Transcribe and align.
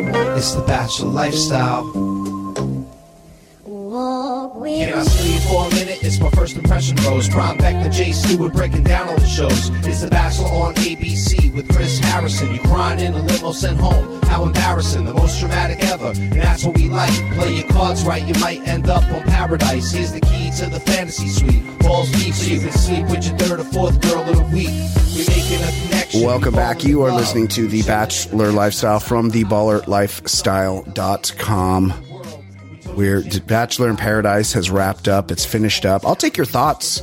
It's 0.00 0.54
the 0.54 0.62
Bachelor 0.62 1.10
lifestyle. 1.10 1.82
Can 4.68 4.94
I 4.94 5.02
sleep 5.02 5.40
for 5.42 5.66
a 5.66 5.70
minute? 5.70 5.98
It's 6.04 6.20
my 6.20 6.30
first 6.30 6.56
impression 6.56 6.96
rose. 6.98 7.28
Brian 7.28 7.58
Beckner, 7.58 7.92
Jay 7.92 8.12
Stewart 8.12 8.52
breaking 8.52 8.84
down 8.84 9.08
all 9.08 9.16
the 9.16 9.26
shows. 9.26 9.70
It's 9.84 10.02
The 10.02 10.08
Bachelor 10.08 10.46
on 10.46 10.74
ABC 10.74 11.52
with 11.52 11.68
Chris 11.74 11.98
Harrison. 11.98 12.54
You 12.54 12.60
crying 12.60 13.00
in 13.00 13.14
a 13.14 13.22
limo 13.22 13.50
sent 13.50 13.78
home. 13.80 14.22
How 14.22 14.44
embarrassing, 14.44 15.04
the 15.04 15.14
most 15.14 15.40
dramatic 15.40 15.82
ever. 15.82 16.12
And 16.16 16.32
that's 16.32 16.64
what 16.64 16.76
we 16.76 16.88
like. 16.88 17.12
Play 17.34 17.54
your 17.54 17.68
cards 17.68 18.04
right, 18.04 18.22
you 18.22 18.34
might 18.40 18.66
end 18.68 18.88
up 18.88 19.02
on 19.12 19.22
paradise. 19.22 19.90
Here's 19.90 20.12
the 20.12 20.20
key 20.20 20.37
to 20.52 20.66
the 20.66 20.80
fantasy 20.80 21.28
suite. 21.28 21.78
Balls 21.80 22.10
deep 22.12 22.34
so 22.34 22.50
you 22.50 22.60
can 22.60 22.72
sleep 22.72 23.06
with 23.08 23.26
your 23.26 23.36
third 23.38 23.60
or 23.60 23.64
fourth 23.64 24.00
girl 24.00 24.20
of 24.22 24.36
the 24.36 24.42
week. 24.54 24.70
We're 25.14 25.26
making 25.28 25.60
a 25.62 25.70
connection. 25.82 26.22
Welcome 26.22 26.54
back. 26.54 26.84
You 26.84 27.02
are 27.02 27.12
listening 27.12 27.48
to 27.48 27.66
The 27.68 27.82
Bachelor 27.82 28.50
Lifestyle 28.52 29.00
from 29.00 29.30
theballerlifestyle.com. 29.30 31.90
Where 32.94 33.22
Bachelor 33.46 33.90
in 33.90 33.96
Paradise 33.96 34.52
has 34.54 34.70
wrapped 34.70 35.08
up. 35.08 35.30
It's 35.30 35.44
finished 35.44 35.84
up. 35.86 36.06
I'll 36.06 36.16
take 36.16 36.36
your 36.36 36.46
thoughts. 36.46 37.02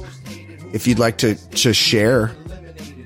If 0.73 0.87
you'd 0.87 0.99
like 0.99 1.17
to 1.19 1.35
just 1.51 1.79
share 1.79 2.27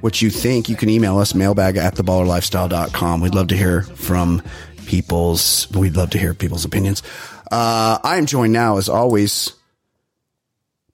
what 0.02 0.22
you 0.22 0.30
think, 0.30 0.70
you 0.70 0.76
can 0.76 0.90
email 0.90 1.18
us 1.18 1.36
mailbag 1.36 1.78
at 1.78 1.96
theballerlifestyle.com. 1.96 3.22
We'd 3.22 3.36
love 3.36 3.48
to 3.50 3.58
hear 3.58 3.84
from 3.84 4.42
people's, 4.86 5.70
we'd 5.72 5.96
love 5.96 6.10
to 6.12 6.18
hear 6.18 6.34
people's 6.34 6.66
opinions. 6.66 7.04
Uh, 7.52 8.00
I 8.04 8.18
am 8.18 8.26
joined 8.26 8.54
now, 8.54 8.78
as 8.78 8.90
always, 8.90 9.52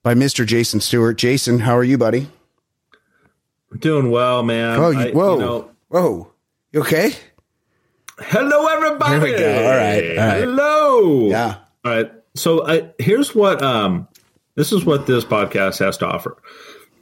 by 0.06 0.14
Mr. 0.14 0.46
Jason 0.46 0.78
Stewart. 0.78 1.18
Jason, 1.18 1.58
how 1.58 1.76
are 1.76 1.82
you, 1.82 1.98
buddy? 1.98 2.28
Doing 3.76 4.12
well, 4.12 4.44
man. 4.44 4.78
Oh, 4.78 4.90
you, 4.90 4.98
I- 5.00 5.10
whoa. 5.10 5.34
you 5.34 5.40
know- 5.40 5.70
whoa. 5.88 6.32
You 6.70 6.80
okay? 6.82 7.12
hello, 8.20 8.68
everybody. 8.68 9.18
There 9.18 9.20
we 9.20 9.36
go. 9.36 9.64
All 9.66 9.76
right, 9.76 10.10
all 10.10 10.26
right. 10.28 10.40
Hello. 10.42 11.28
Yeah. 11.28 11.56
All 11.84 11.90
right. 11.92 12.12
So 12.36 12.64
I, 12.64 12.88
here's 13.00 13.34
what 13.34 13.60
um, 13.64 14.06
this 14.54 14.70
is 14.70 14.84
what 14.84 15.08
this 15.08 15.24
podcast 15.24 15.80
has 15.80 15.96
to 15.98 16.06
offer. 16.06 16.36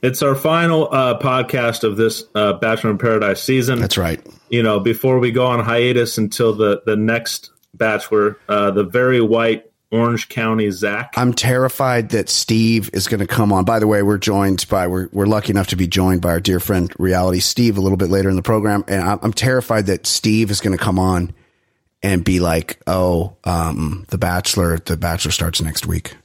It's 0.01 0.23
our 0.23 0.33
final 0.33 0.91
uh, 0.91 1.19
podcast 1.19 1.83
of 1.83 1.97
this 1.97 2.23
uh, 2.33 2.53
Bachelor 2.53 2.89
in 2.89 2.97
Paradise 2.97 3.39
season. 3.43 3.77
That's 3.81 3.99
right. 3.99 4.19
You 4.49 4.63
know, 4.63 4.79
before 4.79 5.19
we 5.19 5.29
go 5.29 5.45
on 5.45 5.63
hiatus 5.63 6.17
until 6.17 6.53
the 6.55 6.81
the 6.87 6.95
next 6.95 7.51
Bachelor, 7.75 8.39
uh, 8.49 8.71
the 8.71 8.83
very 8.83 9.21
white 9.21 9.69
Orange 9.91 10.29
County 10.29 10.69
Zach. 10.71 11.13
I'm 11.15 11.33
terrified 11.33 12.09
that 12.09 12.27
Steve 12.29 12.89
is 12.93 13.07
going 13.07 13.19
to 13.21 13.27
come 13.27 13.53
on. 13.53 13.63
By 13.65 13.79
the 13.79 13.87
way, 13.87 14.01
we're 14.03 14.17
joined 14.17 14.65
by 14.69 14.87
we're 14.87 15.09
we're 15.13 15.25
lucky 15.27 15.51
enough 15.51 15.67
to 15.67 15.75
be 15.75 15.87
joined 15.87 16.21
by 16.21 16.29
our 16.29 16.39
dear 16.39 16.59
friend 16.59 16.91
Reality 16.99 17.39
Steve 17.39 17.77
a 17.77 17.81
little 17.81 17.97
bit 17.97 18.09
later 18.09 18.29
in 18.29 18.35
the 18.35 18.41
program, 18.41 18.83
and 18.87 19.01
I'm, 19.01 19.19
I'm 19.21 19.33
terrified 19.33 19.85
that 19.85 20.05
Steve 20.07 20.51
is 20.51 20.59
going 20.59 20.77
to 20.77 20.83
come 20.83 20.99
on 20.99 21.33
and 22.03 22.23
be 22.23 22.39
like, 22.39 22.79
"Oh, 22.87 23.37
um, 23.45 24.05
the 24.09 24.17
Bachelor, 24.17 24.77
the 24.79 24.97
Bachelor 24.97 25.31
starts 25.31 25.61
next 25.61 25.85
week." 25.85 26.15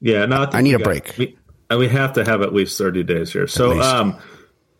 Yeah, 0.00 0.26
no, 0.26 0.44
think 0.44 0.54
I 0.54 0.60
need 0.60 0.74
a 0.74 0.78
got- 0.78 0.84
break. 0.84 1.14
We, 1.18 1.38
and 1.70 1.78
we 1.80 1.88
have 1.88 2.12
to 2.12 2.24
have 2.24 2.42
at 2.42 2.52
least 2.54 2.78
thirty 2.78 3.02
days 3.02 3.32
here. 3.32 3.46
So, 3.48 3.80
um, 3.80 4.18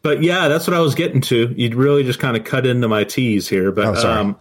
but 0.03 0.23
yeah, 0.23 0.47
that's 0.49 0.69
what 0.69 0.77
I 0.77 0.81
was 0.81 0.95
getting 0.95 1.21
to. 1.23 1.53
You'd 1.57 1.75
really 1.75 2.05
just 2.05 2.19
kind 2.21 2.37
of 2.37 2.45
cut 2.45 2.65
into 2.67 2.87
my 2.87 3.03
tease 3.03 3.49
here, 3.49 3.73
but 3.73 4.05
Oh, 4.05 4.09
um, 4.13 4.37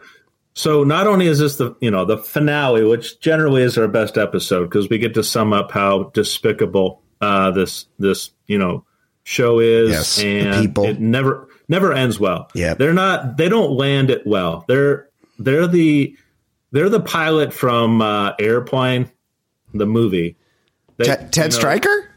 so 0.56 0.84
not 0.84 1.06
only 1.06 1.28
is 1.28 1.38
this 1.40 1.58
the 1.58 1.76
you 1.82 1.92
know 1.92 2.06
the 2.06 2.18
finale, 2.18 2.84
which 2.84 3.20
generally 3.20 3.62
is 3.62 3.78
our 3.78 3.88
best 3.88 4.18
episode 4.18 4.64
because 4.66 4.90
we 4.90 4.98
get 4.98 5.14
to 5.14 5.24
sum 5.24 5.54
up 5.54 5.72
how 5.72 6.06
despicable 6.14 7.02
uh, 7.22 7.52
this 7.52 7.86
this 8.00 8.32
you 8.48 8.58
know 8.58 8.84
show 9.24 9.60
is, 9.60 9.90
Yes, 9.92 10.20
and 10.24 10.78
it 10.80 11.00
never 11.00 11.48
never 11.68 11.94
ends 11.94 12.20
well. 12.20 12.50
Yeah, 12.56 12.74
they're 12.74 12.94
not 12.94 13.38
they 13.38 13.50
don't 13.50 13.72
land 13.72 14.10
it 14.10 14.26
well. 14.26 14.66
They're 14.68 15.10
they're 15.38 15.68
the 15.68 16.16
they're 16.72 16.90
the 16.90 17.00
pilot 17.02 17.54
from 17.54 18.02
uh, 18.02 18.34
Airplane, 18.40 19.12
the 19.74 19.86
movie. 19.86 20.36
They- 20.98 21.06
Ted, 21.06 21.32
Ted 21.34 21.46
you 21.46 21.50
know, 21.52 21.60
Stryker? 21.60 22.10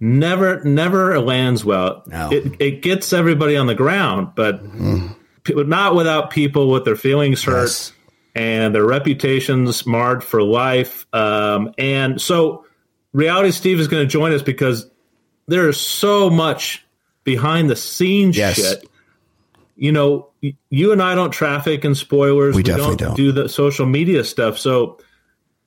never 0.00 0.62
never 0.64 1.18
lands 1.20 1.64
well. 1.64 2.02
No. 2.06 2.30
It 2.32 2.52
it 2.60 2.82
gets 2.82 3.12
everybody 3.12 3.56
on 3.56 3.66
the 3.66 3.74
ground, 3.74 4.28
but 4.36 4.62
p- 4.62 5.08
not 5.48 5.94
without 5.94 6.30
people 6.30 6.70
with 6.70 6.84
their 6.84 6.96
feelings 6.96 7.42
hurt 7.42 7.62
Yes. 7.64 7.92
and 8.34 8.74
their 8.74 8.84
reputations 8.86 9.86
marred 9.86 10.24
for 10.24 10.42
life. 10.42 11.06
Um, 11.12 11.72
and 11.78 12.20
so, 12.20 12.64
reality 13.12 13.50
Steve 13.50 13.78
is 13.80 13.88
going 13.88 14.02
to 14.02 14.08
join 14.10 14.32
us 14.32 14.42
because 14.42 14.88
there 15.46 15.68
is 15.68 15.76
so 15.78 16.30
much 16.30 16.84
behind 17.24 17.68
the 17.70 17.76
scenes 17.76 18.36
Yes. 18.36 18.56
shit. 18.56 18.88
You 19.76 19.92
know, 19.92 20.28
you 20.70 20.92
and 20.92 21.02
I 21.02 21.14
don't 21.14 21.30
traffic 21.32 21.84
in 21.84 21.94
spoilers. 21.94 22.54
We 22.54 22.62
definitely 22.62 22.96
don't. 22.96 23.16
do 23.16 23.32
the 23.32 23.48
social 23.48 23.86
media 23.86 24.22
stuff. 24.24 24.56
So 24.58 24.98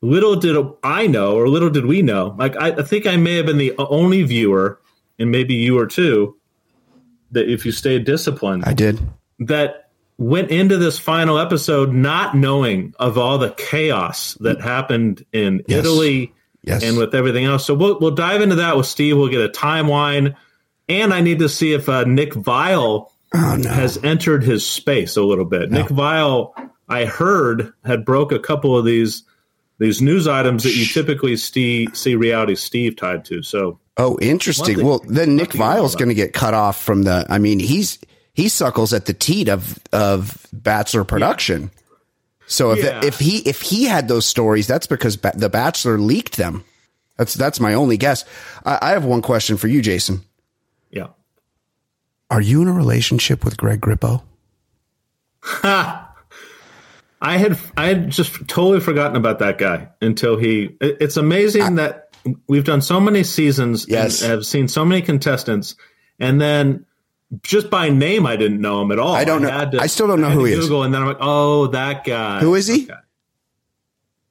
little 0.01 0.35
did 0.37 0.55
I 0.81 1.07
know, 1.07 1.35
or 1.35 1.49
little 1.49 1.69
did 1.69 1.85
we 1.85 2.01
know. 2.01 2.33
Like 2.39 2.55
I, 2.55 2.69
I 2.69 2.83
think 2.83 3.05
I 3.05 3.17
may 3.17 3.35
have 3.35 3.45
been 3.45 3.57
the 3.57 3.73
only 3.77 4.23
viewer, 4.23 4.79
and 5.19 5.29
maybe 5.29 5.55
you 5.55 5.73
were 5.75 5.87
too. 5.87 6.35
That 7.31 7.49
if 7.51 7.65
you 7.65 7.73
stayed 7.73 8.05
disciplined, 8.05 8.63
I 8.65 8.73
did. 8.73 8.99
That 9.39 9.89
went 10.17 10.49
into 10.49 10.77
this 10.77 10.97
final 10.97 11.37
episode 11.37 11.93
not 11.93 12.35
knowing 12.35 12.93
of 12.99 13.17
all 13.17 13.37
the 13.37 13.51
chaos 13.51 14.35
that 14.39 14.61
happened 14.61 15.23
in 15.31 15.61
Yes. 15.67 15.79
Italy 15.85 16.33
Yes. 16.63 16.83
and 16.83 16.97
with 16.97 17.13
everything 17.13 17.45
else. 17.45 17.65
So 17.65 17.73
we'll 17.75 17.99
we'll 17.99 18.11
dive 18.15 18.41
into 18.41 18.55
that 18.55 18.75
with 18.75 18.87
Steve. 18.87 19.15
We'll 19.17 19.29
get 19.29 19.41
a 19.41 19.47
timeline, 19.49 20.35
and 20.89 21.13
I 21.13 21.21
need 21.21 21.39
to 21.39 21.47
see 21.49 21.73
if 21.73 21.87
uh, 21.87 22.03
Nick 22.05 22.33
Viall 22.33 23.09
oh 23.35 23.55
no. 23.57 23.69
has 23.69 23.97
entered 24.03 24.43
his 24.43 24.65
space 24.65 25.15
a 25.15 25.21
little 25.23 25.45
bit. 25.45 25.69
Nick 25.71 25.85
Viall, 25.87 26.51
I 26.89 27.05
heard, 27.05 27.71
had 27.85 28.03
broke 28.03 28.31
a 28.31 28.39
couple 28.39 28.75
of 28.77 28.83
these 28.85 29.23
these 29.79 30.01
news 30.01 30.27
items 30.27 30.63
that 30.63 30.75
you 30.75 30.85
typically 30.85 31.37
see 31.37 31.87
see 31.93 32.15
reality 32.15 32.55
Steve 32.55 32.95
tied 32.95 33.23
to. 33.25 33.43
So 33.43 33.79
Oh, 33.99 34.17
interesting. 34.21 34.75
Thing- 34.77 34.85
Well, 34.85 35.01
then 35.07 35.35
Nick 35.35 35.51
Viall's 35.51 35.95
going 35.95 36.09
to 36.09 36.15
get 36.15 36.33
cut 36.33 36.53
off 36.53 36.81
from 36.83 37.03
the. 37.03 37.25
I 37.29 37.37
mean, 37.39 37.59
he's 37.59 37.97
he 38.37 38.47
suckles 38.49 38.93
at 38.93 39.05
the 39.05 39.13
teat 39.13 39.49
of 39.49 39.79
of 39.91 40.45
Bachelor 40.53 41.03
production. 41.03 41.71
So 42.45 42.71
if 42.71 42.83
Yeah. 42.83 43.01
if 43.03 43.17
he 43.19 43.39
if 43.39 43.61
he 43.61 43.85
had 43.85 44.07
those 44.07 44.25
stories, 44.27 44.67
that's 44.67 44.85
because 44.87 45.17
ba- 45.17 45.33
the 45.35 45.49
Bachelor 45.49 45.97
leaked 45.97 46.37
them. 46.37 46.63
That's 47.17 47.33
that's 47.33 47.59
my 47.59 47.73
only 47.73 47.97
guess. 47.97 48.23
I, 48.63 48.77
I 48.81 48.89
have 48.91 49.03
one 49.03 49.21
question 49.23 49.57
for 49.57 49.67
you, 49.67 49.81
Jason. 49.81 50.21
yeah. 50.91 51.07
Are 52.29 52.41
you 52.41 52.61
in 52.61 52.67
a 52.67 52.73
relationship 52.73 53.43
with 53.43 53.57
Greg 53.57 53.81
Grippo? 53.81 54.21
Ha! 55.41 56.03
I 57.21 57.37
had 57.37 57.57
I 57.75 57.87
had 57.87 58.09
just 58.11 58.47
totally 58.47 58.79
forgotten 58.79 59.17
about 59.17 59.39
that 59.39 59.57
guy 59.57 59.89
until 60.01 60.37
he. 60.37 60.77
It's 60.79 61.17
amazing 61.17 61.75
that 61.75 62.09
we've 62.47 62.63
done 62.65 62.81
so 62.81 62.99
many 62.99 63.23
seasons 63.23 63.87
Yes. 63.89 64.21
and 64.21 64.29
have 64.31 64.45
seen 64.45 64.67
so 64.67 64.85
many 64.85 65.01
contestants, 65.01 65.75
and 66.19 66.39
then 66.39 66.85
just 67.43 67.69
by 67.69 67.89
name 67.89 68.25
I 68.25 68.35
didn't 68.35 68.61
know 68.61 68.81
him 68.81 68.91
at 68.91 68.99
all. 68.99 69.13
I 69.13 69.25
don't 69.25 69.41
know- 69.41 69.49
had 69.49 69.71
to- 69.73 69.79
I 69.81 69.87
still 69.87 70.07
don't 70.07 70.21
know 70.21 70.29
who 70.29 70.45
he 70.45 70.53
is. 70.53 70.59
Google, 70.65 70.83
and 70.83 70.93
then 70.93 71.01
I'm 71.01 71.07
like, 71.07 71.17
oh, 71.19 71.67
that 71.67 72.03
guy. 72.05 72.39
Who 72.39 72.55
is 72.55 72.67
he? 72.67 72.83
Okay. 72.83 72.93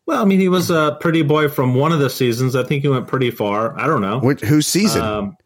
Well, 0.06 0.22
I 0.22 0.24
mean, 0.24 0.38
he 0.38 0.48
was 0.48 0.70
a 0.70 0.96
pretty 1.00 1.22
boy 1.22 1.48
from 1.48 1.74
one 1.74 1.90
of 1.92 1.98
the 1.98 2.08
seasons. 2.08 2.54
I 2.54 2.62
think 2.62 2.82
he 2.82 2.88
went 2.88 3.08
pretty 3.08 3.30
far. 3.32 3.76
I 3.78 3.86
don't 3.88 4.00
know. 4.00 4.20
Which, 4.20 4.40
whose 4.40 4.66
season? 4.66 5.02
Um, 5.02 5.36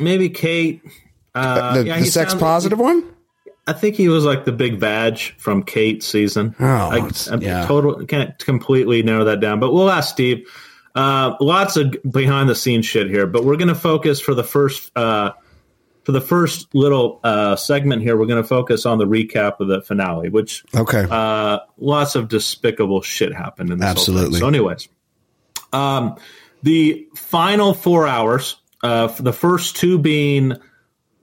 maybe 0.00 0.28
Kate. 0.28 0.82
Uh, 1.34 1.74
the 1.74 1.86
yeah, 1.86 1.94
the 1.96 2.00
he 2.04 2.10
sex 2.10 2.32
sounded- 2.32 2.44
positive 2.44 2.78
one? 2.78 3.04
I 3.68 3.72
think 3.72 3.94
he 3.94 4.08
was 4.08 4.24
like 4.24 4.44
the 4.44 4.50
big 4.50 4.80
badge 4.80 5.36
from 5.38 5.62
Kate's 5.62 6.04
season. 6.04 6.56
Oh, 6.58 6.64
I, 6.66 7.08
I'm 7.30 7.40
yeah. 7.40 7.64
total 7.64 8.04
can't 8.06 8.36
completely 8.44 9.04
narrow 9.04 9.22
that 9.24 9.38
down, 9.38 9.60
but 9.60 9.72
we'll 9.72 9.88
ask 9.88 10.12
Steve. 10.12 10.48
Uh, 10.96 11.36
lots 11.40 11.76
of 11.76 11.94
behind 12.10 12.48
the 12.48 12.56
scenes 12.56 12.86
shit 12.86 13.08
here, 13.08 13.24
but 13.26 13.44
we're 13.44 13.56
going 13.56 13.68
to 13.68 13.74
focus 13.76 14.20
for 14.20 14.34
the 14.34 14.42
first 14.42 14.90
uh, 14.98 15.30
for 16.04 16.12
the 16.12 16.20
first 16.20 16.74
little 16.74 17.20
uh, 17.22 17.54
segment 17.56 18.02
here. 18.02 18.16
We're 18.16 18.26
going 18.26 18.42
to 18.42 18.48
focus 18.48 18.86
on 18.86 18.98
the 18.98 19.06
recap 19.06 19.60
of 19.60 19.68
the 19.68 19.82
finale, 19.82 20.28
which 20.28 20.64
Okay. 20.74 21.06
uh, 21.10 21.60
lots 21.78 22.14
of 22.14 22.28
despicable 22.28 23.02
shit 23.02 23.32
happened 23.34 23.70
in 23.70 23.78
this. 23.78 23.88
Absolutely. 23.88 24.40
So, 24.40 24.48
anyways, 24.48 24.88
um, 25.72 26.16
the 26.62 27.06
final 27.14 27.72
four 27.74 28.06
hours, 28.06 28.56
uh, 28.82 29.06
the 29.08 29.32
first 29.32 29.76
two 29.76 29.98
being 29.98 30.54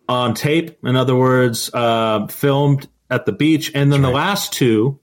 on 0.07 0.33
tape, 0.33 0.77
in 0.83 0.95
other 0.95 1.15
words, 1.15 1.69
uh, 1.73 2.27
filmed 2.27 2.87
at 3.09 3.25
the 3.25 3.31
beach, 3.31 3.71
and 3.75 3.91
then 3.91 4.01
the 4.01 4.09
last 4.09 4.53
two 4.53 4.99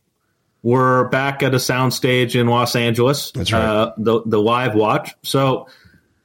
were 0.62 1.08
back 1.10 1.42
at 1.42 1.54
a 1.54 1.58
soundstage 1.58 2.34
in 2.38 2.46
Los 2.48 2.74
Angeles. 2.74 3.30
That's 3.32 3.52
right. 3.52 3.62
Uh, 3.62 3.92
the 3.98 4.22
the 4.26 4.40
live 4.40 4.74
watch. 4.74 5.10
So. 5.22 5.68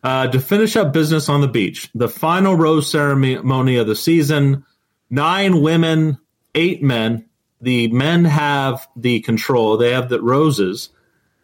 Uh, 0.04 0.28
to 0.28 0.40
finish 0.40 0.76
up 0.76 0.92
business 0.94 1.30
on 1.30 1.42
the 1.42 1.48
beach, 1.48 1.90
the 1.94 2.10
final 2.10 2.56
rose 2.56 2.90
ceremony 2.90 3.76
of 3.78 3.86
the 3.86 3.96
season, 3.96 4.66
nine 5.12 5.62
women, 5.62 6.18
eight 6.56 6.82
men. 6.82 7.26
The 7.62 7.88
men 7.90 8.26
have 8.26 8.88
the 8.96 9.20
control. 9.22 9.78
They 9.78 9.92
have 9.92 10.10
the 10.10 10.20
roses. 10.20 10.90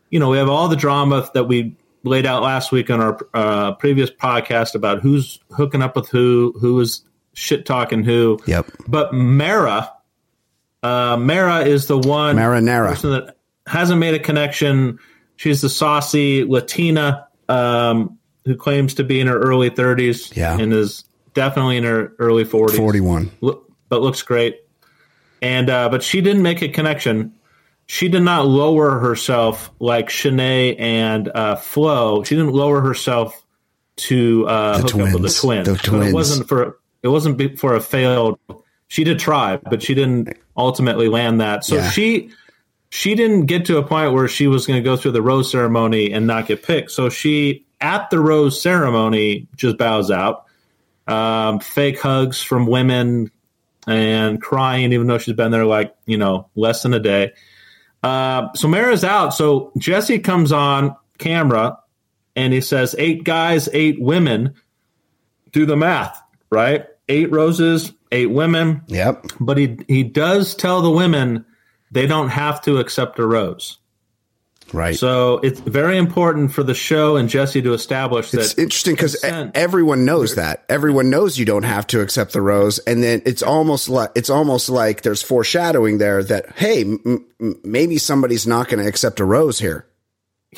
You 0.09 0.19
know, 0.19 0.29
we 0.29 0.37
have 0.37 0.49
all 0.49 0.67
the 0.69 0.75
drama 0.75 1.29
that 1.35 1.43
we 1.43 1.75
laid 2.03 2.25
out 2.25 2.41
last 2.41 2.71
week 2.71 2.89
on 2.89 2.99
our 2.99 3.19
uh, 3.35 3.73
previous 3.75 4.09
podcast 4.09 4.73
about 4.73 5.01
who's 5.01 5.39
hooking 5.51 5.83
up 5.83 5.95
with 5.95 6.09
who, 6.09 6.55
who 6.59 6.79
is 6.79 7.01
shit 7.33 7.65
talking 7.67 8.03
who. 8.03 8.39
Yep. 8.47 8.65
But 8.87 9.13
Mara, 9.13 9.91
Uh, 10.81 11.17
Mara 11.17 11.59
is 11.65 11.85
the 11.85 11.97
one 11.99 12.35
Marinara. 12.37 12.89
person 12.89 13.11
that 13.11 13.37
hasn't 13.67 13.99
made 13.99 14.15
a 14.15 14.19
connection. 14.19 14.97
She's 15.35 15.61
the 15.61 15.69
saucy 15.69 16.43
Latina 16.43 17.27
um, 17.49 18.16
who 18.47 18.55
claims 18.55 18.95
to 18.95 19.03
be 19.03 19.19
in 19.19 19.27
her 19.27 19.37
early 19.39 19.69
30s 19.69 20.35
Yeah. 20.35 20.57
and 20.57 20.73
is 20.73 21.03
definitely 21.33 21.77
in 21.77 21.83
her 21.83 22.13
early 22.19 22.45
40s. 22.45 22.75
41. 22.77 23.31
But 23.41 24.01
looks 24.01 24.21
great. 24.23 24.61
And 25.41 25.69
uh, 25.69 25.89
but 25.89 26.01
she 26.01 26.21
didn't 26.21 26.41
make 26.41 26.61
a 26.63 26.67
connection. 26.69 27.33
She 27.85 28.09
did 28.09 28.21
not 28.23 28.47
lower 28.47 28.99
herself 28.99 29.69
like 29.79 30.09
Shanae 30.09 30.79
and 30.79 31.29
uh, 31.29 31.55
Flo. 31.57 32.23
She 32.23 32.35
didn't 32.35 32.53
lower 32.53 32.81
herself 32.81 33.45
to 33.97 34.47
uh, 34.47 34.77
The 34.77 34.83
hook 34.83 34.95
up 34.95 34.97
with 34.97 35.11
the 35.11 35.17
twins. 35.29 35.39
twins. 35.39 35.67
The 35.67 35.77
So 35.77 35.91
twins. 35.91 36.07
it 36.09 36.13
wasn't 36.13 36.47
for 36.49 36.79
it 37.03 37.07
wasn't 37.09 37.59
for 37.59 37.75
a 37.75 37.79
failed. 37.79 38.39
She 38.89 39.03
did 39.03 39.19
try, 39.19 39.57
but 39.57 39.81
she 39.83 39.93
didn't 39.93 40.35
ultimately 40.57 41.07
land 41.07 41.39
that. 41.41 41.63
So 41.63 41.75
Yeah. 41.75 41.89
she 41.91 42.29
she 42.89 43.13
didn't 43.15 43.45
get 43.45 43.65
to 43.65 43.77
a 43.77 43.83
point 43.83 44.13
where 44.13 44.27
she 44.27 44.47
was 44.47 44.65
going 44.65 44.81
to 44.81 44.83
go 44.83 44.97
through 44.97 45.11
the 45.11 45.21
rose 45.21 45.51
ceremony 45.51 46.11
and 46.11 46.25
not 46.25 46.47
get 46.47 46.63
picked. 46.63 46.89
So 46.91 47.09
she 47.09 47.65
at 47.79 48.09
the 48.09 48.19
rose 48.19 48.61
ceremony 48.61 49.47
just 49.55 49.77
bows 49.77 50.11
out. 50.11 50.45
Um, 51.07 51.59
fake 51.59 51.99
hugs 51.99 52.41
from 52.41 52.67
women 52.67 53.31
and 53.87 54.41
crying, 54.41 54.91
even 54.91 55.07
though 55.07 55.17
she's 55.17 55.35
been 55.35 55.51
there 55.51 55.65
like 55.65 55.95
you 56.05 56.17
know 56.17 56.49
less 56.55 56.83
than 56.83 56.93
a 56.93 56.99
day. 56.99 57.33
Uh, 58.03 58.53
so 58.53 58.67
Mara's 58.67 59.03
out. 59.03 59.33
So 59.33 59.71
Jesse 59.77 60.19
comes 60.19 60.51
on 60.51 60.95
camera 61.17 61.79
and 62.35 62.53
he 62.53 62.61
says, 62.61 62.95
eight 62.97 63.23
guys, 63.23 63.67
eight 63.73 63.99
women. 63.99 64.53
Do 65.51 65.65
the 65.65 65.77
math, 65.77 66.21
right? 66.51 66.85
Eight 67.09 67.31
roses, 67.31 67.93
eight 68.11 68.27
women. 68.27 68.83
Yep. 68.87 69.27
But 69.39 69.57
he 69.57 69.77
he 69.87 70.03
does 70.03 70.53
tell 70.53 70.81
the 70.81 70.91
women 70.91 71.45
they 71.89 72.05
don't 72.05 72.29
have 72.29 72.61
to 72.63 72.77
accept 72.77 73.17
a 73.17 73.25
rose. 73.25 73.79
Right. 74.73 74.95
So 74.97 75.37
it's 75.43 75.59
very 75.61 75.97
important 75.97 76.51
for 76.51 76.61
the 76.61 76.73
show 76.73 77.15
and 77.15 77.29
Jesse 77.29 77.61
to 77.61 77.73
establish 77.73 78.31
that. 78.31 78.41
It's 78.41 78.57
interesting 78.57 78.95
because 78.95 79.15
everyone 79.23 80.03
knows 80.03 80.35
that. 80.35 80.65
Everyone 80.67 81.09
knows 81.09 81.37
you 81.37 81.45
don't 81.45 81.63
have 81.63 81.87
to 81.87 82.01
accept 82.01 82.33
the 82.33 82.41
rose, 82.41 82.77
and 82.79 83.01
then 83.01 83.21
it's 83.25 83.41
almost 83.41 83.87
like 83.87 84.11
it's 84.15 84.29
almost 84.29 84.67
like 84.69 85.03
there's 85.03 85.21
foreshadowing 85.23 85.99
there 85.99 86.21
that 86.23 86.51
hey, 86.57 86.81
m- 86.81 87.25
maybe 87.63 87.97
somebody's 87.97 88.45
not 88.45 88.67
going 88.67 88.83
to 88.83 88.89
accept 88.89 89.19
a 89.21 89.25
rose 89.25 89.59
here. 89.59 89.85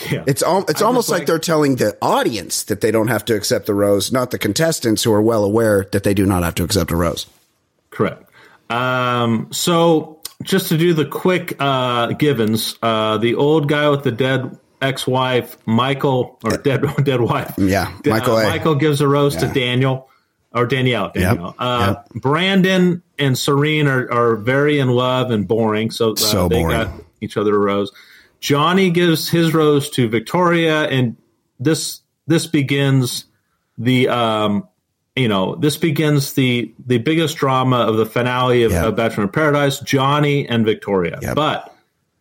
yeah, 0.09 0.23
It's 0.25 0.41
al- 0.43 0.65
it's 0.67 0.81
almost 0.81 1.09
like, 1.09 1.19
like- 1.19 1.27
they're 1.27 1.37
telling 1.39 1.75
the 1.75 1.95
audience 2.01 2.63
that 2.63 2.81
they 2.81 2.89
don't 2.91 3.09
have 3.09 3.25
to 3.25 3.35
accept 3.35 3.67
the 3.67 3.73
rose, 3.75 4.11
not 4.11 4.31
the 4.31 4.39
contestants 4.39 5.03
who 5.03 5.13
are 5.13 5.21
well 5.21 5.43
aware 5.43 5.87
that 5.91 6.03
they 6.03 6.13
do 6.15 6.25
not 6.25 6.41
have 6.43 6.55
to 6.55 6.63
accept 6.63 6.89
a 6.91 6.95
rose. 6.95 7.27
Correct. 7.91 8.23
Um, 8.71 9.47
so 9.51 10.18
just 10.43 10.69
to 10.69 10.77
do 10.77 10.93
the 10.93 11.05
quick 11.05 11.55
uh, 11.59 12.07
givens, 12.13 12.75
uh, 12.81 13.17
the 13.17 13.35
old 13.35 13.67
guy 13.67 13.89
with 13.89 14.03
the 14.03 14.11
dead 14.11 14.57
ex-wife, 14.81 15.57
Michael, 15.65 16.39
or 16.43 16.57
dead 16.57 16.83
dead 17.03 17.19
wife, 17.21 17.53
Yeah, 17.57 17.87
Uh, 18.05 18.09
Michael 18.09 18.37
A. 18.37 18.43
Michael 18.49 18.75
gives 18.75 19.01
a 19.01 19.07
rose 19.07 19.35
to 19.37 19.47
Daniel 19.47 20.09
or 20.53 20.65
Danielle. 20.65 21.11
Danielle. 21.13 21.53
Uh, 21.59 21.95
Brandon 22.15 23.03
and 23.17 23.37
Serene 23.37 23.87
are, 23.87 24.09
are 24.11 24.35
very 24.37 24.79
in 24.79 24.87
love 24.89 25.31
and 25.31 25.45
boring, 25.47 25.91
so, 25.91 26.13
uh, 26.13 26.15
So 26.15 26.47
they 26.47 26.61
boring. 26.61 26.77
got 26.77 26.91
each 27.21 27.35
other 27.35 27.53
a 27.55 27.59
rose. 27.59 27.91
Johnny 28.39 28.89
gives 28.89 29.27
his 29.29 29.53
rose 29.53 29.89
to 29.91 30.07
Victoria, 30.07 30.83
and 30.87 31.17
this 31.59 31.99
this 32.25 32.47
begins 32.47 33.25
the 33.77 34.07
um, 34.07 34.65
you 35.19 35.27
know 35.27 35.55
this 35.55 35.75
begins 35.77 36.33
the 36.33 36.73
the 36.87 36.97
biggest 36.97 37.37
drama 37.37 37.77
of 37.77 37.97
the 37.97 38.05
finale 38.05 38.63
of, 38.63 38.71
Yeah. 38.71 38.85
of 38.85 38.95
Bachelor 38.95 39.23
in 39.23 39.29
Paradise, 39.29 39.79
Johnny 39.79 40.47
and 40.47 40.65
Victoria. 40.65 41.19
Yep. 41.21 41.35
But 41.35 41.75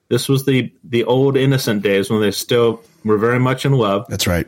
this 0.09 0.29
was 0.29 0.45
the 0.45 0.73
the 0.85 1.05
old 1.05 1.37
innocent 1.37 1.83
days 1.83 2.11
when 2.11 2.21
they 2.21 2.31
still 2.33 2.83
were 3.05 3.19
very 3.19 3.39
much 3.39 3.65
in 3.65 3.73
love. 3.73 4.07
That's 4.09 4.27
right. 4.27 4.47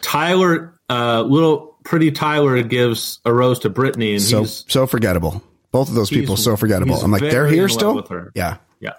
Tyler, 0.00 0.74
uh, 0.90 1.22
little 1.22 1.76
pretty 1.84 2.10
Tyler 2.10 2.62
gives 2.62 3.20
a 3.24 3.32
rose 3.32 3.60
to 3.60 3.70
Brittany, 3.70 4.12
and 4.14 4.22
So 4.22 4.40
he's 4.40 4.64
so 4.68 4.86
forgettable. 4.86 5.42
Both 5.70 5.88
of 5.88 5.94
those 5.94 6.10
people 6.10 6.36
so 6.36 6.56
forgettable. 6.56 6.96
I'm 6.96 7.10
like 7.10 7.22
they're 7.22 7.46
here 7.48 7.68
still. 7.68 7.94
with 7.94 8.08
her. 8.08 8.30
Yeah. 8.34 8.58
yeah. 8.80 8.92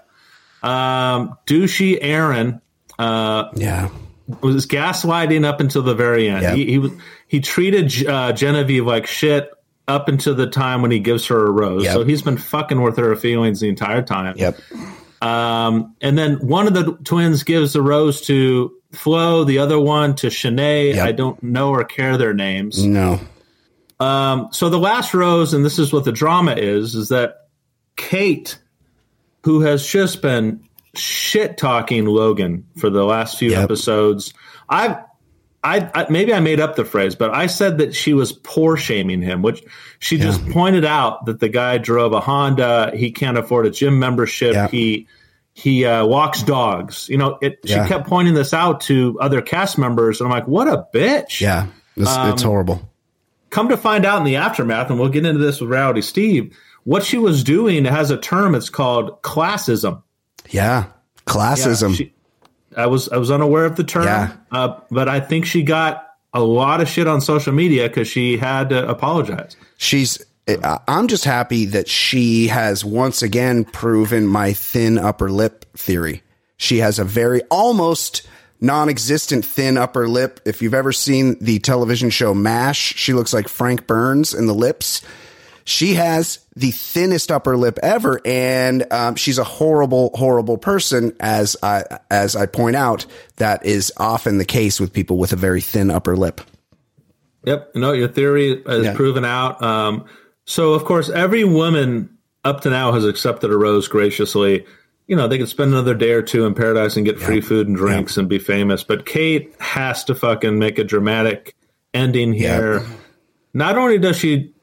Um, 0.62 1.36
douchey 1.46 1.98
Aaron 2.00 2.60
uh, 2.98 3.50
Yeah. 3.54 3.90
Was 4.40 4.66
gaslighting 4.66 5.44
up 5.44 5.60
until 5.60 5.82
the 5.82 5.94
very 5.94 6.28
end. 6.28 6.42
Yep. 6.42 6.56
He, 6.56 6.66
he 6.66 6.78
was 6.78 6.92
he 7.28 7.40
treated 7.40 8.06
uh, 8.06 8.32
Genevieve 8.32 8.86
like 8.86 9.06
shit 9.06 9.50
up 9.86 10.08
until 10.08 10.34
the 10.34 10.46
time 10.46 10.82
when 10.82 10.90
he 10.90 10.98
gives 10.98 11.26
her 11.26 11.46
a 11.46 11.50
rose. 11.50 11.84
Yep. 11.84 11.92
So 11.92 12.04
he's 12.04 12.22
been 12.22 12.38
fucking 12.38 12.80
with 12.80 12.96
her 12.96 13.14
feelings 13.16 13.60
the 13.60 13.68
entire 13.68 14.02
time. 14.02 14.34
Yep. 14.36 14.58
Um, 15.20 15.94
and 16.00 16.16
then 16.18 16.36
one 16.46 16.66
of 16.66 16.74
the 16.74 16.98
twins 17.04 17.42
gives 17.42 17.72
the 17.72 17.82
rose 17.82 18.20
to 18.22 18.74
Flo, 18.92 19.44
the 19.44 19.58
other 19.58 19.78
one 19.78 20.14
to 20.16 20.28
Shanae. 20.28 20.94
Yep. 20.94 21.06
I 21.06 21.12
don't 21.12 21.42
know 21.42 21.70
or 21.70 21.84
care 21.84 22.16
their 22.16 22.34
names. 22.34 22.84
No. 22.84 23.20
Um, 24.00 24.48
so 24.52 24.70
the 24.70 24.78
last 24.78 25.14
rose, 25.14 25.54
and 25.54 25.64
this 25.64 25.78
is 25.78 25.92
what 25.92 26.04
the 26.04 26.12
drama 26.12 26.52
is, 26.52 26.94
is 26.94 27.08
that 27.10 27.48
Kate, 27.96 28.58
who 29.44 29.60
has 29.60 29.86
just 29.86 30.20
been 30.20 30.64
shit 30.98 31.56
talking 31.56 32.06
Logan 32.06 32.66
for 32.78 32.90
the 32.90 33.04
last 33.04 33.38
few 33.38 33.50
Yep. 33.50 33.62
episodes, 33.64 34.34
I've. 34.68 34.96
I, 35.66 35.90
I 35.94 36.06
maybe 36.10 36.34
I 36.34 36.40
made 36.40 36.60
up 36.60 36.76
the 36.76 36.84
phrase, 36.84 37.14
but 37.14 37.30
I 37.32 37.46
said 37.46 37.78
that 37.78 37.94
she 37.94 38.12
was 38.12 38.32
poor 38.32 38.76
shaming 38.76 39.22
him, 39.22 39.40
which 39.40 39.64
she 39.98 40.18
just 40.18 40.46
pointed 40.50 40.84
out 40.84 41.24
that 41.24 41.40
the 41.40 41.48
guy 41.48 41.78
drove 41.78 42.12
a 42.12 42.20
Honda, 42.20 42.92
he 42.94 43.12
can't 43.12 43.38
afford 43.38 43.64
a 43.64 43.70
gym 43.70 43.98
membership, 43.98 44.52
Yeah. 44.52 44.68
he 44.68 45.06
he 45.54 45.86
uh, 45.86 46.04
walks 46.04 46.42
dogs. 46.42 47.08
You 47.08 47.16
know, 47.16 47.38
it, 47.40 47.60
Yeah. 47.64 47.84
she 47.84 47.88
kept 47.88 48.06
pointing 48.06 48.34
this 48.34 48.52
out 48.52 48.82
to 48.82 49.16
other 49.22 49.40
cast 49.40 49.78
members, 49.78 50.20
and 50.20 50.28
I'm 50.28 50.32
like, 50.38 50.46
what 50.46 50.68
a 50.68 50.84
bitch! 50.94 51.40
Yeah. 51.40 51.68
It's, 51.96 52.10
Um, 52.14 52.28
it's 52.34 52.42
horrible. 52.42 52.86
come 53.48 53.70
to 53.70 53.78
find 53.78 54.04
out 54.04 54.18
in 54.18 54.24
the 54.24 54.36
aftermath, 54.36 54.90
and 54.90 55.00
we'll 55.00 55.08
get 55.08 55.24
into 55.24 55.38
this 55.42 55.62
with 55.62 55.70
Rowdy 55.70 56.02
Steve, 56.02 56.54
what 56.82 57.04
she 57.04 57.16
was 57.16 57.42
doing 57.42 57.86
has 57.86 58.10
a 58.10 58.18
term. 58.18 58.54
It's 58.54 58.68
called 58.68 59.22
classism. 59.22 60.02
Yeah. 60.50 60.84
Classism. 61.26 61.94
She- 61.96 62.12
I 62.76 62.86
was 62.86 63.08
I 63.08 63.18
was 63.18 63.30
unaware 63.30 63.66
of 63.66 63.76
the 63.76 63.84
term, 63.84 64.04
Yeah. 64.04 64.32
uh, 64.50 64.80
but 64.90 65.08
I 65.08 65.20
think 65.20 65.46
she 65.46 65.62
got 65.62 66.08
a 66.32 66.40
lot 66.42 66.80
of 66.80 66.88
shit 66.88 67.06
on 67.06 67.20
social 67.20 67.52
media 67.52 67.86
because 67.88 68.08
she 68.08 68.36
had 68.36 68.70
to 68.70 68.88
apologize. 68.88 69.56
she's 69.76 70.20
i'm 70.88 71.06
just 71.08 71.24
happy 71.24 71.64
that 71.66 71.88
she 71.88 72.48
has 72.48 72.84
once 72.84 73.22
again 73.22 73.64
proven 73.64 74.26
my 74.26 74.52
thin 74.52 74.98
upper 74.98 75.30
lip 75.30 75.64
theory 75.76 76.22
she 76.58 76.78
has 76.78 76.98
a 76.98 77.04
very 77.04 77.40
almost 77.50 78.26
non-existent 78.60 79.42
thin 79.44 79.78
upper 79.78 80.06
lip 80.08 80.40
if 80.44 80.60
you've 80.60 80.74
ever 80.74 80.92
seen 80.92 81.36
the 81.40 81.58
television 81.60 82.10
show 82.10 82.34
mash 82.34 82.94
she 82.96 83.12
looks 83.14 83.32
like 83.32 83.48
frank 83.48 83.86
burns 83.86 84.34
in 84.34 84.46
the 84.46 84.54
lips 84.54 85.00
she 85.64 85.94
has 85.94 86.38
the 86.56 86.70
thinnest 86.70 87.32
upper 87.32 87.56
lip 87.56 87.78
ever 87.82 88.20
and 88.24 88.86
um, 88.92 89.14
she's 89.16 89.38
a 89.38 89.44
horrible 89.44 90.10
horrible 90.14 90.58
person 90.58 91.14
as 91.20 91.56
i 91.62 91.82
as 92.10 92.36
i 92.36 92.44
point 92.46 92.76
out 92.76 93.06
that 93.36 93.64
is 93.64 93.92
often 93.96 94.38
the 94.38 94.44
case 94.44 94.78
with 94.78 94.92
people 94.92 95.16
with 95.18 95.32
a 95.32 95.36
very 95.36 95.60
thin 95.60 95.90
upper 95.90 96.16
lip 96.16 96.40
Yep, 97.46 97.72
no, 97.74 97.92
your 97.92 98.08
theory 98.08 98.52
is 98.52 98.84
Yeah. 98.86 98.94
proven 98.94 99.22
out. 99.26 99.62
Um, 99.62 100.06
so, 100.46 100.72
of 100.72 100.86
course, 100.86 101.10
every 101.10 101.44
woman 101.44 102.08
up 102.42 102.62
to 102.62 102.70
now 102.70 102.92
has 102.92 103.04
accepted 103.04 103.50
a 103.50 103.56
rose 103.58 103.86
graciously. 103.86 104.64
You 105.08 105.14
know, 105.16 105.28
they 105.28 105.36
could 105.36 105.50
spend 105.50 105.72
another 105.72 105.94
day 105.94 106.12
or 106.12 106.22
two 106.22 106.46
in 106.46 106.54
paradise 106.54 106.96
and 106.96 107.04
get 107.04 107.20
free 107.20 107.42
food 107.42 107.68
and 107.68 107.76
drinks 107.76 108.16
and 108.16 108.30
be 108.30 108.38
famous. 108.38 108.82
But 108.82 109.04
Kate 109.04 109.54
has 109.60 110.04
to 110.04 110.14
fucking 110.14 110.58
make 110.58 110.78
a 110.78 110.84
dramatic 110.84 111.54
ending 111.92 112.32
here. 112.32 112.82
Not 113.52 113.76
only 113.76 113.98
does 113.98 114.16
she, 114.16 114.53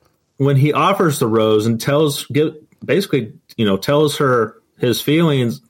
when 0.42 0.56
he 0.56 0.74
offers 0.74 1.20
the 1.20 1.28
rose 1.28 1.68
and 1.68 1.80
tells, 1.80 2.26
give, 2.26 2.56
basically, 2.84 3.32
you 3.58 3.66
know, 3.66 3.78
tells 3.78 4.18
her 4.18 4.56
his 4.80 5.00
feelings, 5.00 5.62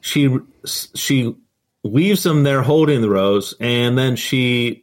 she 0.00 0.30
she 0.64 1.36
leaves 1.82 2.24
him 2.24 2.42
there 2.42 2.62
holding 2.62 3.02
the 3.02 3.10
rose, 3.10 3.52
and 3.60 3.98
then 3.98 4.16
she 4.16 4.82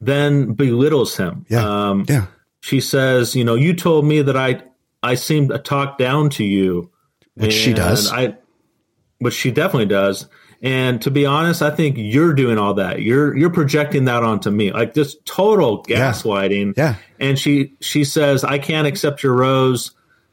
then 0.00 0.54
belittles 0.54 1.16
him. 1.16 1.44
yeah 1.50 1.90
Um, 1.90 2.06
yeah 2.08 2.26
she 2.60 2.80
says, 2.80 3.36
"You 3.36 3.44
know, 3.44 3.56
you 3.56 3.74
told 3.74 4.06
me 4.06 4.22
that 4.22 4.36
I 4.38 4.62
I 5.02 5.16
seemed 5.16 5.50
to 5.50 5.58
talk 5.58 5.98
down 5.98 6.30
to 6.30 6.44
you, 6.44 6.90
Which 7.34 7.52
she 7.52 7.74
does. 7.74 8.10
I, 8.10 8.36
which 9.18 9.34
she 9.34 9.50
definitely 9.50 9.86
does. 9.86 10.26
And 10.62 11.02
to 11.02 11.10
be 11.10 11.26
honest, 11.26 11.60
I 11.60 11.70
think 11.70 11.96
you're 11.98 12.34
doing 12.34 12.56
all 12.56 12.74
that. 12.74 13.02
You're 13.02 13.36
you're 13.36 13.50
projecting 13.50 14.04
that 14.04 14.22
onto 14.22 14.48
me, 14.48 14.72
like 14.72 14.94
just 14.94 15.24
total 15.26 15.82
gaslighting. 15.82 16.74
Yeah. 16.76 16.96
And 17.18 17.36
she 17.36 17.74
she 17.80 18.04
says, 18.04 18.44
"I 18.44 18.58
can't 18.58 18.86
accept 18.86 19.24
your 19.24 19.34
rose." 19.34 19.90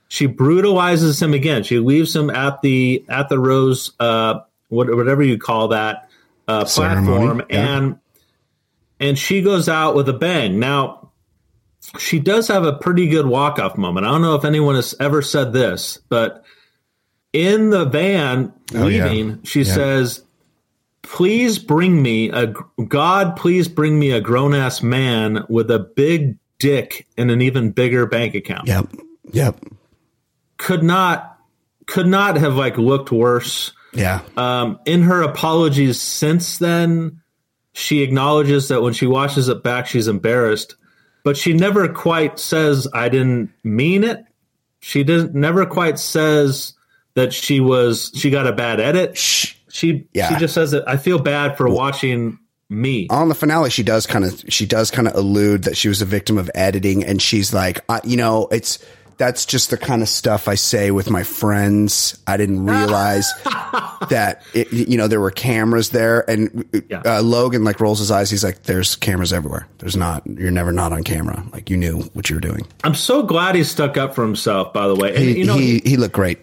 She 0.07 0.27
brutalizes 0.27 1.21
him 1.21 1.33
again. 1.33 1.63
She 1.63 1.79
leaves 1.79 2.15
him 2.15 2.29
at 2.29 2.61
the 2.61 3.03
at 3.09 3.29
the 3.29 3.39
rose, 3.39 3.91
uh, 3.99 4.41
what, 4.67 4.95
whatever 4.95 5.23
you 5.23 5.39
call 5.39 5.69
that 5.69 6.09
uh, 6.47 6.65
platform, 6.65 7.43
yeah. 7.49 7.77
and 7.77 7.99
and 8.99 9.17
she 9.17 9.41
goes 9.41 9.67
out 9.67 9.95
with 9.95 10.09
a 10.09 10.13
bang. 10.13 10.59
Now, 10.59 11.11
she 11.97 12.19
does 12.19 12.47
have 12.49 12.65
a 12.65 12.73
pretty 12.73 13.07
good 13.07 13.25
walk 13.25 13.57
off 13.57 13.77
moment. 13.77 14.05
I 14.05 14.11
don't 14.11 14.21
know 14.21 14.35
if 14.35 14.45
anyone 14.45 14.75
has 14.75 14.93
ever 14.99 15.21
said 15.21 15.53
this, 15.53 15.97
but 16.09 16.43
in 17.33 17.69
the 17.69 17.85
van 17.85 18.51
Oh, 18.75 18.87
yeah. 18.87 19.07
leaving, 19.09 19.39
she 19.43 19.61
Yeah. 19.63 19.73
says, 19.73 20.23
"Please 21.01 21.57
bring 21.59 22.01
me 22.01 22.29
a 22.29 22.53
God. 22.87 23.35
Please 23.35 23.67
bring 23.67 23.97
me 23.99 24.11
a 24.11 24.21
grown 24.21 24.53
ass 24.53 24.81
man 24.83 25.43
with 25.49 25.71
a 25.71 25.79
big 25.79 26.37
dick 26.59 27.07
and 27.17 27.31
an 27.31 27.41
even 27.41 27.71
bigger 27.71 28.05
bank 28.05 28.35
account." 28.35 28.67
Yep. 28.67 28.87
Yep. 29.31 29.63
Could 30.57 30.83
not, 30.83 31.37
could 31.87 32.07
not 32.07 32.37
have 32.37 32.55
like 32.55 32.77
looked 32.77 33.11
worse. 33.11 33.71
Yeah. 33.93 34.19
Um, 34.37 34.79
in 34.85 35.01
her 35.03 35.21
apologies 35.23 35.99
since 35.99 36.57
then, 36.59 37.21
she 37.73 38.01
acknowledges 38.01 38.67
that 38.67 38.81
when 38.83 38.93
she 38.93 39.07
watches 39.07 39.47
it 39.49 39.63
back, 39.63 39.87
she's 39.87 40.07
embarrassed, 40.07 40.75
but 41.23 41.37
she 41.37 41.53
never 41.53 41.87
quite 41.87 42.37
says, 42.39 42.87
"I 42.93 43.09
didn't 43.09 43.49
mean 43.63 44.03
it." 44.03 44.23
She 44.79 45.03
didn't 45.03 45.33
never 45.33 45.65
quite 45.65 45.97
says 45.99 46.73
that 47.15 47.33
she 47.33 47.59
was 47.59 48.11
she 48.15 48.29
got 48.29 48.47
a 48.47 48.53
bad 48.53 48.79
edit. 48.79 49.17
She 49.17 50.07
Yeah. 50.13 50.29
she 50.29 50.35
just 50.35 50.53
says 50.53 50.71
that 50.71 50.87
I 50.87 50.97
feel 50.97 51.19
bad 51.19 51.57
for 51.57 51.69
watching 51.69 52.39
me. 52.71 53.07
on 53.09 53.29
the 53.29 53.35
finale 53.35 53.69
she 53.71 53.81
does 53.83 54.05
kind 54.05 54.23
of 54.23 54.43
she 54.49 54.65
does 54.65 54.91
kind 54.91 55.07
of 55.07 55.15
allude 55.15 55.63
that 55.63 55.75
she 55.75 55.87
was 55.87 56.01
a 56.03 56.05
victim 56.05 56.37
of 56.37 56.51
editing 56.53 57.03
and 57.03 57.19
she's 57.21 57.51
like 57.53 57.79
I, 57.89 57.99
you 58.03 58.15
know 58.15 58.47
it's 58.51 58.77
that's 59.17 59.45
just 59.45 59.69
the 59.69 59.77
kind 59.77 60.01
of 60.01 60.07
stuff 60.07 60.47
I 60.47 60.55
say 60.55 60.91
with 60.91 61.09
my 61.09 61.23
friends. 61.23 62.17
I 62.25 62.37
didn't 62.37 62.65
realize 62.65 63.29
that 64.09 64.43
it, 64.53 64.71
you 64.71 64.97
know 64.97 65.07
there 65.09 65.19
were 65.19 65.29
cameras 65.31 65.89
there, 65.89 66.29
and 66.29 66.63
Yeah. 66.89 67.01
uh, 67.05 67.21
Logan 67.21 67.65
like 67.65 67.81
rolls 67.81 67.99
his 67.99 68.11
eyes. 68.11 68.29
He's 68.29 68.45
like, 68.45 68.63
"There's 68.63 68.95
cameras 68.95 69.33
everywhere. 69.33 69.67
There's 69.79 69.97
not. 69.97 70.25
You're 70.25 70.51
never 70.51 70.71
not 70.71 70.93
on 70.93 71.03
camera. 71.03 71.43
Like 71.51 71.69
you 71.69 71.75
knew 71.75 72.03
what 72.13 72.29
you 72.29 72.37
were 72.37 72.41
doing." 72.41 72.65
I'm 72.85 72.95
so 72.95 73.21
glad 73.23 73.55
he 73.55 73.63
stuck 73.65 73.97
up 73.97 74.15
for 74.15 74.23
himself. 74.23 74.71
By 74.71 74.87
the 74.87 74.95
way, 74.95 75.09
and, 75.13 75.19
He 75.25 75.39
you 75.39 75.43
know 75.45 75.57
he, 75.57 75.81
he 75.83 75.97
looked 75.97 76.15
great. 76.15 76.39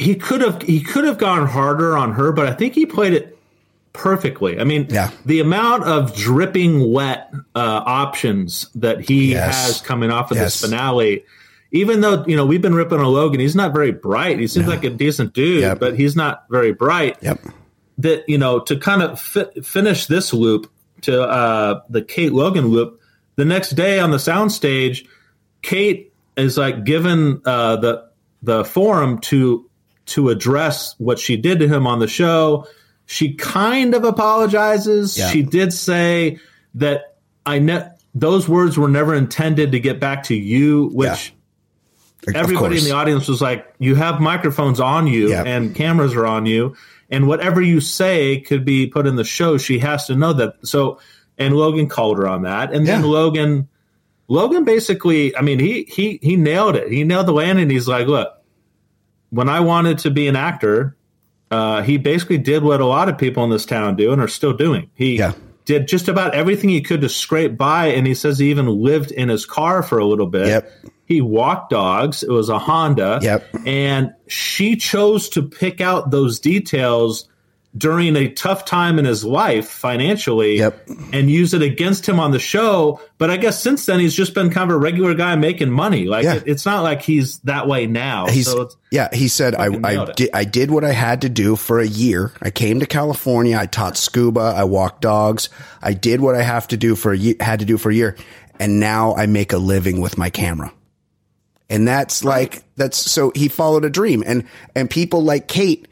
He 0.00 0.14
could 0.14 0.40
have 0.40 0.62
he 0.62 0.80
could 0.80 1.04
have 1.04 1.18
gone 1.18 1.46
harder 1.46 1.96
on 1.96 2.12
her, 2.14 2.32
but 2.32 2.46
I 2.46 2.52
think 2.52 2.74
he 2.74 2.86
played 2.86 3.12
it 3.12 3.36
perfectly. 3.92 4.58
I 4.60 4.64
mean, 4.64 4.86
Yeah. 4.88 5.10
the 5.26 5.40
amount 5.40 5.84
of 5.84 6.14
dripping 6.16 6.92
wet 6.92 7.32
uh, 7.54 7.82
options 7.84 8.68
that 8.76 9.00
he 9.00 9.32
Yes. 9.32 9.66
has 9.66 9.80
coming 9.80 10.10
off 10.10 10.30
of 10.30 10.36
Yes. 10.36 10.60
this 10.60 10.70
finale. 10.70 11.24
Even 11.72 12.00
though 12.00 12.24
you 12.26 12.36
know 12.36 12.44
we've 12.46 12.62
been 12.62 12.74
ripping 12.74 12.98
on 12.98 13.06
Logan, 13.06 13.40
he's 13.40 13.54
not 13.54 13.72
very 13.72 13.92
bright. 13.92 14.38
He 14.40 14.46
seems 14.46 14.66
like 14.66 14.84
a 14.84 14.90
decent 14.90 15.32
dude, 15.34 15.60
Yep. 15.60 15.78
but 15.80 15.96
he's 15.96 16.16
not 16.16 16.44
very 16.50 16.72
bright. 16.72 17.16
Yep. 17.22 17.40
That 17.98 18.28
you 18.28 18.38
know 18.38 18.60
to 18.60 18.76
kind 18.76 19.02
of 19.02 19.20
fi- 19.20 19.50
finish 19.62 20.06
this 20.06 20.32
loop 20.32 20.68
to 21.02 21.22
uh, 21.22 21.80
the 21.88 22.02
Kate 22.02 22.32
Logan 22.32 22.68
loop. 22.68 23.00
The 23.36 23.44
next 23.44 23.70
day 23.70 24.00
on 24.00 24.10
the 24.10 24.16
soundstage, 24.18 25.06
Kate 25.62 26.12
is 26.36 26.56
like 26.58 26.84
given 26.84 27.40
uh, 27.44 27.76
the 27.76 28.04
the 28.42 28.64
forum 28.64 29.18
to 29.18 29.66
to 30.10 30.28
address 30.28 30.94
what 30.98 31.18
she 31.18 31.36
did 31.36 31.58
to 31.60 31.68
him 31.68 31.86
on 31.86 31.98
the 31.98 32.08
show. 32.08 32.66
She 33.06 33.34
kind 33.34 33.94
of 33.94 34.04
apologizes. 34.04 35.18
Yeah. 35.18 35.28
She 35.30 35.42
did 35.42 35.72
say 35.72 36.38
that 36.74 37.16
I 37.46 37.58
ne- 37.58 37.88
those 38.14 38.48
words 38.48 38.76
were 38.78 38.88
never 38.88 39.14
intended 39.14 39.72
to 39.72 39.80
get 39.80 39.98
back 40.00 40.24
to 40.24 40.34
you, 40.34 40.90
which 40.92 41.32
Of 42.28 42.36
everybody 42.36 42.78
in 42.78 42.84
the 42.84 42.92
audience 42.92 43.28
was 43.28 43.40
like, 43.40 43.72
"You 43.78 43.94
have 43.94 44.20
microphones 44.20 44.78
on 44.80 45.06
you 45.06 45.30
Yeah. 45.30 45.42
and 45.44 45.74
cameras 45.74 46.14
are 46.14 46.26
on 46.26 46.44
you, 46.46 46.74
and 47.10 47.26
whatever 47.26 47.60
you 47.62 47.80
say 47.80 48.40
could 48.40 48.64
be 48.64 48.86
put 48.86 49.06
in 49.06 49.16
the 49.16 49.24
show." 49.24 49.58
She 49.58 49.78
has 49.78 50.06
to 50.06 50.14
know 50.16 50.32
that. 50.34 50.54
So, 50.62 50.98
and 51.38 51.56
Logan 51.56 51.88
called 51.88 52.18
her 52.18 52.28
on 52.28 52.42
that, 52.42 52.72
and 52.72 52.86
then 52.86 53.02
Logan, 53.02 53.68
Logan 54.28 54.64
basically, 54.64 55.34
I 55.36 55.40
mean, 55.42 55.58
he 55.58 55.84
he 55.88 56.18
he 56.22 56.36
nailed 56.36 56.76
it. 56.76 56.92
He 56.92 57.02
nailed 57.04 57.26
the 57.26 57.32
landing. 57.32 57.70
He's 57.70 57.88
like, 57.88 58.06
"Look, 58.06 58.28
when 59.30 59.48
I 59.48 59.60
wanted 59.60 59.98
to 59.98 60.10
be 60.10 60.28
an 60.28 60.36
actor, 60.36 60.96
uh, 61.50 61.82
he 61.82 61.96
basically 61.96 62.38
did 62.38 62.62
what 62.62 62.80
a 62.80 62.86
lot 62.86 63.08
of 63.08 63.18
people 63.18 63.42
in 63.44 63.50
this 63.50 63.64
town 63.66 63.96
do 63.96 64.12
and 64.12 64.20
are 64.20 64.28
still 64.28 64.52
doing. 64.52 64.90
He 64.94 65.16
Yeah. 65.18 65.32
did 65.64 65.88
just 65.88 66.08
about 66.08 66.34
everything 66.34 66.70
he 66.70 66.80
could 66.80 67.00
to 67.00 67.08
scrape 67.08 67.56
by, 67.56 67.86
and 67.88 68.06
he 68.06 68.14
says 68.14 68.38
he 68.38 68.50
even 68.50 68.66
lived 68.66 69.10
in 69.12 69.28
his 69.28 69.46
car 69.46 69.82
for 69.82 69.98
a 69.98 70.04
little 70.04 70.26
bit. 70.26 70.46
Yep. 70.46 70.72
He 71.06 71.20
walked 71.20 71.70
dogs. 71.70 72.22
It 72.22 72.30
was 72.30 72.48
a 72.48 72.58
Honda. 72.58 73.18
Yep. 73.20 73.44
And 73.66 74.12
she 74.28 74.76
chose 74.76 75.28
to 75.30 75.42
pick 75.42 75.80
out 75.80 76.10
those 76.12 76.38
details 76.38 77.28
during 77.76 78.16
a 78.16 78.28
tough 78.28 78.64
time 78.64 78.98
in 78.98 79.04
his 79.04 79.24
life 79.24 79.68
financially 79.68 80.58
Yep. 80.58 80.88
and 81.12 81.30
use 81.30 81.54
it 81.54 81.62
against 81.62 82.04
him 82.08 82.18
on 82.18 82.32
the 82.32 82.38
show. 82.40 83.00
But 83.16 83.30
I 83.30 83.36
guess 83.36 83.62
since 83.62 83.86
then 83.86 84.00
he's 84.00 84.14
just 84.14 84.34
been 84.34 84.50
kind 84.50 84.68
of 84.68 84.74
a 84.74 84.78
regular 84.78 85.14
guy 85.14 85.36
making 85.36 85.70
money. 85.70 86.06
Like 86.06 86.24
Yeah. 86.24 86.34
it, 86.34 86.44
it's 86.46 86.66
not 86.66 86.82
like 86.82 87.00
he's 87.02 87.38
that 87.40 87.68
way 87.68 87.86
now. 87.86 88.26
He's, 88.26 88.46
so 88.50 88.62
it's, 88.62 88.76
yeah, 88.90 89.08
he 89.12 89.28
said, 89.28 89.54
I, 89.54 89.66
I, 89.84 90.12
did, 90.12 90.30
I 90.34 90.42
did 90.42 90.72
what 90.72 90.82
I 90.82 90.90
had 90.90 91.20
to 91.20 91.28
do 91.28 91.54
for 91.54 91.78
a 91.78 91.86
year. 91.86 92.32
I 92.42 92.50
came 92.50 92.80
to 92.80 92.86
California. 92.86 93.56
I 93.56 93.66
taught 93.66 93.96
scuba. 93.96 94.40
I 94.40 94.64
walked 94.64 95.02
dogs. 95.02 95.48
I 95.80 95.92
did 95.92 96.20
what 96.20 96.34
I 96.34 96.42
have 96.42 96.66
to 96.68 96.76
do 96.76 96.96
for 96.96 97.12
a 97.12 97.16
year, 97.16 97.36
had 97.38 97.60
to 97.60 97.64
do 97.64 97.78
for 97.78 97.90
a 97.90 97.94
year. 97.94 98.16
And 98.58 98.80
now 98.80 99.14
I 99.14 99.26
make 99.26 99.52
a 99.52 99.58
living 99.58 100.00
with 100.00 100.18
my 100.18 100.28
camera. 100.28 100.72
And 101.68 101.86
that's 101.86 102.24
like, 102.24 102.64
that's 102.74 102.98
so 102.98 103.30
he 103.36 103.46
followed 103.46 103.84
a 103.84 103.90
dream 103.90 104.24
and, 104.26 104.44
and 104.74 104.90
people 104.90 105.22
like 105.22 105.46
Kate 105.46 105.86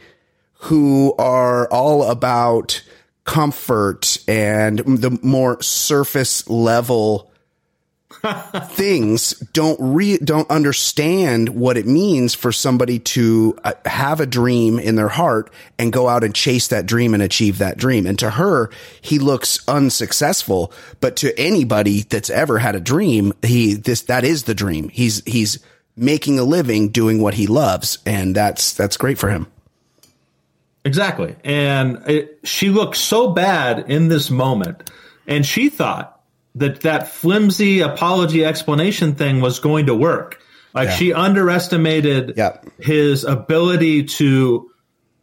who 0.59 1.15
are 1.19 1.69
all 1.69 2.11
about 2.11 2.83
comfort 3.25 4.19
and 4.27 4.79
the 4.79 5.19
more 5.23 5.61
surface 5.63 6.49
level 6.49 7.31
things 8.71 9.31
don't 9.53 9.79
re 9.81 10.17
don't 10.19 10.51
understand 10.51 11.51
what 11.51 11.77
it 11.77 11.87
means 11.87 12.35
for 12.35 12.51
somebody 12.51 12.99
to 12.99 13.57
uh, 13.65 13.75
have 13.85 14.21
a 14.21 14.27
dream 14.27 14.79
in 14.79 14.97
their 14.97 15.09
heart 15.09 15.53
and 15.79 15.93
go 15.93 16.09
out 16.09 16.25
and 16.25 16.35
chase 16.35 16.69
that 16.69 16.87
dream 16.87 17.15
and 17.15 17.23
achieve 17.23 17.59
that 17.59 17.77
dream. 17.77 18.07
And 18.07 18.19
to 18.19 18.31
her, 18.31 18.71
he 19.01 19.19
looks 19.19 19.67
unsuccessful, 19.69 20.73
but 21.01 21.17
to 21.17 21.39
anybody 21.39 22.01
that's 22.01 22.31
ever 22.31 22.59
had 22.59 22.75
a 22.75 22.81
dream, 22.81 23.35
he 23.43 23.75
this 23.75 24.03
that 24.03 24.25
is 24.25 24.45
the 24.45 24.55
dream. 24.55 24.89
He's 24.89 25.23
he's 25.25 25.59
making 25.95 26.39
a 26.39 26.45
living 26.45 26.89
doing 26.89 27.21
what 27.21 27.35
he 27.35 27.47
loves, 27.47 27.99
and 28.07 28.35
that's 28.35 28.73
that's 28.73 28.97
great 28.97 29.19
for 29.19 29.29
him. 29.29 29.47
Exactly. 30.89 31.37
And 31.45 32.03
it, 32.09 32.41
she 32.45 32.71
looked 32.71 32.97
so 32.97 33.29
bad 33.33 33.91
in 33.91 34.09
this 34.09 34.31
moment. 34.31 34.91
And 35.27 35.45
she 35.45 35.69
thought 35.69 36.21
that 36.55 36.81
that 36.81 37.09
flimsy 37.09 37.81
apology 37.81 38.43
explanation 38.45 39.15
thing 39.15 39.43
was 39.43 39.61
going 39.61 39.87
to 39.87 39.95
work. 39.95 40.41
Like 40.75 40.89
Yeah. 40.89 40.95
she 40.95 41.13
underestimated 41.13 42.37
his 42.81 43.25
ability 43.25 44.05
to 44.05 44.71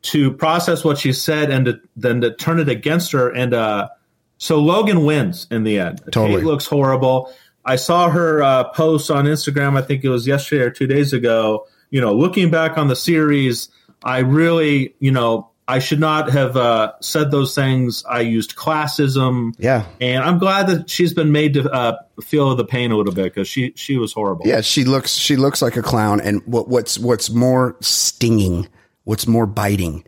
to 0.04 0.32
process 0.34 0.84
what 0.84 1.00
she 1.00 1.12
said 1.12 1.50
and 1.50 1.66
to, 1.66 1.80
then 1.96 2.22
to 2.22 2.36
turn 2.36 2.60
it 2.60 2.70
against 2.70 3.12
her. 3.12 3.28
And 3.34 3.56
uh, 3.56 3.90
so 4.38 4.60
Logan 4.62 5.04
wins 5.04 5.48
in 5.50 5.64
the 5.64 5.80
end. 5.80 6.00
Totally. 6.12 6.42
Kate 6.42 6.46
looks 6.46 6.68
horrible. 6.68 7.34
I 7.66 7.76
saw 7.78 8.12
her 8.12 8.44
uh, 8.44 8.66
post 8.66 9.10
on 9.10 9.26
Instagram. 9.26 9.76
I 9.76 9.82
think 9.82 10.04
it 10.04 10.10
was 10.10 10.28
yesterday 10.28 10.62
or 10.62 10.70
two 10.70 10.86
days 10.86 11.12
ago. 11.12 11.66
You 11.90 12.02
know, 12.02 12.14
looking 12.14 12.52
back 12.52 12.78
on 12.78 12.88
the 12.88 12.96
series, 12.96 13.70
I 14.04 14.20
really, 14.20 14.94
you 15.00 15.10
know, 15.12 15.50
I 15.68 15.80
should 15.80 16.00
not 16.00 16.30
have 16.30 16.56
uh, 16.56 16.94
said 17.02 17.32
those 17.32 17.56
things. 17.56 18.04
I 18.06 18.22
used 18.22 18.56
classism. 18.56 19.54
Yeah. 19.58 19.86
and 20.00 20.24
I'm 20.24 20.38
glad 20.38 20.68
that 20.68 20.90
she's 20.90 21.14
been 21.14 21.32
made 21.32 21.56
to 21.56 21.70
uh, 21.72 21.98
feel 22.22 22.56
the 22.56 22.66
pain 22.66 22.92
a 22.92 22.98
little 22.98 23.14
bit 23.14 23.34
because 23.34 23.48
she 23.48 23.74
she 23.76 23.98
was 23.98 24.14
horrible. 24.14 24.48
Yeah, 24.48 24.62
she 24.62 24.84
looks 24.84 25.16
she 25.16 25.36
looks 25.36 25.62
like 25.62 25.76
a 25.76 25.82
clown. 25.82 26.22
And 26.22 26.42
what 26.46 26.68
what's 26.68 27.00
what's 27.00 27.32
more 27.32 27.76
stinging, 27.82 28.68
what's 29.06 29.26
more 29.26 29.48
biting, 29.48 30.04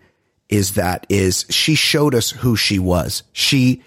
is 0.50 0.74
that 0.74 1.08
is 1.10 1.46
she 1.50 1.74
showed 1.74 2.14
us 2.14 2.30
who 2.30 2.56
she 2.56 2.78
was. 2.78 3.24
She 3.34 3.84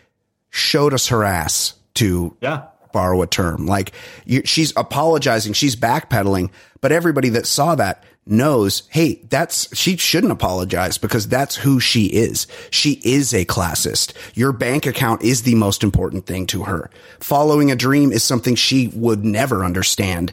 showed 0.50 0.92
us 0.92 1.08
her 1.08 1.22
ass 1.22 1.74
to 1.94 2.36
yeah. 2.40 2.64
borrow 2.92 3.22
a 3.22 3.26
term. 3.28 3.66
Like 3.66 3.92
you, 4.24 4.42
she's 4.44 4.72
apologizing, 4.76 5.52
she's 5.52 5.76
backpedaling, 5.76 6.50
but 6.80 6.90
everybody 6.90 7.28
that 7.30 7.46
saw 7.46 7.76
that 7.76 8.02
knows, 8.26 8.84
hey, 8.90 9.20
that's 9.28 9.74
she 9.76 9.96
shouldn't 9.96 10.32
apologize 10.32 10.98
because 10.98 11.28
that's 11.28 11.56
who 11.56 11.80
she 11.80 12.06
is. 12.06 12.46
She 12.70 13.00
is 13.04 13.32
a 13.32 13.44
classist. 13.44 14.12
Your 14.34 14.52
bank 14.52 14.86
account 14.86 15.22
is 15.22 15.42
the 15.42 15.54
most 15.54 15.82
important 15.82 16.26
thing 16.26 16.46
to 16.46 16.64
her. 16.64 16.90
Following 17.18 17.70
a 17.70 17.76
dream 17.76 18.12
is 18.12 18.22
something 18.22 18.54
she 18.54 18.88
would 18.88 19.24
never 19.24 19.64
understand. 19.64 20.32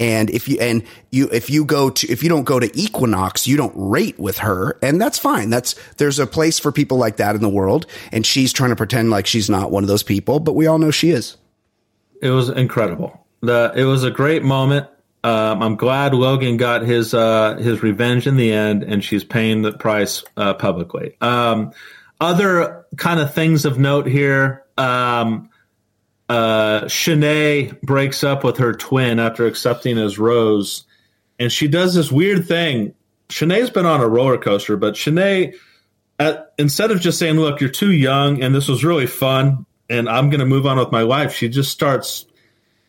And 0.00 0.30
if 0.30 0.48
you 0.48 0.58
and 0.60 0.82
you 1.10 1.28
if 1.30 1.50
you 1.50 1.64
go 1.64 1.90
to 1.90 2.10
if 2.10 2.22
you 2.22 2.30
don't 2.30 2.44
go 2.44 2.58
to 2.58 2.78
Equinox, 2.78 3.46
you 3.46 3.58
don't 3.58 3.74
rate 3.76 4.18
with 4.18 4.38
her, 4.38 4.78
and 4.80 4.98
that's 4.98 5.18
fine. 5.18 5.50
That's 5.50 5.74
there's 5.98 6.18
a 6.18 6.26
place 6.26 6.58
for 6.58 6.72
people 6.72 6.96
like 6.96 7.18
that 7.18 7.34
in 7.34 7.42
the 7.42 7.50
world, 7.50 7.86
and 8.10 8.24
she's 8.24 8.50
trying 8.52 8.70
to 8.70 8.76
pretend 8.76 9.10
like 9.10 9.26
she's 9.26 9.50
not 9.50 9.70
one 9.70 9.84
of 9.84 9.88
those 9.88 10.02
people, 10.02 10.40
but 10.40 10.54
we 10.54 10.66
all 10.66 10.78
know 10.78 10.90
she 10.90 11.10
is. 11.10 11.36
It 12.22 12.30
was 12.30 12.48
incredible. 12.48 13.26
The 13.42 13.72
it 13.76 13.84
was 13.84 14.02
a 14.02 14.10
great 14.10 14.42
moment. 14.42 14.86
Um, 15.22 15.62
I'm 15.62 15.76
glad 15.76 16.14
Logan 16.14 16.56
got 16.56 16.82
his 16.82 17.12
uh, 17.12 17.56
his 17.56 17.82
revenge 17.82 18.26
in 18.26 18.36
the 18.36 18.52
end, 18.52 18.82
and 18.82 19.04
she's 19.04 19.24
paying 19.24 19.62
the 19.62 19.72
price 19.72 20.24
uh, 20.36 20.54
publicly. 20.54 21.16
Um, 21.20 21.72
other 22.20 22.86
kind 22.96 23.20
of 23.20 23.34
things 23.34 23.64
of 23.64 23.78
note 23.78 24.06
here. 24.06 24.64
Um, 24.78 25.50
uh, 26.28 26.82
Shanae 26.82 27.80
breaks 27.82 28.24
up 28.24 28.44
with 28.44 28.58
her 28.58 28.72
twin 28.72 29.18
after 29.18 29.46
accepting 29.46 29.96
his 29.96 30.18
rose, 30.18 30.84
and 31.38 31.52
she 31.52 31.68
does 31.68 31.94
this 31.94 32.10
weird 32.10 32.46
thing 32.46 32.94
Shanae's 33.30 33.70
been 33.70 33.86
on 33.86 34.00
a 34.00 34.08
roller 34.08 34.36
coaster, 34.36 34.76
but 34.76 34.94
Shanae, 34.94 35.54
at, 36.18 36.52
instead 36.58 36.90
of 36.90 37.00
just 37.00 37.18
saying, 37.18 37.36
"Look, 37.36 37.60
you're 37.60 37.70
too 37.70 37.92
young, 37.92 38.42
and 38.42 38.54
this 38.54 38.68
was 38.68 38.84
really 38.84 39.06
fun, 39.06 39.64
and 39.88 40.08
I'm 40.08 40.30
going 40.30 40.40
to 40.40 40.46
move 40.46 40.66
on 40.66 40.78
with 40.78 40.92
my 40.92 41.02
life," 41.02 41.34
she 41.34 41.48
just 41.48 41.70
starts 41.70 42.26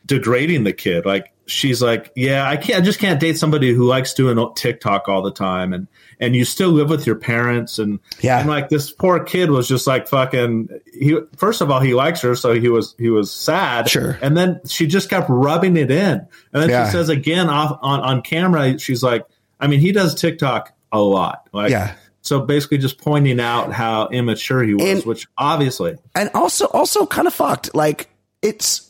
degrading 0.05 0.63
the 0.63 0.73
kid. 0.73 1.05
Like 1.05 1.31
she's 1.51 1.81
like, 1.81 2.11
"Yeah, 2.15 2.47
I 2.49 2.57
can't. 2.57 2.81
I 2.81 2.85
just 2.85 2.99
can't 2.99 3.19
date 3.19 3.37
somebody 3.37 3.73
who 3.73 3.85
likes 3.85 4.13
doing 4.13 4.37
TikTok 4.55 5.07
all 5.09 5.21
the 5.21 5.31
time, 5.31 5.73
and 5.73 5.87
and 6.19 6.35
you 6.35 6.45
still 6.45 6.69
live 6.69 6.89
with 6.89 7.05
your 7.05 7.15
parents, 7.15 7.77
and 7.79 7.99
Yeah. 8.21 8.39
and 8.39 8.49
like 8.49 8.69
this 8.69 8.91
poor 8.91 9.23
kid 9.23 9.51
was 9.51 9.67
just 9.67 9.87
like 9.87 10.07
fucking. 10.07 10.69
He 10.93 11.17
first 11.37 11.61
of 11.61 11.69
all, 11.69 11.79
he 11.79 11.93
likes 11.93 12.21
her, 12.21 12.35
so 12.35 12.53
he 12.53 12.69
was 12.69 12.95
he 12.97 13.09
was 13.09 13.31
sad, 13.31 13.89
Sure. 13.89 14.17
and 14.21 14.35
then 14.37 14.59
she 14.67 14.87
just 14.87 15.09
kept 15.09 15.27
rubbing 15.29 15.77
it 15.77 15.91
in, 15.91 16.13
and 16.53 16.63
then 16.63 16.69
Yeah. 16.69 16.85
she 16.85 16.91
says 16.93 17.09
again 17.09 17.49
off 17.49 17.77
on 17.81 17.99
on 18.01 18.21
camera, 18.21 18.77
she's 18.79 19.03
like, 19.03 19.25
I 19.59 19.67
mean, 19.67 19.79
he 19.79 19.91
does 19.91 20.15
TikTok 20.15 20.73
a 20.91 20.99
lot, 20.99 21.47
like 21.53 21.71
Yeah. 21.71 21.93
So 22.23 22.39
basically, 22.41 22.77
just 22.77 22.99
pointing 22.99 23.39
out 23.39 23.73
how 23.73 24.07
immature 24.09 24.61
he 24.61 24.75
was, 24.75 24.83
And- 24.87 25.03
which 25.05 25.27
obviously, 25.39 25.95
and 26.13 26.29
also 26.35 26.65
also 26.67 27.05
kind 27.07 27.27
of 27.27 27.33
fucked. 27.33 27.73
Like 27.73 28.09
it's 28.43 28.87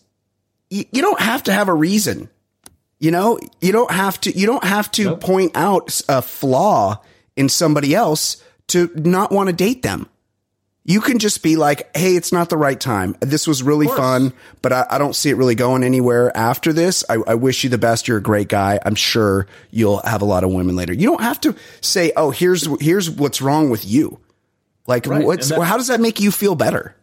you, 0.70 0.84
you 0.92 1.02
don't 1.02 1.20
have 1.20 1.44
to 1.44 1.54
have 1.54 1.68
a 1.70 1.74
reason. 1.74 2.30
You 3.02 3.12
know, 3.12 3.40
you 3.60 3.72
don't 3.74 3.92
have 3.92 4.22
to. 4.22 4.38
You 4.38 4.46
don't 4.46 4.64
have 4.64 4.90
to 4.92 5.04
Nope. 5.06 5.22
point 5.22 5.52
out 5.56 6.00
a 6.08 6.22
flaw 6.22 7.02
in 7.36 7.50
somebody 7.50 7.96
else 7.96 8.38
to 8.68 8.90
not 8.96 9.32
want 9.32 9.48
to 9.50 9.54
date 9.54 9.82
them. 9.82 10.08
You 10.86 11.02
can 11.02 11.18
just 11.20 11.42
be 11.44 11.56
like, 11.56 11.96
"Hey, 11.98 12.16
it's 12.16 12.32
not 12.32 12.50
the 12.50 12.58
right 12.58 12.80
time. 12.80 13.16
This 13.20 13.48
was 13.48 13.64
really 13.64 13.88
fun, 13.88 14.34
but 14.62 14.72
I, 14.72 14.86
I 14.92 14.98
don't 15.00 15.16
see 15.16 15.30
it 15.32 15.36
really 15.36 15.56
going 15.56 15.84
anywhere 15.84 16.36
after 16.38 16.72
this. 16.74 17.04
I, 17.10 17.16
I 17.28 17.34
wish 17.36 17.64
you 17.64 17.70
the 17.72 17.78
best. 17.80 18.08
You're 18.08 18.18
a 18.18 18.22
great 18.22 18.48
guy. 18.50 18.80
I'm 18.86 18.96
sure 18.96 19.48
you'll 19.72 20.02
have 20.04 20.22
a 20.22 20.26
lot 20.26 20.44
of 20.44 20.52
women 20.52 20.76
later. 20.76 20.94
You 20.94 21.08
don't 21.10 21.22
have 21.22 21.42
to 21.42 21.56
say, 21.82 22.12
"Oh, 22.16 22.30
here's 22.32 22.68
here's 22.80 23.10
what's 23.10 23.42
wrong 23.42 23.70
with 23.72 23.84
you." 23.84 24.20
Like, 24.88 25.06
Right, 25.08 25.26
what's 25.26 25.50
that- 25.50 25.62
how 25.62 25.78
does 25.78 25.88
that 25.88 26.00
make 26.02 26.20
you 26.20 26.32
feel 26.32 26.54
better? 26.56 26.96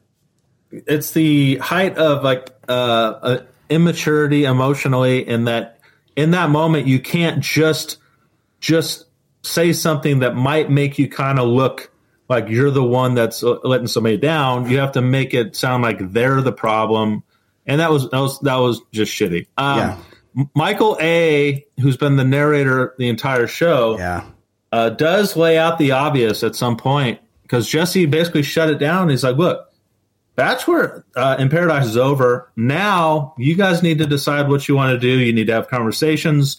it's 0.71 1.13
the 1.13 1.57
height 1.59 1.97
of 1.97 2.23
like 2.23 2.51
uh, 2.69 2.73
uh, 2.73 3.43
immaturity 3.71 4.45
emotionally 4.45 5.27
in 5.27 5.45
that 5.45 5.78
in 6.19 6.33
that 6.33 6.51
moment 6.51 6.87
you 6.87 6.99
can't 6.99 7.41
just 7.43 7.97
just 8.61 9.07
say 9.43 9.73
something 9.73 10.19
that 10.19 10.35
might 10.35 10.69
make 10.71 10.99
you 10.99 11.09
kind 11.09 11.39
of 11.39 11.49
look 11.49 11.93
like 12.29 12.49
you're 12.49 12.71
the 12.71 12.83
one 12.83 13.15
that's 13.15 13.43
uh, 13.43 13.57
letting 13.65 13.87
somebody 13.87 14.17
down 14.17 14.69
you 14.69 14.79
have 14.79 14.93
to 14.93 15.01
make 15.01 15.33
it 15.33 15.55
sound 15.57 15.83
like 15.83 15.99
they're 16.13 16.41
the 16.43 16.53
problem 16.53 17.23
and 17.67 17.81
that 17.81 17.91
was 17.91 18.11
that 18.11 18.19
was 18.19 18.39
that 18.41 18.57
was 18.57 18.81
just 18.93 19.13
shitty 19.13 19.47
um, 19.57 19.79
Yeah. 19.79 19.99
Michael 20.55 20.97
a 21.01 21.65
who's 21.81 21.97
been 21.97 22.17
the 22.17 22.25
narrator 22.25 22.95
the 22.99 23.09
entire 23.09 23.47
show 23.47 23.97
Yeah. 23.99 24.25
uh, 24.73 24.91
does 24.91 25.37
lay 25.37 25.57
out 25.57 25.79
the 25.79 25.93
obvious 25.93 26.43
at 26.43 26.55
some 26.57 26.77
point 26.77 27.21
because 27.43 27.69
Jesse 27.69 28.05
basically 28.07 28.43
shut 28.43 28.69
it 28.69 28.79
down. 28.79 29.09
He's 29.09 29.25
like, 29.25 29.37
look, 29.37 29.73
Bachelor 30.39 31.05
uh, 31.17 31.35
in 31.41 31.49
Paradise 31.49 31.85
is 31.87 31.97
over. 31.97 32.49
Now 32.55 33.35
you 33.39 33.57
guys 33.57 33.83
need 33.83 33.99
to 33.99 34.07
decide 34.07 34.49
what 34.49 34.69
you 34.69 34.77
want 34.77 34.93
to 34.93 34.99
do. 35.01 35.19
You 35.19 35.33
need 35.33 35.49
to 35.49 35.53
have 35.53 35.67
conversations 35.67 36.59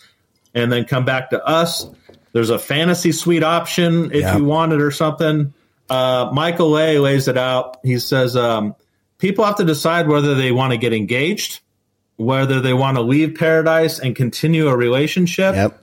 and 0.53 0.69
then 0.69 0.83
come 0.83 1.05
back 1.05 1.29
to 1.29 1.41
us. 1.45 1.87
There's 2.33 2.49
a 2.49 2.59
fantasy 2.59 3.13
suite 3.13 3.41
option 3.41 4.11
if 4.11 4.35
you 4.35 4.43
want 4.43 4.73
it 4.73 4.81
or 4.81 4.91
something. 4.91 5.53
Uh, 5.89 6.29
Michael 6.33 6.77
A 6.77 6.99
lays 6.99 7.29
it 7.29 7.37
out. 7.37 7.77
He 7.81 7.99
says 7.99 8.35
um, 8.35 8.75
people 9.17 9.45
have 9.45 9.55
to 9.55 9.63
decide 9.63 10.09
whether 10.09 10.35
they 10.35 10.51
want 10.51 10.71
to 10.73 10.77
get 10.77 10.91
engaged, 10.91 11.61
whether 12.17 12.59
they 12.59 12.73
want 12.73 12.97
to 12.97 13.01
leave 13.01 13.35
Paradise 13.35 13.97
and 13.97 14.13
continue 14.13 14.67
a 14.67 14.75
relationship 14.75 15.55
Yep. 15.55 15.81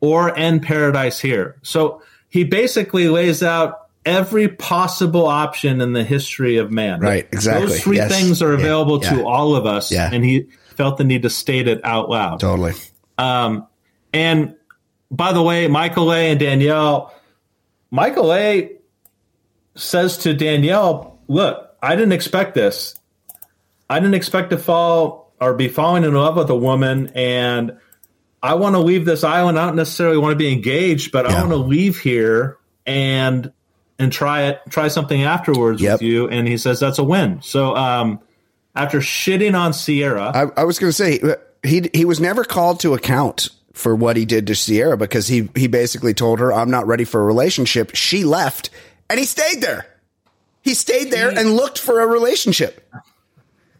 or 0.00 0.36
end 0.36 0.64
paradise 0.64 1.20
here. 1.20 1.54
So 1.62 2.02
he 2.30 2.42
basically 2.42 3.08
lays 3.08 3.44
out 3.44 3.87
every 4.04 4.48
possible 4.48 5.26
option 5.26 5.80
in 5.80 5.92
the 5.92 6.04
history 6.04 6.56
of 6.56 6.70
man. 6.70 7.00
Right, 7.00 7.28
exactly. 7.30 7.66
Those 7.66 7.80
three 7.80 7.96
Yes. 7.96 8.10
things 8.10 8.42
are 8.42 8.52
available 8.52 9.00
yeah. 9.02 9.10
to 9.16 9.26
all 9.26 9.54
of 9.54 9.66
us, 9.66 9.92
Yeah. 9.92 10.08
and 10.12 10.24
he 10.24 10.46
felt 10.76 10.96
the 10.96 11.04
need 11.04 11.22
to 11.22 11.30
state 11.30 11.68
it 11.68 11.80
out 11.84 12.08
loud. 12.08 12.40
Totally. 12.40 12.72
Um, 13.18 13.66
and 14.12 14.54
by 15.10 15.32
the 15.32 15.42
way, 15.42 15.66
Michael 15.68 16.12
A 16.12 16.30
and 16.30 16.40
Danielle, 16.40 17.12
Michael 17.90 18.32
A 18.32 18.70
says 19.74 20.18
to 20.18 20.34
Danielle, 20.34 21.18
"Look, 21.28 21.70
I 21.82 21.94
didn't 21.96 22.12
expect 22.12 22.54
this. 22.54 22.94
I 23.90 24.00
didn't 24.00 24.14
expect 24.14 24.50
to 24.50 24.58
fall 24.58 25.32
or 25.40 25.54
be 25.54 25.68
falling 25.68 26.04
in 26.04 26.12
love 26.14 26.36
with 26.36 26.50
a 26.50 26.56
woman, 26.56 27.10
and 27.14 27.72
I 28.42 28.54
want 28.54 28.74
to 28.74 28.80
leave 28.80 29.04
this 29.04 29.24
island. 29.24 29.58
I 29.58 29.66
don't 29.66 29.76
necessarily 29.76 30.18
want 30.18 30.32
to 30.32 30.36
be 30.36 30.52
engaged, 30.52 31.10
but 31.12 31.26
I 31.26 31.34
want 31.40 31.50
to 31.50 31.56
leave 31.56 31.98
here 31.98 32.56
and 32.86 33.52
and 33.98 34.12
try 34.12 34.42
it, 34.44 34.60
try 34.70 34.88
something 34.88 35.22
afterwards 35.22 35.80
Yep. 35.80 35.94
with 35.94 36.02
you." 36.02 36.28
And 36.28 36.46
he 36.46 36.56
says 36.58 36.80
that's 36.80 36.98
a 36.98 37.04
win. 37.04 37.40
So, 37.42 37.74
um, 37.76 38.20
after 38.74 38.98
shitting 39.00 39.58
on 39.58 39.72
Sierra, 39.72 40.30
I, 40.34 40.60
I 40.60 40.64
was 40.64 40.78
going 40.78 40.90
to 40.90 40.92
say 40.92 41.20
he 41.62 41.90
he 41.92 42.04
was 42.04 42.20
never 42.20 42.44
called 42.44 42.80
to 42.80 42.94
account 42.94 43.48
for 43.72 43.94
what 43.94 44.16
he 44.16 44.24
did 44.24 44.46
to 44.48 44.54
Sierra 44.54 44.96
because 44.96 45.28
he 45.28 45.48
he 45.54 45.66
basically 45.66 46.14
told 46.14 46.38
her 46.40 46.52
I'm 46.52 46.70
not 46.70 46.86
ready 46.86 47.04
for 47.04 47.20
a 47.20 47.24
relationship. 47.24 47.94
She 47.94 48.24
left 48.24 48.70
and 49.10 49.18
he 49.18 49.24
stayed 49.24 49.60
there. 49.60 49.86
He 50.62 50.74
stayed 50.74 51.10
there 51.10 51.30
and 51.30 51.54
looked 51.54 51.78
for 51.78 52.00
a 52.00 52.06
relationship. 52.06 52.84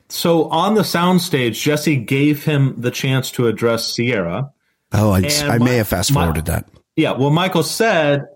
so 0.08 0.44
on 0.48 0.74
the 0.74 0.82
soundstage, 0.82 1.60
Jesse 1.60 1.96
gave 1.96 2.44
him 2.44 2.74
the 2.80 2.90
chance 2.90 3.30
to 3.32 3.46
address 3.46 3.92
Sierra. 3.92 4.52
Oh, 4.92 5.10
I, 5.10 5.18
I 5.42 5.58
my- 5.58 5.64
may 5.64 5.76
have 5.76 5.88
fast 5.88 6.12
forwarded 6.12 6.46
that. 6.46 6.66
Yeah, 6.96 7.12
well, 7.12 7.30
Michael 7.30 7.62
said, 7.62 8.26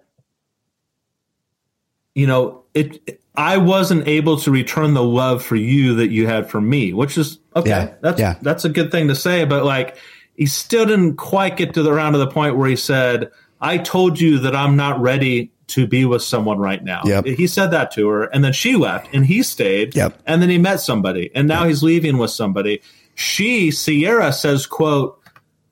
you 2.14 2.26
know, 2.26 2.62
it. 2.74 3.20
I 3.34 3.56
wasn't 3.56 4.06
able 4.08 4.36
to 4.40 4.50
return 4.50 4.92
the 4.92 5.02
love 5.02 5.42
for 5.42 5.56
you 5.56 5.94
that 5.96 6.10
you 6.10 6.26
had 6.26 6.50
for 6.50 6.60
me, 6.60 6.92
which 6.92 7.16
is 7.16 7.38
okay. 7.56 7.70
Yeah, 7.70 7.94
That's 8.02 8.20
yeah. 8.20 8.34
that's 8.42 8.64
a 8.64 8.68
good 8.68 8.90
thing 8.90 9.08
to 9.08 9.14
say, 9.14 9.44
but 9.46 9.64
like 9.64 9.96
he 10.36 10.46
still 10.46 10.84
didn't 10.86 11.16
quite 11.16 11.56
get 11.56 11.74
to 11.74 11.82
the 11.82 11.92
round 11.92 12.14
of 12.14 12.20
the 12.20 12.26
point 12.26 12.56
where 12.56 12.68
he 12.68 12.76
said, 12.76 13.30
"I 13.60 13.78
told 13.78 14.20
you 14.20 14.38
that 14.40 14.54
I'm 14.54 14.76
not 14.76 15.00
ready 15.00 15.50
to 15.68 15.86
be 15.86 16.04
with 16.04 16.22
someone 16.22 16.58
right 16.58 16.82
now." 16.84 17.02
Yep. 17.06 17.24
He 17.24 17.46
said 17.46 17.68
that 17.70 17.90
to 17.92 18.06
her, 18.08 18.24
and 18.24 18.44
then 18.44 18.52
she 18.52 18.76
left, 18.76 19.08
and 19.14 19.24
he 19.24 19.42
stayed. 19.42 19.96
Yep. 19.96 20.20
And 20.26 20.42
then 20.42 20.50
he 20.50 20.58
met 20.58 20.80
somebody, 20.80 21.30
and 21.34 21.48
now 21.48 21.64
he's 21.66 21.82
leaving 21.82 22.18
with 22.18 22.30
somebody. 22.30 22.82
She 23.14 23.70
Sierra 23.70 24.32
says, 24.32 24.66
"quote." 24.66 25.18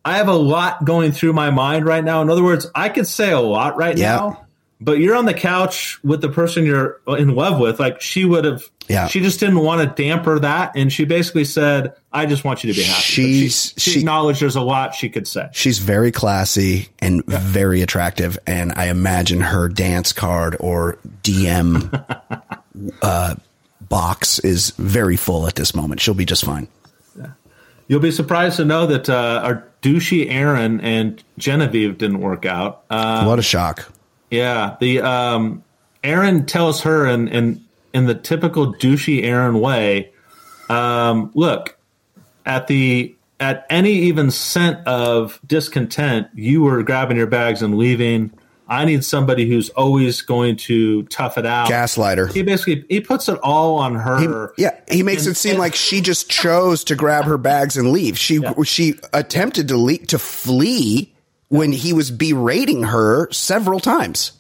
I 0.03 0.17
have 0.17 0.29
a 0.29 0.35
lot 0.35 0.87
going 0.87 1.13
through 1.13 1.35
my 1.35 1.51
mind 1.51 1.85
right 1.85 2.03
now. 2.03 2.23
In 2.23 2.31
other 2.31 2.43
words, 2.43 2.67
I 2.75 2.89
could 2.89 3.07
say 3.07 3.33
a 3.33 3.39
lot 3.41 3.77
right 3.77 3.99
Yeah. 3.99 4.17
now, 4.17 4.47
but 4.81 4.99
you're 4.99 5.15
on 5.15 5.27
the 5.27 5.35
couch 5.35 5.99
with 6.03 6.21
the 6.23 6.29
person 6.29 6.65
you're 6.65 7.01
in 7.07 7.35
love 7.35 7.59
with. 7.61 7.79
Like 7.79 8.01
she 8.01 8.25
would 8.25 8.45
have, 8.45 8.63
Yeah. 8.89 9.07
she 9.09 9.21
just 9.21 9.39
didn't 9.41 9.59
want 9.59 9.81
to 9.97 10.03
damper 10.03 10.39
that. 10.39 10.73
And 10.75 10.91
she 10.93 11.05
basically 11.05 11.45
said, 11.45 11.95
I 12.13 12.25
just 12.27 12.45
want 12.45 12.65
you 12.65 12.73
to 12.73 12.79
be 12.79 12.85
happy. 12.85 13.01
She's- 13.03 13.73
she, 13.77 13.81
she, 13.81 13.91
she- 13.93 13.99
acknowledged 14.01 14.41
there's 14.41 14.57
a 14.57 14.61
lot 14.63 14.95
she 14.95 15.09
could 15.11 15.29
say. 15.29 15.49
She's 15.53 15.79
very 15.79 16.11
classy 16.11 16.89
and 16.99 17.25
very 17.27 17.83
attractive, 17.83 18.39
and 18.47 18.73
I 18.75 18.87
imagine 18.87 19.41
her 19.43 19.69
dance 19.69 20.13
card 20.13 20.57
or 20.61 20.99
DM 21.23 21.93
uh, 23.03 23.35
box 23.89 24.39
is 24.41 24.71
very 24.71 25.17
full 25.17 25.47
at 25.47 25.57
this 25.57 25.75
moment. 25.75 26.01
She'll 26.01 26.15
be 26.15 26.25
just 26.25 26.45
fine. 26.45 26.69
You'll 27.89 27.99
be 28.01 28.13
surprised 28.13 28.57
to 28.59 28.65
know 28.65 28.87
that 28.87 29.11
uh, 29.11 29.41
our 29.43 29.65
douchey 29.83 30.31
Aaron 30.31 30.81
and 30.81 31.21
Genevieve 31.39 31.99
didn't 31.99 32.21
work 32.21 32.47
out. 32.47 32.85
Uh, 32.89 33.25
what 33.25 33.41
a 33.41 33.43
shock! 33.43 33.91
Yeah, 34.31 34.77
the 34.81 35.01
um, 35.01 35.63
Aaron 36.05 36.47
tells 36.47 36.83
her 36.83 37.07
in 37.07 37.29
in 37.29 37.65
in 37.93 38.07
the 38.07 38.15
typical 38.15 38.73
douchey 38.75 39.25
Aaron 39.25 39.61
way. 39.61 40.13
Um, 40.69 41.31
look, 41.35 41.77
at 42.47 42.67
the 42.69 43.15
at 43.41 43.67
any 43.71 43.93
even 43.93 44.31
scent 44.31 44.87
of 44.87 45.41
discontent, 45.47 46.29
you 46.35 46.63
were 46.63 46.83
grabbing 46.83 47.17
your 47.17 47.27
bags 47.27 47.63
and 47.63 47.77
leaving. 47.77 48.33
I 48.69 48.85
need 48.85 49.05
somebody 49.05 49.49
who's 49.49 49.69
always 49.71 50.23
going 50.23 50.55
to 50.59 51.03
tough 51.05 51.37
it 51.37 51.45
out. 51.45 51.69
Gaslighter. 51.69 52.33
He 52.33 52.43
basically 52.45 52.85
he 52.89 53.01
puts 53.01 53.29
it 53.29 53.37
all 53.43 53.79
on 53.79 53.95
He, 53.95 54.27
her. 54.27 54.53
yeah, 54.57 54.79
he 54.89 55.03
makes 55.03 55.27
And- 55.27 55.33
it 55.33 55.39
seem 55.39 55.53
and- 55.53 55.59
like 55.59 55.75
she 55.75 56.01
just 56.01 56.31
chose 56.31 56.85
to 56.85 56.95
grab 56.95 57.25
her 57.25 57.37
bags 57.37 57.77
and 57.77 57.91
leave. 57.91 58.17
She 58.17 58.41
she 58.65 58.95
attempted 59.13 59.67
to 59.69 59.77
le- 59.77 59.99
to 59.99 60.21
flee 60.21 61.13
when 61.51 61.71
he 61.73 61.93
was 61.93 62.11
berating 62.11 62.85
her 62.85 63.31
several 63.31 63.79
times. 63.81 64.33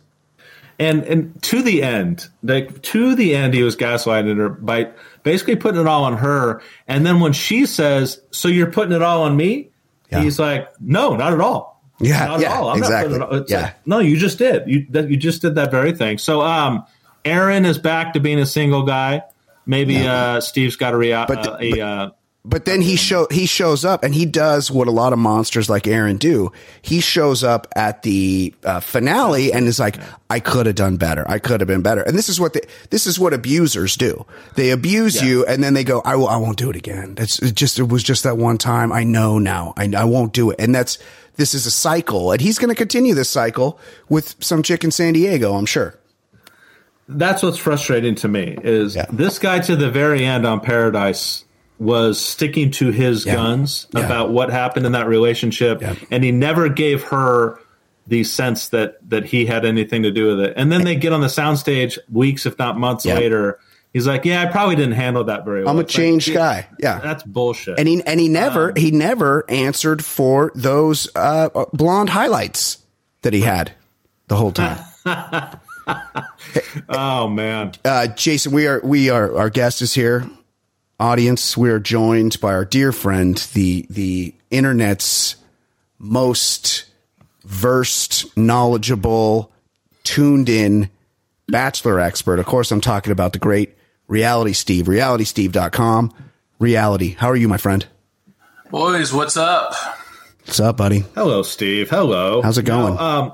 and 0.78 1.02
and 1.04 1.42
to 1.42 1.60
the 1.60 1.82
end, 1.82 2.26
like 2.42 2.80
to 2.80 3.14
the 3.14 3.34
end, 3.36 3.52
he 3.52 3.62
was 3.62 3.76
gaslighting 3.76 4.38
her 4.38 4.48
by 4.48 4.88
basically 5.24 5.56
putting 5.56 5.80
it 5.82 5.86
all 5.86 6.04
on 6.04 6.16
her. 6.16 6.62
And 6.88 7.04
then 7.04 7.20
when 7.20 7.34
she 7.34 7.66
says, 7.66 8.18
"So 8.30 8.48
you're 8.48 8.70
putting 8.72 8.94
it 8.94 9.02
all 9.02 9.24
on 9.24 9.36
me," 9.36 9.68
Yeah. 10.10 10.22
he's 10.22 10.38
like, 10.38 10.68
"No, 10.80 11.14
not 11.16 11.34
at 11.34 11.40
all. 11.40 11.82
Yeah, 12.00 12.24
not 12.26 12.40
yeah, 12.40 12.54
at 12.54 12.56
all. 12.60 12.68
I'm 12.70 12.78
exactly. 12.78 13.18
not 13.18 13.28
putting 13.28 13.38
it 13.38 13.42
all." 13.42 13.46
Yeah. 13.58 13.62
like, 13.66 13.86
no, 13.86 13.98
you 13.98 14.16
just 14.16 14.38
did. 14.38 14.62
You 14.66 14.86
that, 14.90 15.10
you 15.10 15.18
just 15.18 15.42
did 15.42 15.54
that 15.56 15.70
very 15.70 15.92
thing. 15.92 16.16
So, 16.16 16.40
um, 16.40 16.84
Aaron 17.26 17.66
is 17.66 17.76
back 17.76 18.14
to 18.14 18.20
being 18.20 18.38
a 18.38 18.46
single 18.46 18.84
guy. 18.84 19.22
Maybe 19.66 19.98
uh, 20.08 20.40
Steve's 20.40 20.76
got 20.76 20.94
a 20.94 20.96
rea- 20.96 21.26
But- 21.28 21.46
uh, 21.46 21.56
a 21.60 21.80
uh, 21.80 22.10
but 22.44 22.64
then 22.64 22.80
he 22.80 22.96
show 22.96 23.26
he 23.30 23.44
shows 23.46 23.84
up 23.84 24.02
and 24.02 24.14
he 24.14 24.24
does 24.24 24.70
what 24.70 24.88
a 24.88 24.90
lot 24.90 25.12
of 25.12 25.18
monsters 25.18 25.68
like 25.68 25.86
Aaron 25.86 26.16
do. 26.16 26.50
He 26.80 27.00
shows 27.00 27.44
up 27.44 27.66
at 27.76 28.02
the 28.02 28.54
uh, 28.64 28.80
finale 28.80 29.52
and 29.52 29.66
is 29.66 29.78
like, 29.78 29.96
"I 30.30 30.40
could 30.40 30.64
have 30.66 30.74
done 30.74 30.96
better. 30.96 31.24
I 31.28 31.38
could 31.38 31.60
have 31.60 31.68
been 31.68 31.82
better." 31.82 32.00
And 32.00 32.16
this 32.16 32.28
is 32.30 32.40
what 32.40 32.54
the, 32.54 32.62
this 32.88 33.06
is 33.06 33.18
what 33.18 33.34
abusers 33.34 33.94
do. 33.96 34.24
They 34.56 34.70
abuse 34.70 35.20
you 35.22 35.44
and 35.44 35.62
then 35.62 35.74
they 35.74 35.84
go, 35.84 36.00
"I 36.04 36.16
will. 36.16 36.28
I 36.28 36.38
won't 36.38 36.56
do 36.56 36.70
it 36.70 36.76
again. 36.76 37.14
That's 37.14 37.38
it 37.40 37.54
just 37.54 37.78
it 37.78 37.88
was 37.88 38.02
just 38.02 38.24
that 38.24 38.38
one 38.38 38.56
time. 38.56 38.90
I 38.90 39.04
know 39.04 39.38
now. 39.38 39.74
I 39.76 39.90
I 39.94 40.04
won't 40.04 40.32
do 40.32 40.50
it." 40.50 40.56
And 40.58 40.74
that's 40.74 40.98
this 41.36 41.52
is 41.54 41.66
a 41.66 41.70
cycle, 41.70 42.32
and 42.32 42.40
he's 42.40 42.58
going 42.58 42.68
to 42.70 42.74
continue 42.74 43.14
this 43.14 43.28
cycle 43.30 43.78
with 44.08 44.34
some 44.40 44.62
chick 44.62 44.82
in 44.82 44.90
San 44.90 45.12
Diego. 45.12 45.54
I'm 45.54 45.66
sure. 45.66 45.94
That's 47.08 47.42
what's 47.42 47.58
frustrating 47.58 48.14
to 48.16 48.28
me 48.28 48.56
is 48.62 48.94
Yeah. 48.96 49.06
this 49.10 49.38
guy 49.38 49.58
to 49.60 49.74
the 49.76 49.90
very 49.90 50.24
end 50.24 50.46
on 50.46 50.60
Paradise 50.60 51.44
was 51.80 52.20
sticking 52.20 52.70
to 52.70 52.90
his 52.92 53.24
Yeah. 53.26 53.34
guns 53.34 53.86
Yeah. 53.92 54.04
about 54.04 54.30
what 54.30 54.50
happened 54.50 54.86
in 54.86 54.92
that 54.92 55.08
relationship, 55.08 55.80
Yeah. 55.80 55.94
and 56.10 56.22
he 56.22 56.30
never 56.30 56.68
gave 56.68 57.02
her 57.04 57.58
the 58.06 58.22
sense 58.24 58.68
that 58.68 58.96
that 59.08 59.24
he 59.24 59.46
had 59.46 59.64
anything 59.64 60.02
to 60.04 60.10
do 60.10 60.28
with 60.28 60.40
it. 60.40 60.52
And 60.56 60.70
then 60.70 60.84
they 60.84 60.94
get 60.94 61.12
on 61.12 61.20
the 61.22 61.26
soundstage 61.28 61.96
weeks, 62.12 62.44
if 62.46 62.58
not 62.58 62.78
months 62.78 63.04
later. 63.06 63.58
He's 63.92 64.06
like, 64.06 64.24
"Yeah, 64.24 64.42
I 64.42 64.46
probably 64.46 64.76
didn't 64.76 64.92
handle 64.94 65.24
that 65.24 65.44
very 65.44 65.62
well." 65.64 65.70
I'm 65.72 65.78
a 65.78 65.80
It's 65.80 65.92
like, 65.94 66.02
changed 66.04 66.32
guy. 66.32 66.66
Yeah. 66.78 67.00
That's 67.02 67.22
bullshit. 67.24 67.76
and 67.78 67.88
he 67.88 68.02
and 68.06 68.20
he 68.20 68.28
never 68.28 68.72
he 68.76 68.90
never 68.92 69.44
answered 69.48 70.04
for 70.04 70.52
those 70.54 71.08
uh, 71.16 71.48
blonde 71.72 72.10
highlights 72.10 72.78
that 73.22 73.32
he 73.32 73.40
had 73.40 73.72
the 74.28 74.36
whole 74.36 74.52
time. 74.52 74.78
oh 76.88 77.28
man, 77.28 77.72
Uh, 77.84 78.06
Jason, 78.08 78.52
we 78.52 78.66
are 78.66 78.80
we 78.84 79.10
are 79.10 79.36
our 79.36 79.50
guest 79.50 79.82
is 79.82 79.92
here. 79.94 80.24
Audience, 81.00 81.56
we 81.56 81.70
are 81.70 81.78
joined 81.78 82.38
by 82.42 82.52
our 82.52 82.66
dear 82.66 82.92
friend, 82.92 83.38
the 83.54 83.86
the 83.88 84.34
internet's 84.50 85.36
most 85.98 86.84
versed, 87.42 88.36
knowledgeable, 88.36 89.50
tuned 90.04 90.50
in 90.50 90.90
bachelor 91.48 91.98
expert. 91.98 92.38
Of 92.38 92.44
course, 92.44 92.70
I'm 92.70 92.82
talking 92.82 93.12
about 93.12 93.32
the 93.32 93.38
great 93.38 93.78
Reality 94.08 94.52
Steve, 94.52 94.84
realitysteve.com. 94.88 96.12
Reality. 96.58 97.14
How 97.18 97.30
are 97.30 97.36
you, 97.36 97.48
my 97.48 97.56
friend? 97.56 97.86
Boys, 98.70 99.10
what's 99.10 99.38
up? 99.38 99.72
What's 100.44 100.60
up, 100.60 100.76
buddy? 100.76 101.04
hello, 101.14 101.42
Steve. 101.42 101.88
Hello. 101.88 102.42
How's 102.42 102.58
it 102.58 102.64
going? 102.64 102.96
Now, 102.96 103.00
um, 103.00 103.32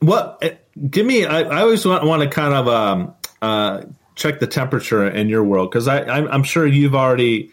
what? 0.00 0.38
eh, 0.42 0.56
Give 0.90 1.06
me. 1.06 1.24
I, 1.24 1.42
I 1.42 1.60
always 1.60 1.86
want, 1.86 2.04
want 2.04 2.22
to 2.22 2.28
kind 2.28 2.52
of 2.54 2.66
um, 2.66 3.14
uh, 3.40 3.82
check 4.18 4.40
the 4.40 4.46
temperature 4.46 5.08
in 5.08 5.28
your 5.28 5.44
world 5.44 5.70
because 5.70 5.86
I'm, 5.88 6.28
I'm 6.28 6.42
sure 6.42 6.66
you've 6.66 6.94
already 6.94 7.50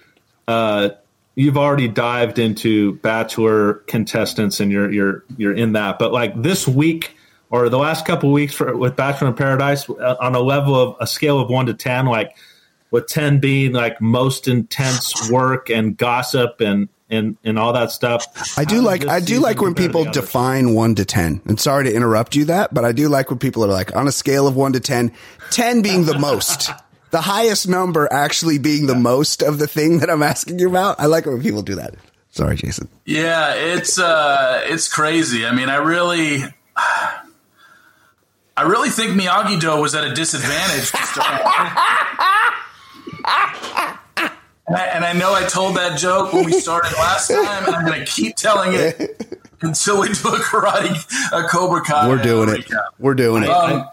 uh, 0.48 0.90
you've 1.36 1.58
already 1.58 1.88
dived 1.88 2.40
into 2.40 2.96
Bachelor 2.96 3.76
contestants 3.88 4.60
and 4.60 4.72
you're 4.72 4.92
you're 4.92 5.24
you're 5.38 5.54
in 5.54 5.74
that. 5.74 6.00
But 6.00 6.12
like 6.12 6.42
this 6.42 6.68
week 6.68 7.16
or 7.52 7.70
the 7.70 7.78
last 7.78 8.06
couple 8.06 8.32
weeks 8.32 8.54
for 8.54 8.76
with 8.76 8.96
Bachelor 8.96 9.30
in 9.30 9.36
Paradise 9.36 9.90
uh, 9.90 10.16
on 10.20 10.36
a 10.36 10.40
level 10.40 10.76
of 10.76 10.96
a 11.00 11.08
scale 11.08 11.40
of 11.40 11.50
one 11.50 11.68
to 11.68 11.74
ten, 11.74 12.08
like 12.08 12.36
with 12.90 13.08
ten 13.08 13.40
being 13.40 13.72
like 13.72 14.02
most 14.02 14.48
intense 14.48 15.30
work 15.30 15.70
and 15.70 15.96
gossip 15.96 16.60
and 16.60 16.90
and 17.10 17.38
and 17.44 17.60
all 17.60 17.74
that 17.74 17.92
stuff. 17.92 18.58
I 18.58 18.66
do 18.66 18.82
like 18.82 19.06
I 19.06 19.20
do 19.20 19.40
like 19.40 19.62
when 19.62 19.76
people 19.76 20.04
the 20.04 20.10
others? 20.10 20.24
define 20.24 20.74
one 20.74 20.96
to 20.96 21.06
ten. 21.06 21.42
And 21.46 21.60
sorry 21.60 21.86
to 21.86 21.94
interrupt 21.94 22.36
you 22.36 22.46
that, 22.46 22.74
but 22.74 22.86
I 22.86 22.92
do 22.92 23.10
like 23.10 23.30
when 23.30 23.40
people 23.40 23.64
are 23.64 23.72
like 23.72 23.96
on 23.96 24.08
a 24.08 24.12
scale 24.12 24.48
of 24.48 24.56
one 24.56 24.74
to 24.74 24.80
10, 24.80 25.12
10 25.52 25.82
being 25.82 26.06
the 26.06 26.18
most. 26.20 26.72
The 27.12 27.22
highest 27.22 27.70
number 27.70 28.12
actually 28.12 28.58
being 28.58 28.88
the 28.88 28.96
most 28.96 29.42
of 29.42 29.58
the 29.58 29.68
thing 29.68 30.00
that 30.00 30.10
I'm 30.10 30.22
asking 30.22 30.60
you 30.60 30.68
about. 30.68 31.00
I 31.00 31.06
like 31.06 31.26
it 31.26 31.30
when 31.30 31.42
people 31.42 31.62
do 31.62 31.76
that. 31.76 31.94
Sorry, 32.30 32.58
Jason. 32.58 32.90
Yeah, 33.06 33.54
it's 33.54 33.98
uh 33.98 34.64
it's 34.66 34.92
crazy. 34.92 35.46
I 35.46 35.56
mean, 35.56 35.70
I 35.70 35.78
really 35.78 36.44
I 36.76 38.64
really 38.64 38.90
think 38.90 39.14
Miyagi 39.14 39.62
Do 39.62 39.80
was 39.80 39.96
at 39.96 40.04
a 40.04 40.14
disadvantage. 40.14 40.92
and, 44.68 44.76
I, 44.78 44.86
and 44.86 45.06
I 45.06 45.14
know 45.14 45.34
I 45.34 45.44
told 45.44 45.76
that 45.78 45.98
joke 46.00 46.34
when 46.34 46.46
we 46.46 46.54
started 46.60 46.94
last 46.94 47.28
time, 47.30 47.66
and 47.68 47.76
I'm 47.76 47.86
going 47.86 48.00
to 48.00 48.06
keep 48.12 48.36
telling 48.36 48.74
it 48.74 49.40
until 49.62 50.02
we 50.02 50.08
do 50.08 50.30
a 50.30 50.40
karate, 50.40 50.96
a 51.32 51.48
Cobra 51.48 51.82
Kai. 51.82 52.08
We're 52.10 52.22
doing 52.22 52.50
it. 52.50 52.66
recap. 52.66 52.86
We're 53.00 53.14
doing 53.16 53.44
it. 53.44 53.50
Um, 53.50 53.86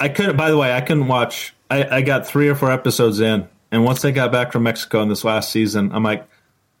I 0.00 0.08
couldn't. 0.08 0.36
By 0.36 0.50
the 0.50 0.56
way, 0.56 0.72
I 0.72 0.80
couldn't 0.80 1.08
watch. 1.08 1.54
I, 1.70 1.84
I 1.98 2.02
got 2.02 2.26
three 2.26 2.48
or 2.48 2.54
four 2.54 2.70
episodes 2.70 3.20
in, 3.20 3.48
and 3.72 3.84
once 3.84 4.04
I 4.04 4.10
got 4.10 4.30
back 4.32 4.52
from 4.52 4.62
Mexico 4.64 5.02
in 5.02 5.08
this 5.08 5.24
last 5.24 5.50
season, 5.50 5.90
I'm 5.92 6.02
like, 6.02 6.26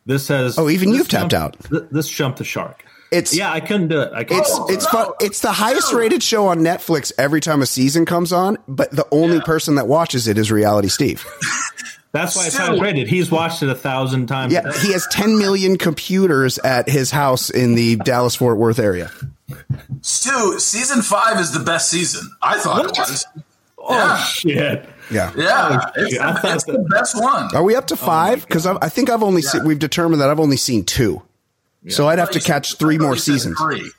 this 0.06 0.28
has. 0.28 0.58
Oh, 0.58 0.68
even 0.68 0.90
you've 0.94 1.08
tapped 1.08 1.34
out. 1.34 1.56
th- 1.68 1.82
This 1.90 2.08
jumped 2.08 2.38
the 2.38 2.44
shark. 2.44 2.84
It's- 3.10 3.34
yeah, 3.34 3.50
I 3.50 3.60
couldn't 3.60 3.88
do 3.88 4.00
it. 4.02 4.12
I 4.12 4.22
couldn't. 4.24 4.40
It's 4.42 4.60
it's 4.70 4.86
fun. 4.86 5.08
It's 5.20 5.40
the 5.40 5.52
highest 5.52 5.92
rated 5.94 6.22
show 6.22 6.46
on 6.46 6.58
Netflix 6.60 7.10
every 7.18 7.40
time 7.40 7.62
a 7.62 7.66
season 7.66 8.04
comes 8.04 8.32
on, 8.34 8.58
but 8.68 8.90
the 8.90 9.06
only 9.10 9.38
Yeah. 9.38 9.44
person 9.44 9.74
that 9.76 9.86
watches 9.88 10.28
it 10.28 10.36
is 10.38 10.52
Reality 10.52 10.88
Steve. 10.88 11.24
That's 12.18 12.36
why 12.36 12.46
it's 12.46 12.54
Still- 12.54 12.66
highly 12.66 12.80
rated. 12.80 13.08
He's 13.08 13.30
watched 13.30 13.62
it 13.62 13.68
a 13.68 13.74
thousand 13.74 14.26
times. 14.26 14.52
Yeah, 14.52 14.70
he 14.82 14.92
has 14.92 15.06
10 15.10 15.38
million 15.38 15.76
computers 15.78 16.58
at 16.58 16.88
his 16.88 17.10
house 17.10 17.50
in 17.50 17.74
the 17.74 17.96
Dallas 17.96 18.34
Fort 18.34 18.58
Worth 18.58 18.78
area. 18.78 19.10
Stu, 20.02 20.58
season 20.58 21.02
five 21.02 21.38
is 21.40 21.52
the 21.52 21.60
best 21.60 21.88
season. 21.90 22.28
I 22.42 22.58
thought 22.58 22.84
it 22.84 22.98
was. 22.98 23.24
oh 23.78 23.94
Yeah. 23.94 24.16
shit! 24.24 24.88
Yeah. 25.10 25.32
Yeah, 25.36 25.80
Oh, 25.86 25.90
it's. 25.96 26.18
I 26.18 26.40
the, 26.42 26.54
it's 26.54 26.64
the 26.64 26.86
best 26.90 27.20
one. 27.20 27.54
Are 27.56 27.62
we 27.62 27.74
up 27.74 27.86
to 27.86 27.96
five? 27.96 28.42
Oh, 28.42 28.46
because 28.46 28.66
I 28.66 28.88
think 28.90 29.08
I've 29.08 29.22
only 29.22 29.40
seen, 29.40 29.64
we've 29.64 29.78
determined 29.78 30.20
that 30.20 30.28
I've 30.28 30.40
only 30.40 30.58
seen 30.58 30.84
two. 30.84 31.22
So 31.88 32.08
I'd 32.08 32.18
have 32.18 32.30
to 32.32 32.40
catch 32.40 32.74
three 32.76 32.98
more 32.98 33.16
seasons. 33.16 33.58
Three. 33.58 33.90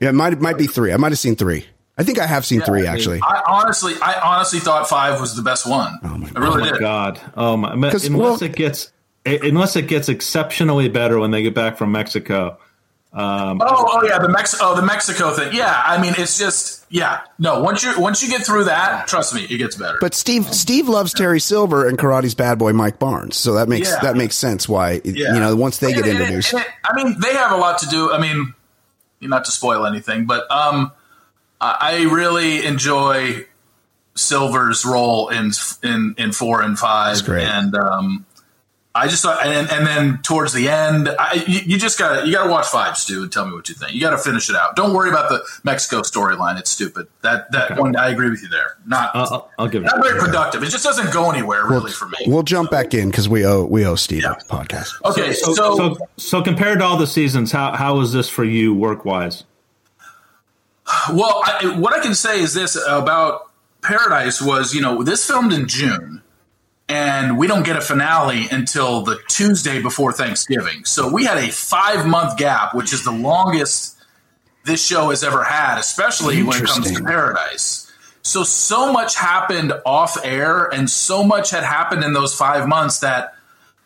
Yeah, 0.00 0.10
it 0.10 0.12
might 0.12 0.32
it 0.34 0.40
might 0.40 0.58
be 0.58 0.66
three. 0.68 0.92
I 0.92 0.96
might 0.98 1.10
have 1.10 1.18
seen 1.18 1.34
three. 1.34 1.66
I 1.98 2.02
think 2.02 2.18
I 2.18 2.26
have 2.26 2.44
seen 2.44 2.60
Yeah, 2.60 2.66
three 2.66 2.80
I 2.80 2.82
mean, 2.82 2.92
actually. 2.92 3.20
I 3.22 3.42
honestly, 3.46 3.94
I 4.02 4.20
honestly 4.22 4.58
thought 4.60 4.88
five 4.88 5.20
was 5.20 5.34
the 5.34 5.42
best 5.42 5.66
one. 5.66 5.98
I 6.02 6.08
Oh 6.36 6.40
really 6.40 6.60
my 6.60 6.70
did. 6.72 6.80
god! 6.80 7.20
Oh 7.36 7.56
my! 7.56 7.72
Unless 7.72 7.92
'Cause, 7.92 8.10
well- 8.10 8.42
it 8.42 8.54
gets, 8.54 8.90
unless 9.24 9.76
it 9.76 9.88
gets 9.88 10.08
exceptionally 10.10 10.88
better 10.88 11.18
when 11.18 11.30
they 11.30 11.42
get 11.42 11.54
back 11.54 11.78
from 11.78 11.92
Mexico. 11.92 12.58
Oh, 13.18 13.56
oh 13.60 14.04
yeah, 14.06 14.18
the 14.18 14.28
Mex, 14.28 14.56
oh 14.60 14.74
the 14.76 14.82
Mexico 14.82 15.30
thing. 15.32 15.54
Yeah, 15.54 15.82
I 15.86 15.98
mean, 15.98 16.12
it's 16.18 16.36
just 16.38 16.84
yeah. 16.90 17.20
No, 17.38 17.62
once 17.62 17.82
you 17.82 17.98
once 17.98 18.22
you 18.22 18.28
get 18.28 18.44
through 18.44 18.64
that, 18.64 19.06
trust 19.08 19.34
me, 19.34 19.44
it 19.48 19.56
gets 19.56 19.74
better. 19.76 19.96
But 20.02 20.12
Steve 20.14 20.52
Steve 20.52 20.86
loves 20.88 21.14
Terry 21.14 21.40
Silver 21.40 21.88
and 21.88 21.96
Karate's 21.96 22.34
bad 22.34 22.58
boy 22.58 22.74
Mike 22.74 22.98
Barnes, 22.98 23.36
so 23.36 23.54
that 23.54 23.70
makes 23.70 23.88
Yeah. 23.88 24.00
that 24.02 24.16
makes 24.18 24.36
sense 24.36 24.68
why 24.68 25.00
Yeah. 25.02 25.32
you 25.32 25.40
know 25.40 25.56
once 25.56 25.78
they 25.78 25.94
get 25.94 26.00
And 26.04 26.08
it- 26.08 26.20
introduced. 26.20 26.52
and 26.52 26.60
it- 26.62 26.68
I 26.84 26.94
mean, 26.94 27.16
they 27.20 27.32
have 27.32 27.52
a 27.52 27.56
lot 27.56 27.78
to 27.78 27.86
do. 27.86 28.12
I 28.12 28.18
mean, 28.20 28.52
not 29.22 29.46
to 29.46 29.50
spoil 29.50 29.86
anything, 29.86 30.26
but 30.26 30.44
um, 30.50 30.92
I 31.60 31.76
I 31.80 32.02
really 32.12 32.64
enjoy 32.66 33.46
Silver's 34.14 34.84
role 34.84 35.28
in 35.28 35.52
in 35.82 36.14
in 36.18 36.32
four 36.32 36.62
and 36.62 36.78
five, 36.78 37.22
great. 37.24 37.44
and 37.46 37.74
um, 37.74 38.24
I 38.94 39.08
just 39.08 39.22
thought, 39.22 39.44
and, 39.44 39.70
and 39.70 39.86
then 39.86 40.22
towards 40.22 40.54
the 40.54 40.70
end, 40.70 41.10
I, 41.18 41.44
you, 41.46 41.60
you 41.66 41.78
just 41.78 41.98
got 41.98 42.20
to 42.20 42.26
you 42.26 42.32
got 42.32 42.44
to 42.44 42.50
watch 42.50 42.66
five, 42.66 42.96
Stu, 42.96 43.24
and 43.24 43.30
tell 43.30 43.44
me 43.44 43.52
what 43.52 43.68
you 43.68 43.74
think. 43.74 43.92
You 43.92 44.00
got 44.00 44.12
to 44.12 44.18
finish 44.18 44.48
it 44.48 44.56
out. 44.56 44.74
Don't 44.74 44.94
worry 44.94 45.10
about 45.10 45.28
the 45.28 45.44
Mexico 45.64 46.00
storyline; 46.00 46.58
it's 46.58 46.70
stupid. 46.70 47.08
That 47.20 47.52
that 47.52 47.78
one, 47.78 47.94
I 47.94 48.08
agree 48.08 48.30
with 48.30 48.40
you 48.42 48.48
there. 48.48 48.78
Not 48.86 49.10
I'll, 49.14 49.22
I'll- 49.32 49.50
I'll 49.58 49.68
give 49.68 49.82
it. 49.82 49.86
not 49.86 50.02
very 50.02 50.18
productive. 50.18 50.62
It 50.62 50.70
just 50.70 50.82
doesn't 50.84 51.12
go 51.12 51.30
anywhere 51.30 51.66
really 51.66 51.92
for 51.92 52.08
me. 52.08 52.16
We'll 52.26 52.42
jump 52.42 52.70
back 52.70 52.94
in 52.94 53.10
because 53.10 53.28
we 53.28 53.44
owe 53.44 53.64
we 53.66 53.84
owe 53.84 53.96
Steve 53.96 54.22
Yeah. 54.22 54.32
a 54.32 54.44
podcast. 54.44 54.92
okay, 55.04 55.34
So, 55.34 55.52
so, 55.52 55.76
so, 55.76 55.96
so 56.16 56.42
compared 56.42 56.78
to 56.78 56.86
all 56.86 56.96
the 56.96 57.06
seasons, 57.06 57.52
how 57.52 57.72
how 57.76 57.98
was 57.98 58.14
this 58.14 58.30
for 58.30 58.44
you 58.44 58.72
work 58.74 59.04
wise? 59.04 59.44
Well, 61.12 61.42
I, 61.44 61.76
what 61.78 61.94
I 61.94 62.00
can 62.00 62.14
say 62.14 62.40
is 62.40 62.54
this 62.54 62.76
about 62.88 63.50
Paradise 63.82 64.40
was, 64.40 64.74
you 64.74 64.80
know, 64.80 65.02
this 65.02 65.26
filmed 65.26 65.52
in 65.52 65.68
June, 65.68 66.22
and 66.88 67.38
we 67.38 67.46
don't 67.46 67.64
get 67.64 67.76
a 67.76 67.80
finale 67.80 68.46
until 68.50 69.02
the 69.02 69.18
Tuesday 69.28 69.82
before 69.82 70.12
Thanksgiving. 70.12 70.84
So 70.84 71.12
we 71.12 71.24
had 71.24 71.38
a 71.38 71.50
five 71.50 72.06
month 72.06 72.38
gap, 72.38 72.74
which 72.74 72.92
is 72.92 73.04
the 73.04 73.12
longest 73.12 73.96
this 74.64 74.84
show 74.84 75.10
has 75.10 75.24
ever 75.24 75.44
had, 75.44 75.78
especially 75.78 76.42
when 76.42 76.62
it 76.62 76.66
comes 76.66 76.92
to 76.92 77.02
Paradise. 77.02 77.90
So, 78.22 78.42
so 78.42 78.92
much 78.92 79.14
happened 79.14 79.72
off 79.84 80.18
air, 80.24 80.66
and 80.66 80.90
so 80.90 81.22
much 81.22 81.50
had 81.50 81.62
happened 81.62 82.02
in 82.02 82.12
those 82.12 82.34
five 82.34 82.66
months 82.66 83.00
that 83.00 83.34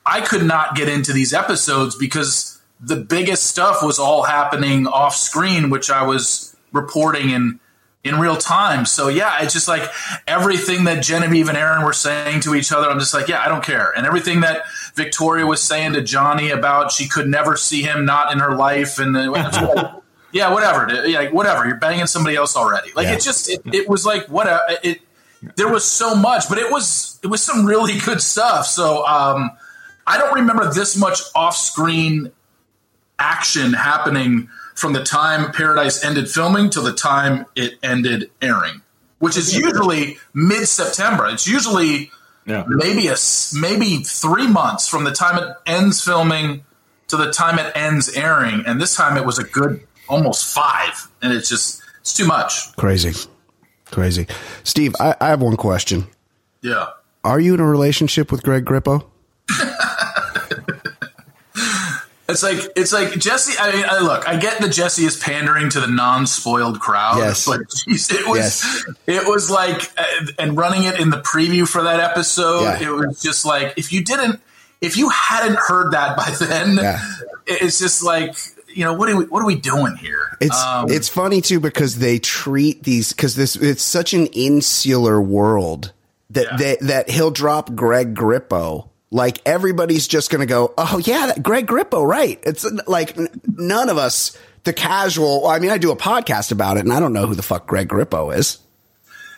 I 0.06 0.22
could 0.22 0.44
not 0.44 0.74
get 0.74 0.88
into 0.88 1.12
these 1.12 1.34
episodes 1.34 1.94
because 1.94 2.58
the 2.80 2.96
biggest 2.96 3.44
stuff 3.44 3.82
was 3.82 3.98
all 3.98 4.22
happening 4.22 4.86
off 4.86 5.14
screen, 5.14 5.68
which 5.68 5.90
I 5.90 6.04
was 6.04 6.49
reporting 6.72 7.30
in 7.30 7.60
in 8.02 8.18
real 8.18 8.36
time. 8.36 8.86
So 8.86 9.08
yeah, 9.08 9.42
it's 9.42 9.52
just 9.52 9.68
like 9.68 9.82
everything 10.26 10.84
that 10.84 11.02
Genevieve 11.02 11.48
and 11.48 11.58
Aaron 11.58 11.84
were 11.84 11.92
saying 11.92 12.40
to 12.40 12.54
each 12.54 12.72
other. 12.72 12.88
I'm 12.88 12.98
just 12.98 13.12
like, 13.12 13.28
yeah, 13.28 13.42
I 13.42 13.48
don't 13.48 13.62
care. 13.62 13.92
And 13.94 14.06
everything 14.06 14.40
that 14.40 14.62
Victoria 14.94 15.44
was 15.46 15.60
saying 15.62 15.92
to 15.92 16.02
Johnny 16.02 16.50
about 16.50 16.92
she 16.92 17.06
could 17.08 17.28
never 17.28 17.56
see 17.56 17.82
him 17.82 18.06
not 18.06 18.32
in 18.32 18.38
her 18.38 18.56
life, 18.56 18.98
and 18.98 19.14
uh, 19.16 19.92
yeah, 20.32 20.52
whatever, 20.52 21.06
yeah, 21.06 21.28
whatever. 21.30 21.66
You're 21.66 21.76
banging 21.76 22.06
somebody 22.06 22.36
else 22.36 22.56
already. 22.56 22.90
Like 22.96 23.06
Yeah. 23.06 23.14
it 23.14 23.20
just 23.20 23.50
it, 23.50 23.60
it 23.66 23.88
was 23.88 24.06
like 24.06 24.26
what 24.28 24.46
a, 24.46 24.60
it. 24.82 25.00
There 25.56 25.68
was 25.68 25.84
so 25.84 26.14
much, 26.14 26.48
but 26.48 26.58
it 26.58 26.70
was 26.70 27.18
it 27.22 27.26
was 27.26 27.42
some 27.42 27.66
really 27.66 27.98
good 28.04 28.20
stuff. 28.22 28.66
So 28.66 29.06
um, 29.06 29.50
I 30.06 30.16
don't 30.18 30.34
remember 30.34 30.72
this 30.72 30.96
much 30.96 31.20
off 31.34 31.56
screen 31.56 32.32
action 33.18 33.74
happening 33.74 34.48
from 34.80 34.94
the 34.94 35.04
time 35.04 35.52
Paradise 35.52 36.02
ended 36.02 36.28
filming 36.30 36.70
to 36.70 36.80
the 36.80 36.92
time 36.92 37.44
it 37.54 37.74
ended 37.82 38.30
airing, 38.40 38.80
which 39.18 39.36
is 39.36 39.54
usually 39.56 40.16
mid 40.32 40.66
September. 40.66 41.26
It's 41.26 41.46
usually 41.46 42.10
Yeah. 42.46 42.64
maybe 42.66 43.08
a 43.08 43.16
maybe 43.52 44.02
three 44.02 44.46
months 44.48 44.88
from 44.88 45.04
the 45.04 45.12
time 45.12 45.36
it 45.38 45.54
ends 45.66 46.00
filming 46.02 46.64
to 47.08 47.16
the 47.18 47.30
time 47.30 47.58
it 47.58 47.70
ends 47.76 48.08
airing, 48.16 48.64
and 48.66 48.80
this 48.80 48.94
time 48.96 49.16
it 49.18 49.24
was 49.26 49.38
a 49.38 49.44
good 49.44 49.86
almost 50.08 50.46
five, 50.46 51.08
and 51.20 51.32
it's 51.32 51.48
just 51.48 51.82
it's 52.00 52.14
too 52.14 52.26
much. 52.26 52.74
Crazy. 52.76 53.12
Crazy. 53.90 54.26
Steve, 54.64 54.94
I, 54.98 55.14
I 55.20 55.28
have 55.28 55.42
one 55.42 55.56
question. 55.56 56.06
Yeah. 56.62 56.86
Are 57.22 57.38
you 57.40 57.52
in 57.54 57.60
a 57.60 57.66
relationship 57.66 58.32
with 58.32 58.42
Greg 58.42 58.64
Grippo? 58.64 59.04
It's 62.30 62.42
like 62.42 62.58
it's 62.76 62.92
like 62.92 63.18
Jesse. 63.18 63.54
I 63.58 63.72
mean, 63.72 63.84
I, 63.88 64.00
look, 64.00 64.28
I 64.28 64.36
get 64.36 64.60
that 64.60 64.72
Jesse 64.72 65.04
is 65.04 65.16
pandering 65.16 65.68
to 65.70 65.80
the 65.80 65.86
non-spoiled 65.86 66.80
crowd. 66.80 67.18
Yes. 67.18 67.46
but 67.46 67.60
geez, 67.70 68.10
it 68.10 68.26
was 68.26 68.38
Yes. 68.38 68.84
it 69.06 69.26
was 69.28 69.50
like, 69.50 69.82
uh, 69.98 70.04
and 70.38 70.56
running 70.56 70.84
it 70.84 70.98
in 71.00 71.10
the 71.10 71.18
preview 71.18 71.66
for 71.68 71.82
that 71.82 72.00
episode, 72.00 72.62
Yeah. 72.62 72.82
it 72.82 72.90
was 72.90 73.20
just 73.20 73.44
like 73.44 73.74
if 73.76 73.92
you 73.92 74.04
didn't, 74.04 74.40
if 74.80 74.96
you 74.96 75.08
hadn't 75.10 75.56
heard 75.58 75.92
that 75.92 76.16
by 76.16 76.30
then, 76.44 76.76
Yeah. 76.76 77.00
it's 77.46 77.78
just 77.78 78.02
like 78.02 78.34
you 78.72 78.84
know 78.84 78.94
what 78.94 79.08
are 79.08 79.16
we 79.16 79.24
what 79.24 79.42
are 79.42 79.46
we 79.46 79.56
doing 79.56 79.96
here? 79.96 80.36
It's 80.40 80.56
Um, 80.62 80.86
it's 80.88 81.08
funny 81.08 81.40
too 81.40 81.58
because 81.58 81.96
they 81.98 82.18
treat 82.20 82.84
these 82.84 83.12
because 83.12 83.34
this 83.34 83.56
it's 83.56 83.82
such 83.82 84.14
an 84.14 84.26
insular 84.26 85.20
world 85.20 85.92
that 86.30 86.46
Yeah. 86.52 86.56
they, 86.56 86.76
that 86.82 87.10
he'll 87.10 87.32
drop 87.32 87.74
Greg 87.74 88.14
Grippo 88.14 88.89
like 89.10 89.40
everybody's 89.46 90.06
just 90.06 90.30
gonna 90.30 90.46
go 90.46 90.72
oh 90.78 91.00
yeah 91.04 91.26
that 91.26 91.42
Greg 91.42 91.66
Grippo 91.66 92.06
right. 92.06 92.38
It's 92.44 92.64
like 92.86 93.16
n- 93.18 93.28
none 93.56 93.88
of 93.88 93.98
us 93.98 94.36
the 94.64 94.72
casual 94.72 95.46
I 95.46 95.58
mean 95.58 95.70
I 95.70 95.78
do 95.78 95.90
a 95.90 95.96
podcast 95.96 96.52
about 96.52 96.76
it 96.76 96.80
and 96.80 96.92
I 96.92 97.00
don't 97.00 97.12
know 97.12 97.26
who 97.26 97.34
the 97.34 97.42
fuck 97.42 97.66
Greg 97.66 97.88
Grippo 97.88 98.36
is. 98.36 98.58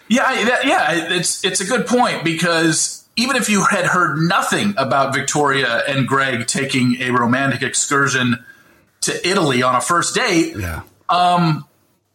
Yeah, 0.09 0.25
I- 0.27 0.45
that, 0.45 0.65
yeah, 0.67 1.15
it's 1.15 1.45
it's 1.45 1.61
a 1.61 1.65
good 1.65 1.87
point 1.87 2.23
because 2.25 3.07
even 3.17 3.37
if 3.37 3.49
you 3.49 3.65
had 3.65 3.87
heard 3.87 4.19
nothing 4.19 4.75
about 4.77 5.15
Victoria 5.15 5.83
and 5.87 6.07
Greg 6.09 6.47
taking 6.47 7.01
a 7.01 7.11
romantic 7.11 7.63
excursion 7.63 8.45
to 9.03 9.29
Italy 9.29 9.63
on 9.63 9.75
a 9.75 9.81
first 9.81 10.15
date, 10.15 10.57
yeah. 10.57 10.83
um, 11.09 11.67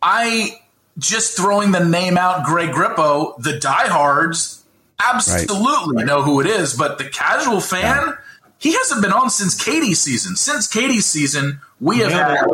I 0.01 0.59
just 0.97 1.37
throwing 1.37 1.71
the 1.71 1.83
name 1.83 2.17
out 2.17 2.45
Greg 2.45 2.69
Grippo, 2.69 3.37
the 3.37 3.59
diehards 3.59 4.56
absolutely 4.99 6.03
know 6.03 6.21
who 6.23 6.39
it 6.41 6.47
is, 6.47 6.73
but 6.73 6.97
the 6.97 7.05
casual 7.05 7.61
fan, 7.61 8.13
he 8.59 8.73
hasn't 8.73 9.01
been 9.01 9.11
on 9.13 9.29
since 9.29 9.61
Katie's 9.61 9.99
season. 10.01 10.35
Since 10.35 10.67
Katie's 10.67 11.05
season, 11.05 11.61
we 11.79 11.99
have 11.99 12.11
Yeah. 12.11 12.27
had 12.29 12.47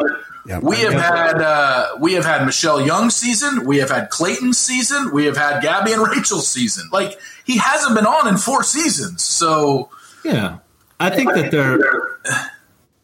Yeah. 0.46 0.60
we 0.62 0.76
have 0.78 0.94
Yeah. 0.94 1.02
had 1.28 1.42
uh, 1.42 1.88
we 2.00 2.14
have 2.14 2.26
had 2.26 2.46
Michelle 2.46 2.82
Young's 2.86 3.16
season, 3.16 3.66
we 3.66 3.78
have 3.78 3.90
had 3.90 4.10
Clayton's 4.10 4.58
season, 4.58 5.12
we 5.14 5.26
have 5.26 5.38
had 5.38 5.62
Gabby 5.62 5.94
and 5.94 6.02
Rachel's 6.08 6.48
season. 6.48 6.90
Like 6.92 7.18
he 7.46 7.58
hasn't 7.58 7.96
been 7.96 8.06
on 8.06 8.28
in 8.28 8.38
four 8.38 8.64
seasons, 8.64 9.24
so 9.24 9.90
Yeah, 10.24 10.58
I 11.00 11.10
think 11.10 11.34
that 11.34 11.52
they're. 11.52 11.80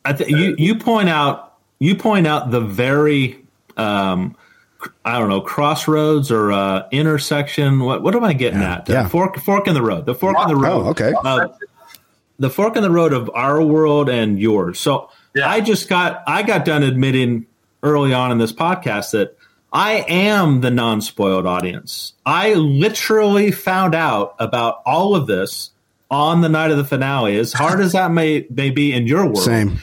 I 0.05 0.13
think 0.13 0.29
you 0.31 0.55
you 0.57 0.75
point 0.75 1.07
out 1.09 1.53
you 1.79 1.95
point 1.95 2.27
out 2.27 2.51
the 2.51 2.59
very 2.61 3.45
um, 3.77 4.35
I 5.03 5.19
don't 5.19 5.29
know 5.29 5.41
crossroads 5.41 6.31
or 6.31 6.51
uh, 6.51 6.87
intersection. 6.91 7.79
What 7.79 8.01
what 8.03 8.15
am 8.15 8.23
I 8.23 8.33
getting 8.33 8.61
at? 8.61 8.85
The 8.85 8.93
Yeah. 8.93 9.07
fork 9.07 9.37
fork 9.39 9.67
in 9.67 9.73
the 9.73 9.81
road. 9.81 10.05
The 10.05 10.15
fork 10.15 10.37
in 10.41 10.47
the 10.47 10.55
road. 10.55 10.85
oh 10.85 10.89
okay 10.89 11.13
Uh, 11.23 11.47
the 12.37 12.49
fork 12.49 12.75
in 12.77 12.83
the 12.83 12.91
road 12.91 13.11
of 13.13 13.29
our 13.33 13.61
world 13.61 14.09
and 14.09 14.39
yours. 14.39 14.79
So 14.79 15.09
Yeah. 15.35 15.49
I 15.49 15.61
just 15.61 15.89
got 15.89 16.23
I 16.27 16.43
got 16.43 16.63
done 16.65 16.83
admitting 16.83 17.45
early 17.83 18.13
on 18.13 18.31
in 18.31 18.37
this 18.37 18.51
podcast 18.53 19.11
that 19.11 19.35
I 19.71 20.03
am 20.07 20.61
the 20.61 20.71
non-spoiled 20.71 21.45
audience. 21.45 22.13
I 22.25 22.53
literally 22.55 23.51
found 23.51 23.93
out 23.93 24.33
about 24.39 24.81
all 24.85 25.15
of 25.15 25.27
this 25.27 25.69
on 26.09 26.41
the 26.41 26.49
night 26.49 26.71
of 26.71 26.77
the 26.77 26.83
finale. 26.85 27.37
As 27.37 27.53
hard 27.53 27.79
as 27.81 27.91
that 27.91 28.11
may 28.11 28.47
may 28.49 28.69
be 28.71 28.93
in 28.93 29.05
your 29.07 29.25
world, 29.25 29.39
same 29.43 29.79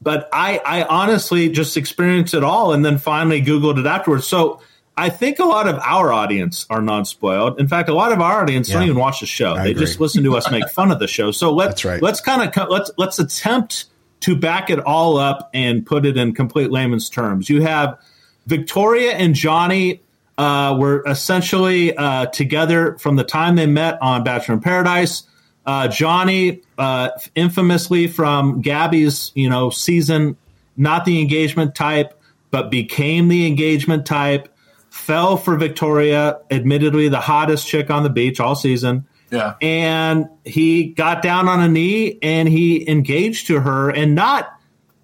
but 0.00 0.28
I, 0.32 0.60
I 0.64 0.82
honestly 0.84 1.48
just 1.48 1.76
experienced 1.76 2.34
it 2.34 2.44
all 2.44 2.72
and 2.72 2.84
then 2.84 2.98
finally 2.98 3.42
Googled 3.42 3.78
it 3.78 3.86
afterwards. 3.86 4.26
So 4.26 4.60
I 4.96 5.10
think 5.10 5.38
a 5.38 5.44
lot 5.44 5.68
of 5.68 5.78
our 5.78 6.12
audience 6.12 6.66
are 6.70 6.80
non 6.80 7.04
spoiled. 7.04 7.60
In 7.60 7.68
fact, 7.68 7.88
a 7.88 7.94
lot 7.94 8.12
of 8.12 8.20
our 8.20 8.40
audience 8.42 8.68
don't 8.68 8.84
even 8.84 8.96
watch 8.96 9.20
the 9.20 9.26
show. 9.26 9.54
I 9.54 9.64
they 9.64 9.70
agree. 9.72 9.84
just 9.84 10.00
listen 10.00 10.24
to 10.24 10.36
us 10.36 10.50
make 10.50 10.68
fun 10.70 10.90
of 10.90 10.98
the 10.98 11.08
show. 11.08 11.30
So 11.32 11.52
let's 11.52 11.84
right. 11.84 12.00
let's 12.00 12.20
kind 12.20 12.48
of 12.48 12.68
let's 12.70 12.90
let's 12.96 13.18
attempt 13.18 13.86
to 14.20 14.34
back 14.34 14.70
it 14.70 14.80
all 14.80 15.18
up 15.18 15.50
and 15.52 15.84
put 15.84 16.06
it 16.06 16.16
in 16.16 16.34
complete 16.34 16.70
layman's 16.70 17.10
terms. 17.10 17.50
You 17.50 17.60
have 17.62 17.98
Victoria 18.46 19.12
and 19.12 19.34
Johnny 19.34 20.00
uh, 20.38 20.76
were 20.78 21.02
essentially 21.06 21.94
uh, 21.96 22.26
together 22.26 22.96
from 22.98 23.16
the 23.16 23.24
time 23.24 23.56
they 23.56 23.66
met 23.66 24.00
on 24.00 24.24
Bachelor 24.24 24.54
in 24.54 24.60
Paradise. 24.60 25.24
Uh, 25.66 25.88
Johnny, 25.88 26.62
uh, 26.78 27.10
infamously 27.34 28.06
from 28.06 28.60
Gabby's, 28.62 29.32
you 29.34 29.48
know, 29.48 29.70
season, 29.70 30.36
not 30.76 31.04
the 31.04 31.20
engagement 31.20 31.74
type, 31.74 32.20
but 32.50 32.70
became 32.70 33.28
the 33.28 33.46
engagement 33.46 34.06
type. 34.06 34.52
Fell 34.90 35.36
for 35.36 35.56
Victoria, 35.56 36.38
admittedly 36.50 37.08
the 37.08 37.20
hottest 37.20 37.66
chick 37.66 37.90
on 37.90 38.02
the 38.02 38.10
beach 38.10 38.40
all 38.40 38.54
season 38.54 39.06
yeah. 39.30 39.54
and 39.60 40.28
he 40.44 40.86
got 40.86 41.22
down 41.22 41.48
on 41.48 41.60
a 41.60 41.68
knee 41.68 42.18
and 42.22 42.48
he 42.48 42.88
engaged 42.88 43.48
to 43.48 43.60
her 43.60 43.90
and 43.90 44.14
not 44.14 44.52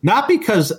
not 0.02 0.28
because 0.28 0.72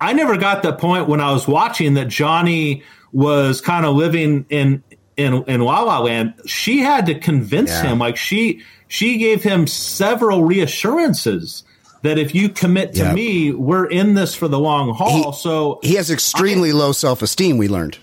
I 0.00 0.12
never 0.12 0.36
got 0.36 0.62
the 0.62 0.72
point 0.72 1.08
when 1.08 1.20
I 1.20 1.32
was 1.32 1.48
watching 1.48 1.94
that 1.94 2.08
Johnny 2.08 2.82
was 3.12 3.60
kind 3.60 3.86
of 3.86 3.94
living 3.94 4.46
in 4.50 4.82
in 5.16 5.44
in 5.44 5.60
La 5.60 5.80
La 5.82 6.00
Land. 6.00 6.34
She 6.46 6.78
had 6.80 7.06
to 7.06 7.14
convince 7.18 7.70
Yeah. 7.70 7.82
him 7.92 7.98
like 7.98 8.16
she 8.16 8.60
she 8.88 9.18
gave 9.18 9.42
him 9.42 9.66
several 9.66 10.44
reassurances 10.44 11.64
that 12.02 12.18
if 12.18 12.34
you 12.34 12.48
commit 12.48 12.94
to 12.94 13.02
Yeah. 13.04 13.12
me, 13.12 13.52
we're 13.52 13.86
in 13.86 14.14
this 14.14 14.34
for 14.34 14.46
the 14.48 14.58
long 14.58 14.94
haul. 14.94 15.32
so 15.32 15.80
he 15.82 15.94
has 15.94 16.10
extremely 16.10 16.72
low 16.72 16.92
self 16.92 17.22
esteem 17.22 17.58
we 17.58 17.68
learned 17.68 17.98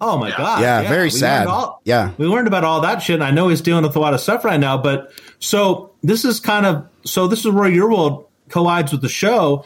Oh 0.00 0.18
my 0.18 0.30
god! 0.36 0.62
Yeah, 0.62 0.82
very 0.88 1.04
we 1.04 1.10
sad. 1.10 1.46
all- 1.46 1.80
Yeah. 1.84 2.10
we 2.18 2.26
learned 2.26 2.48
about 2.48 2.64
all 2.64 2.80
that 2.80 3.02
shit. 3.02 3.14
And 3.14 3.22
I 3.22 3.30
know 3.30 3.46
he's 3.46 3.60
dealing 3.60 3.84
with 3.84 3.94
a 3.94 4.00
lot 4.00 4.14
of 4.14 4.20
stuff 4.20 4.44
right 4.44 4.58
now, 4.58 4.76
but 4.76 5.12
so 5.38 5.90
this 6.02 6.24
is 6.24 6.40
kind 6.40 6.66
of 6.66 6.84
so 7.04 7.28
this 7.28 7.40
is 7.44 7.52
where 7.52 7.68
your 7.68 7.88
world 7.88 8.24
collides 8.48 8.90
with 8.90 9.00
the 9.02 9.08
show. 9.08 9.64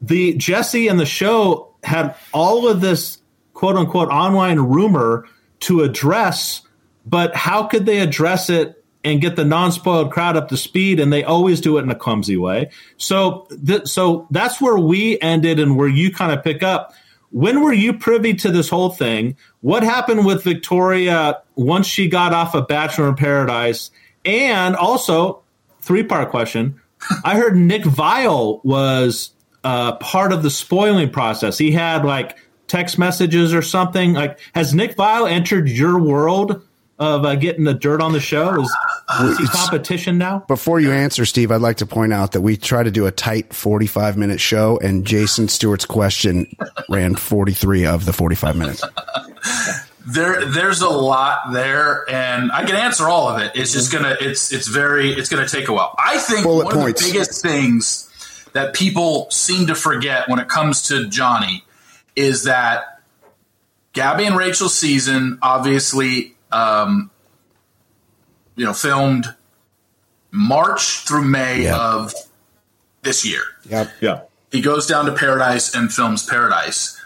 The 0.00 0.32
Jesse 0.34 0.88
and 0.88 0.98
the 0.98 1.04
show 1.04 1.68
had 1.82 2.14
all 2.32 2.66
of 2.66 2.80
this 2.80 3.18
quote 3.52 3.76
unquote 3.76 4.08
online 4.08 4.58
rumor 4.58 5.26
to 5.60 5.82
address, 5.82 6.62
but 7.06 7.34
how 7.34 7.64
could 7.64 7.86
they 7.86 8.00
address 8.00 8.50
it 8.50 8.84
and 9.02 9.20
get 9.20 9.36
the 9.36 9.44
non-spoiled 9.44 10.10
crowd 10.12 10.36
up 10.36 10.48
to 10.48 10.56
speed? 10.56 11.00
And 11.00 11.12
they 11.12 11.24
always 11.24 11.60
do 11.60 11.78
it 11.78 11.82
in 11.82 11.90
a 11.90 11.94
clumsy 11.94 12.36
way. 12.36 12.70
So, 12.96 13.46
th- 13.66 13.86
so 13.86 14.26
that's 14.30 14.60
where 14.60 14.78
we 14.78 15.18
ended, 15.20 15.60
and 15.60 15.76
where 15.76 15.88
you 15.88 16.12
kind 16.12 16.32
of 16.32 16.42
pick 16.42 16.62
up. 16.62 16.94
When 17.30 17.62
were 17.62 17.72
you 17.72 17.92
privy 17.94 18.34
to 18.34 18.50
this 18.50 18.68
whole 18.68 18.90
thing? 18.90 19.36
What 19.60 19.82
happened 19.82 20.24
with 20.24 20.44
Victoria 20.44 21.40
once 21.56 21.86
she 21.86 22.08
got 22.08 22.32
off 22.32 22.54
of 22.54 22.68
Bachelor 22.68 23.08
in 23.08 23.16
Paradise? 23.16 23.90
And 24.24 24.76
also, 24.76 25.42
three 25.80 26.04
part 26.04 26.30
question. 26.30 26.80
I 27.24 27.36
heard 27.36 27.56
Nick 27.56 27.82
Viall 27.82 28.64
was 28.64 29.32
uh, 29.64 29.96
part 29.96 30.32
of 30.32 30.42
the 30.42 30.50
spoiling 30.50 31.10
process. 31.10 31.58
He 31.58 31.72
had 31.72 32.04
like 32.04 32.38
text 32.74 32.98
messages 32.98 33.54
or 33.54 33.62
something. 33.62 34.14
Like, 34.14 34.38
has 34.52 34.74
Nick 34.74 34.96
Viall 34.96 35.30
entered 35.30 35.68
your 35.68 36.00
world 36.00 36.62
of 36.98 37.24
uh, 37.24 37.36
getting 37.36 37.64
the 37.64 37.74
dirt 37.74 38.00
on 38.00 38.12
the 38.12 38.20
show? 38.20 38.60
Is, 38.60 38.76
is 39.22 39.38
he 39.38 39.46
competition 39.46 40.18
now? 40.18 40.44
Before 40.48 40.80
you 40.80 40.90
answer, 40.90 41.24
Steve, 41.24 41.52
I'd 41.52 41.60
like 41.60 41.76
to 41.78 41.86
point 41.86 42.12
out 42.12 42.32
that 42.32 42.40
we 42.40 42.56
try 42.56 42.82
to 42.82 42.90
do 42.90 43.06
a 43.06 43.12
tight 43.12 43.54
45 43.54 44.16
minute 44.16 44.40
show, 44.40 44.78
and 44.78 45.06
Jason 45.06 45.46
Stewart's 45.46 45.84
question 45.84 46.52
ran 46.88 47.14
43 47.14 47.86
of 47.86 48.06
the 48.06 48.12
45 48.12 48.56
minutes. 48.56 48.82
there 50.06 50.44
there's 50.44 50.82
a 50.82 50.88
lot 50.88 51.50
there 51.54 52.04
and 52.10 52.52
i 52.52 52.62
can 52.62 52.76
answer 52.76 53.04
all 53.04 53.26
of 53.26 53.40
it 53.40 53.50
it's 53.54 53.72
just 53.72 53.90
gonna 53.90 54.14
it's 54.20 54.52
it's 54.52 54.68
very 54.68 55.14
it's 55.14 55.30
gonna 55.30 55.48
take 55.48 55.68
a 55.68 55.72
while 55.72 55.94
i 55.98 56.18
think 56.18 56.42
Bullet 56.42 56.66
one 56.66 56.74
points. 56.74 57.00
of 57.00 57.06
the 57.06 57.12
biggest 57.12 57.40
things 57.40 58.46
that 58.52 58.74
people 58.74 59.26
seem 59.30 59.66
to 59.66 59.74
forget 59.74 60.28
when 60.28 60.38
it 60.38 60.46
comes 60.48 60.82
to 60.88 61.08
johnny 61.08 61.64
is 62.16 62.44
that 62.44 63.00
gabby 63.92 64.24
and 64.24 64.36
rachel's 64.36 64.76
season 64.76 65.38
obviously 65.42 66.34
um, 66.52 67.10
you 68.56 68.64
know 68.64 68.72
filmed 68.72 69.26
march 70.30 71.00
through 71.06 71.24
may 71.24 71.64
Yeah. 71.64 71.76
of 71.76 72.12
this 73.02 73.24
year 73.24 73.42
Yep. 73.68 73.90
Yeah. 74.00 74.20
he 74.52 74.60
goes 74.60 74.86
down 74.86 75.06
to 75.06 75.12
Paradise 75.14 75.74
and 75.74 75.92
films 75.92 76.24
Paradise. 76.26 77.00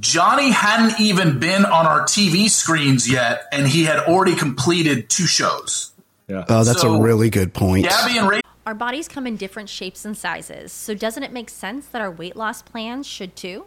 Johnny 0.00 0.50
hadn't 0.50 0.98
even 1.00 1.38
been 1.38 1.64
on 1.66 1.86
our 1.86 2.02
TV 2.02 2.48
screens 2.48 3.08
yet, 3.10 3.44
and 3.52 3.68
he 3.68 3.84
had 3.84 3.98
already 4.00 4.34
completed 4.34 5.08
two 5.10 5.26
shows. 5.26 5.92
Yeah. 6.28 6.44
Oh, 6.48 6.64
that's 6.64 6.80
So, 6.80 6.94
a 6.94 7.00
really 7.00 7.28
good 7.28 7.52
point. 7.52 7.84
Gabby 7.84 8.16
and 8.18 8.26
Rachel 8.28 8.48
Our 8.66 8.74
bodies 8.74 9.06
come 9.06 9.26
in 9.26 9.36
different 9.36 9.68
shapes 9.68 10.04
and 10.06 10.16
sizes, 10.16 10.72
so 10.72 10.94
doesn't 10.94 11.22
it 11.22 11.30
make 11.30 11.50
sense 11.50 11.86
that 11.88 12.00
our 12.00 12.10
weight 12.10 12.36
loss 12.36 12.62
plans 12.62 13.06
should 13.06 13.36
too? 13.36 13.66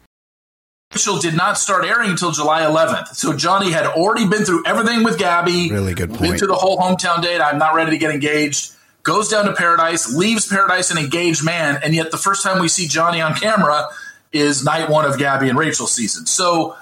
Rachel 0.93 1.19
did 1.19 1.35
not 1.35 1.57
start 1.57 1.85
airing 1.85 2.11
until 2.11 2.31
July 2.31 2.61
11th. 2.63 3.15
So 3.15 3.33
Johnny 3.33 3.71
had 3.71 3.85
already 3.85 4.27
been 4.27 4.43
through 4.43 4.65
everything 4.65 5.03
with 5.03 5.17
Gabby. 5.17 5.69
Really 5.71 5.93
good 5.93 6.09
Been 6.09 6.17
point. 6.17 6.39
through 6.39 6.49
the 6.49 6.55
whole 6.55 6.77
hometown 6.77 7.21
date. 7.21 7.39
I'm 7.39 7.57
not 7.57 7.75
ready 7.75 7.91
to 7.91 7.97
get 7.97 8.11
engaged. 8.11 8.73
Goes 9.03 9.29
down 9.29 9.45
to 9.45 9.53
Paradise, 9.53 10.13
leaves 10.13 10.47
Paradise 10.47 10.91
an 10.91 10.97
engaged 10.97 11.43
man, 11.43 11.79
and 11.83 11.95
yet 11.95 12.11
the 12.11 12.17
first 12.17 12.43
time 12.43 12.61
we 12.61 12.67
see 12.67 12.87
Johnny 12.87 13.19
on 13.19 13.33
camera 13.33 13.87
is 14.31 14.63
night 14.63 14.89
one 14.89 15.05
of 15.05 15.17
Gabby 15.17 15.49
and 15.49 15.57
Rachel's 15.57 15.93
season. 15.93 16.27
So 16.27 16.75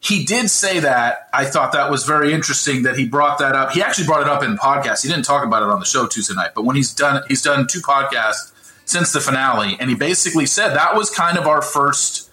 he 0.00 0.24
did 0.24 0.48
say 0.48 0.80
that. 0.80 1.28
I 1.32 1.44
thought 1.46 1.72
that 1.72 1.90
was 1.90 2.04
very 2.04 2.32
interesting 2.32 2.82
that 2.84 2.96
he 2.96 3.06
brought 3.06 3.38
that 3.38 3.56
up. 3.56 3.72
He 3.72 3.82
actually 3.82 4.06
brought 4.06 4.20
it 4.22 4.28
up 4.28 4.44
in 4.44 4.56
podcasts. 4.56 5.02
He 5.02 5.08
didn't 5.08 5.24
talk 5.24 5.44
about 5.44 5.62
it 5.62 5.68
on 5.68 5.80
the 5.80 5.86
show 5.86 6.06
Tuesday 6.06 6.34
night, 6.34 6.50
but 6.54 6.64
when 6.64 6.76
he's 6.76 6.94
done, 6.94 7.22
he's 7.26 7.42
done 7.42 7.66
two 7.66 7.80
podcasts 7.80 8.52
since 8.84 9.12
the 9.12 9.20
finale, 9.20 9.76
and 9.80 9.90
he 9.90 9.96
basically 9.96 10.46
said 10.46 10.74
that 10.74 10.94
was 10.94 11.10
kind 11.10 11.36
of 11.36 11.48
our 11.48 11.62
first 11.62 12.25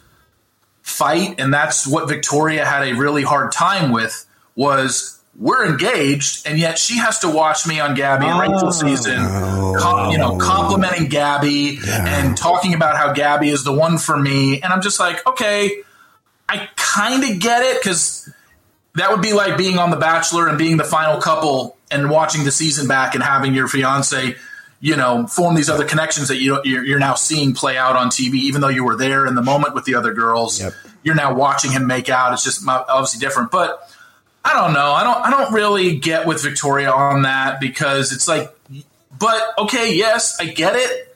fight, 0.83 1.39
and 1.39 1.51
that's 1.53 1.87
what 1.87 2.07
Victoria 2.07 2.63
had 2.65 2.87
a 2.87 2.93
really 2.93 3.23
hard 3.23 3.51
time 3.51 3.91
with 3.91 4.25
was 4.55 5.19
we're 5.35 5.65
engaged, 5.65 6.47
and 6.47 6.59
yet 6.59 6.77
she 6.77 6.99
has 6.99 7.19
to 7.19 7.29
watch 7.29 7.65
me 7.65 7.79
on 7.79 7.95
Gabby 7.95 8.27
and 8.27 8.39
Rachel's 8.39 8.83
oh. 8.83 8.87
season, 8.87 9.17
com- 9.79 10.11
you 10.11 10.19
know, 10.19 10.37
complimenting 10.37 11.07
Gabby 11.07 11.79
and 11.87 12.37
talking 12.37 12.75
about 12.75 12.97
how 12.97 13.13
Gabby 13.13 13.49
is 13.49 13.63
the 13.63 13.73
one 13.73 13.97
for 13.97 14.15
me, 14.15 14.61
and 14.61 14.71
I'm 14.71 14.81
just 14.81 14.99
like, 14.99 15.25
okay. 15.25 15.81
I 16.49 16.69
kind 16.75 17.23
of 17.23 17.39
get 17.39 17.63
it 17.63 17.81
because 17.81 18.29
that 18.95 19.09
would 19.09 19.21
be 19.21 19.33
like 19.33 19.57
being 19.57 19.79
on 19.79 19.89
The 19.89 19.97
Bachelor 19.97 20.49
and 20.49 20.57
being 20.57 20.77
the 20.77 20.83
final 20.83 21.19
couple 21.19 21.77
and 21.89 22.09
watching 22.09 22.43
the 22.43 22.51
season 22.51 22.87
back 22.87 23.15
and 23.15 23.23
having 23.23 23.53
your 23.53 23.67
fiance, 23.67 24.35
you 24.83 24.97
know, 24.97 25.25
form 25.27 25.55
these 25.55 25.69
other 25.69 25.85
connections 25.85 26.27
that 26.27 26.41
you 26.41 26.59
you're, 26.65 26.83
you're 26.83 26.99
now 26.99 27.13
seeing 27.13 27.53
play 27.53 27.77
out 27.77 27.95
on 27.95 28.09
TV, 28.09 28.33
even 28.33 28.59
though 28.59 28.67
you 28.67 28.83
were 28.83 28.97
there 28.97 29.25
in 29.25 29.33
the 29.33 29.41
moment 29.41 29.73
with 29.73 29.85
the 29.85 29.95
other 29.95 30.13
girls. 30.13 30.59
Yep. 30.59 30.73
You're 31.03 31.15
now 31.15 31.33
watching 31.33 31.71
him 31.71 31.87
make 31.87 32.09
out. 32.09 32.33
It's 32.33 32.43
just 32.43 32.67
obviously 32.67 33.21
different, 33.21 33.49
but 33.49 33.89
I 34.43 34.51
don't 34.51 34.73
know. 34.73 34.91
I 34.91 35.05
don't. 35.05 35.25
I 35.25 35.29
don't 35.29 35.53
really 35.53 35.95
get 35.95 36.27
with 36.27 36.43
Victoria 36.43 36.91
on 36.91 37.21
that 37.21 37.61
because 37.61 38.11
it's 38.11 38.27
like, 38.27 38.53
but 39.17 39.41
okay, 39.57 39.95
yes, 39.95 40.37
I 40.41 40.47
get 40.47 40.75
it 40.75 41.15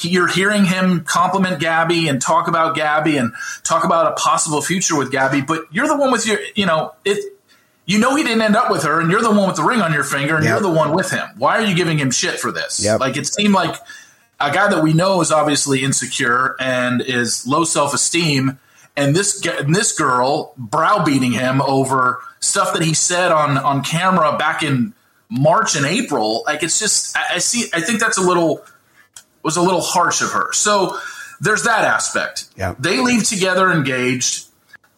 you're 0.00 0.28
hearing 0.28 0.64
him 0.64 1.02
compliment 1.02 1.58
Gabby 1.58 2.06
and 2.06 2.22
talk 2.22 2.46
about 2.46 2.76
Gabby 2.76 3.16
and 3.16 3.32
talk 3.64 3.82
about 3.82 4.12
a 4.12 4.14
possible 4.14 4.62
future 4.62 4.96
with 4.96 5.10
Gabby, 5.10 5.40
but 5.40 5.64
you're 5.72 5.88
the 5.88 5.96
one 5.96 6.12
with 6.12 6.24
your, 6.24 6.38
you 6.54 6.66
know, 6.66 6.94
it. 7.04 7.34
You 7.88 7.98
know 7.98 8.14
he 8.14 8.22
didn't 8.22 8.42
end 8.42 8.54
up 8.54 8.70
with 8.70 8.82
her, 8.82 9.00
and 9.00 9.10
you're 9.10 9.22
the 9.22 9.30
one 9.30 9.46
with 9.48 9.56
the 9.56 9.64
ring 9.64 9.80
on 9.80 9.94
your 9.94 10.04
finger, 10.04 10.36
and 10.36 10.44
Yep. 10.44 10.52
you're 10.52 10.70
the 10.70 10.76
one 10.76 10.92
with 10.92 11.10
him. 11.10 11.26
Why 11.38 11.56
are 11.58 11.62
you 11.62 11.74
giving 11.74 11.98
him 11.98 12.10
shit 12.10 12.38
for 12.38 12.52
this? 12.52 12.84
Yep. 12.84 13.00
Like 13.00 13.16
it 13.16 13.26
seemed 13.26 13.54
like 13.54 13.74
a 14.38 14.52
guy 14.52 14.68
that 14.68 14.82
we 14.82 14.92
know 14.92 15.22
is 15.22 15.32
obviously 15.32 15.82
insecure 15.82 16.54
and 16.60 17.00
is 17.00 17.46
low 17.46 17.64
self 17.64 17.94
esteem, 17.94 18.58
and 18.94 19.16
this 19.16 19.44
and 19.44 19.74
this 19.74 19.92
girl 19.98 20.52
browbeating 20.58 21.32
him 21.32 21.62
over 21.62 22.20
stuff 22.40 22.74
that 22.74 22.82
he 22.82 22.92
said 22.92 23.32
on 23.32 23.56
on 23.56 23.82
camera 23.82 24.36
back 24.36 24.62
in 24.62 24.92
March 25.30 25.74
and 25.74 25.86
April. 25.86 26.42
Like 26.46 26.62
it's 26.62 26.78
just 26.78 27.16
I, 27.16 27.36
I 27.36 27.38
see. 27.38 27.70
I 27.72 27.80
think 27.80 28.00
that's 28.00 28.18
a 28.18 28.22
little 28.22 28.64
was 29.42 29.56
a 29.56 29.62
little 29.62 29.80
harsh 29.80 30.20
of 30.20 30.30
her. 30.32 30.52
So 30.52 30.98
there's 31.40 31.62
that 31.62 31.84
aspect. 31.84 32.48
Yeah. 32.54 32.74
They 32.78 33.00
leave 33.00 33.24
together 33.24 33.72
engaged. 33.72 34.44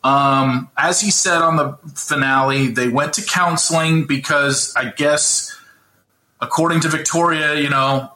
Um, 0.02 0.70
as 0.76 1.00
he 1.00 1.10
said 1.10 1.42
on 1.42 1.56
the 1.56 1.78
finale, 1.94 2.68
they 2.68 2.88
went 2.88 3.14
to 3.14 3.22
counseling 3.22 4.06
because 4.06 4.74
I 4.76 4.90
guess, 4.90 5.54
according 6.40 6.80
to 6.80 6.88
Victoria, 6.88 7.54
you 7.56 7.68
know, 7.68 8.12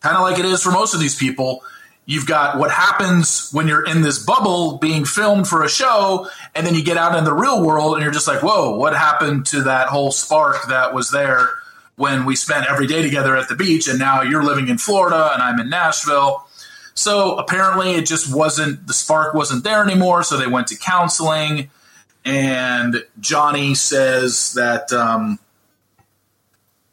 kind 0.00 0.16
of 0.16 0.22
like 0.22 0.38
it 0.38 0.46
is 0.46 0.62
for 0.62 0.70
most 0.70 0.94
of 0.94 1.00
these 1.00 1.14
people, 1.14 1.62
you've 2.06 2.26
got 2.26 2.58
what 2.58 2.70
happens 2.70 3.50
when 3.52 3.68
you're 3.68 3.84
in 3.84 4.00
this 4.00 4.24
bubble 4.24 4.78
being 4.78 5.04
filmed 5.04 5.46
for 5.46 5.62
a 5.62 5.68
show, 5.68 6.28
and 6.54 6.66
then 6.66 6.74
you 6.74 6.82
get 6.82 6.96
out 6.96 7.16
in 7.16 7.24
the 7.24 7.34
real 7.34 7.62
world 7.62 7.94
and 7.94 8.02
you're 8.02 8.12
just 8.12 8.28
like, 8.28 8.42
whoa, 8.42 8.76
what 8.76 8.96
happened 8.96 9.44
to 9.46 9.62
that 9.62 9.88
whole 9.88 10.12
spark 10.12 10.68
that 10.68 10.94
was 10.94 11.10
there 11.10 11.48
when 11.96 12.24
we 12.24 12.36
spent 12.36 12.66
every 12.66 12.86
day 12.86 13.02
together 13.02 13.36
at 13.36 13.48
the 13.48 13.56
beach, 13.56 13.88
and 13.88 13.98
now 13.98 14.22
you're 14.22 14.44
living 14.44 14.68
in 14.68 14.78
Florida 14.78 15.32
and 15.34 15.42
I'm 15.42 15.58
in 15.60 15.68
Nashville. 15.68 16.45
So 16.96 17.36
apparently, 17.36 17.92
it 17.92 18.06
just 18.06 18.34
wasn't 18.34 18.86
the 18.86 18.94
spark 18.94 19.34
wasn't 19.34 19.62
there 19.64 19.84
anymore. 19.84 20.22
So 20.24 20.36
they 20.38 20.46
went 20.48 20.66
to 20.68 20.76
counseling, 20.76 21.70
and 22.24 23.04
Johnny 23.20 23.74
says 23.74 24.54
that. 24.54 24.92
Um, 24.92 25.38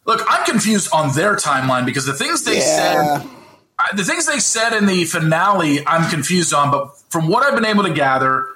look, 0.06 0.22
I'm 0.30 0.46
confused 0.46 0.90
on 0.94 1.16
their 1.16 1.36
timeline 1.36 1.86
because 1.86 2.06
the 2.06 2.14
things 2.14 2.44
they 2.44 2.58
Yeah. 2.58 3.18
said, 3.22 3.30
the 3.96 4.04
things 4.04 4.26
they 4.26 4.40
said 4.40 4.74
in 4.74 4.86
the 4.86 5.06
finale, 5.06 5.86
I'm 5.88 6.10
confused 6.10 6.54
on. 6.54 6.70
But 6.70 6.92
from 7.10 7.28
what 7.30 7.44
I've 7.44 7.56
been 7.56 7.66
able 7.66 7.84
to 7.84 7.94
gather, 7.94 8.48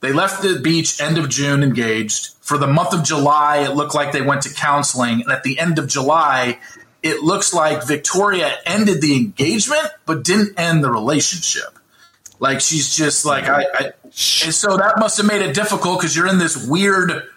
they 0.00 0.12
left 0.12 0.42
the 0.42 0.58
beach 0.58 1.00
end 1.02 1.18
of 1.18 1.28
June 1.28 1.62
engaged. 1.62 2.30
For 2.40 2.56
the 2.58 2.66
month 2.66 2.94
of 2.94 3.02
July, 3.02 3.58
it 3.58 3.74
looked 3.74 3.94
like 3.94 4.12
they 4.12 4.20
went 4.22 4.42
to 4.42 4.52
counseling, 4.54 5.20
and 5.22 5.30
at 5.30 5.42
the 5.44 5.58
end 5.58 5.78
of 5.78 5.86
July, 5.86 6.58
it 7.04 7.22
looks 7.22 7.52
like 7.52 7.86
Victoria 7.86 8.50
ended 8.64 9.02
the 9.02 9.14
engagement 9.14 9.86
but 10.06 10.24
didn't 10.24 10.58
end 10.58 10.82
the 10.82 10.90
relationship. 10.90 11.78
Like 12.40 12.60
she's 12.60 12.96
just 12.96 13.24
like 13.26 13.44
I, 13.44 13.66
I 13.72 13.84
and 14.04 14.54
so 14.54 14.76
that 14.78 14.98
must 14.98 15.18
have 15.18 15.26
made 15.26 15.42
it 15.42 15.54
difficult 15.54 16.00
because 16.00 16.16
you're 16.16 16.26
in 16.26 16.38
this 16.38 16.66
weird 16.66 17.28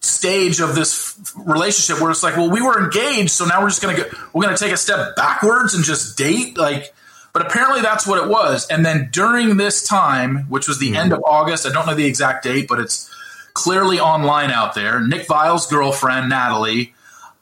stage 0.00 0.60
of 0.60 0.74
this 0.74 1.18
relationship 1.34 2.00
where 2.00 2.10
it's 2.10 2.22
like, 2.22 2.36
well, 2.36 2.50
we 2.50 2.60
were 2.60 2.84
engaged, 2.84 3.30
so 3.30 3.46
now 3.46 3.62
we're 3.62 3.70
just 3.70 3.80
gonna 3.80 3.96
go, 3.96 4.04
we're 4.34 4.42
gonna 4.42 4.56
take 4.56 4.72
a 4.72 4.76
step 4.76 5.16
backwards 5.16 5.74
and 5.74 5.82
just 5.82 6.16
date, 6.16 6.56
like. 6.56 6.94
But 7.32 7.44
apparently 7.46 7.80
that's 7.80 8.06
what 8.06 8.22
it 8.22 8.30
was. 8.30 8.64
And 8.68 8.86
then 8.86 9.08
during 9.10 9.56
this 9.56 9.84
time, 9.84 10.48
which 10.48 10.68
was 10.68 10.78
the 10.78 10.96
end 10.96 11.12
of 11.12 11.20
August, 11.26 11.66
I 11.66 11.72
don't 11.72 11.84
know 11.84 11.96
the 11.96 12.06
exact 12.06 12.44
date, 12.44 12.68
but 12.68 12.78
it's 12.78 13.12
clearly 13.54 13.98
online 13.98 14.52
out 14.52 14.76
there. 14.76 15.00
Nick 15.00 15.26
Viall's 15.26 15.66
girlfriend 15.66 16.28
Natalie 16.28 16.93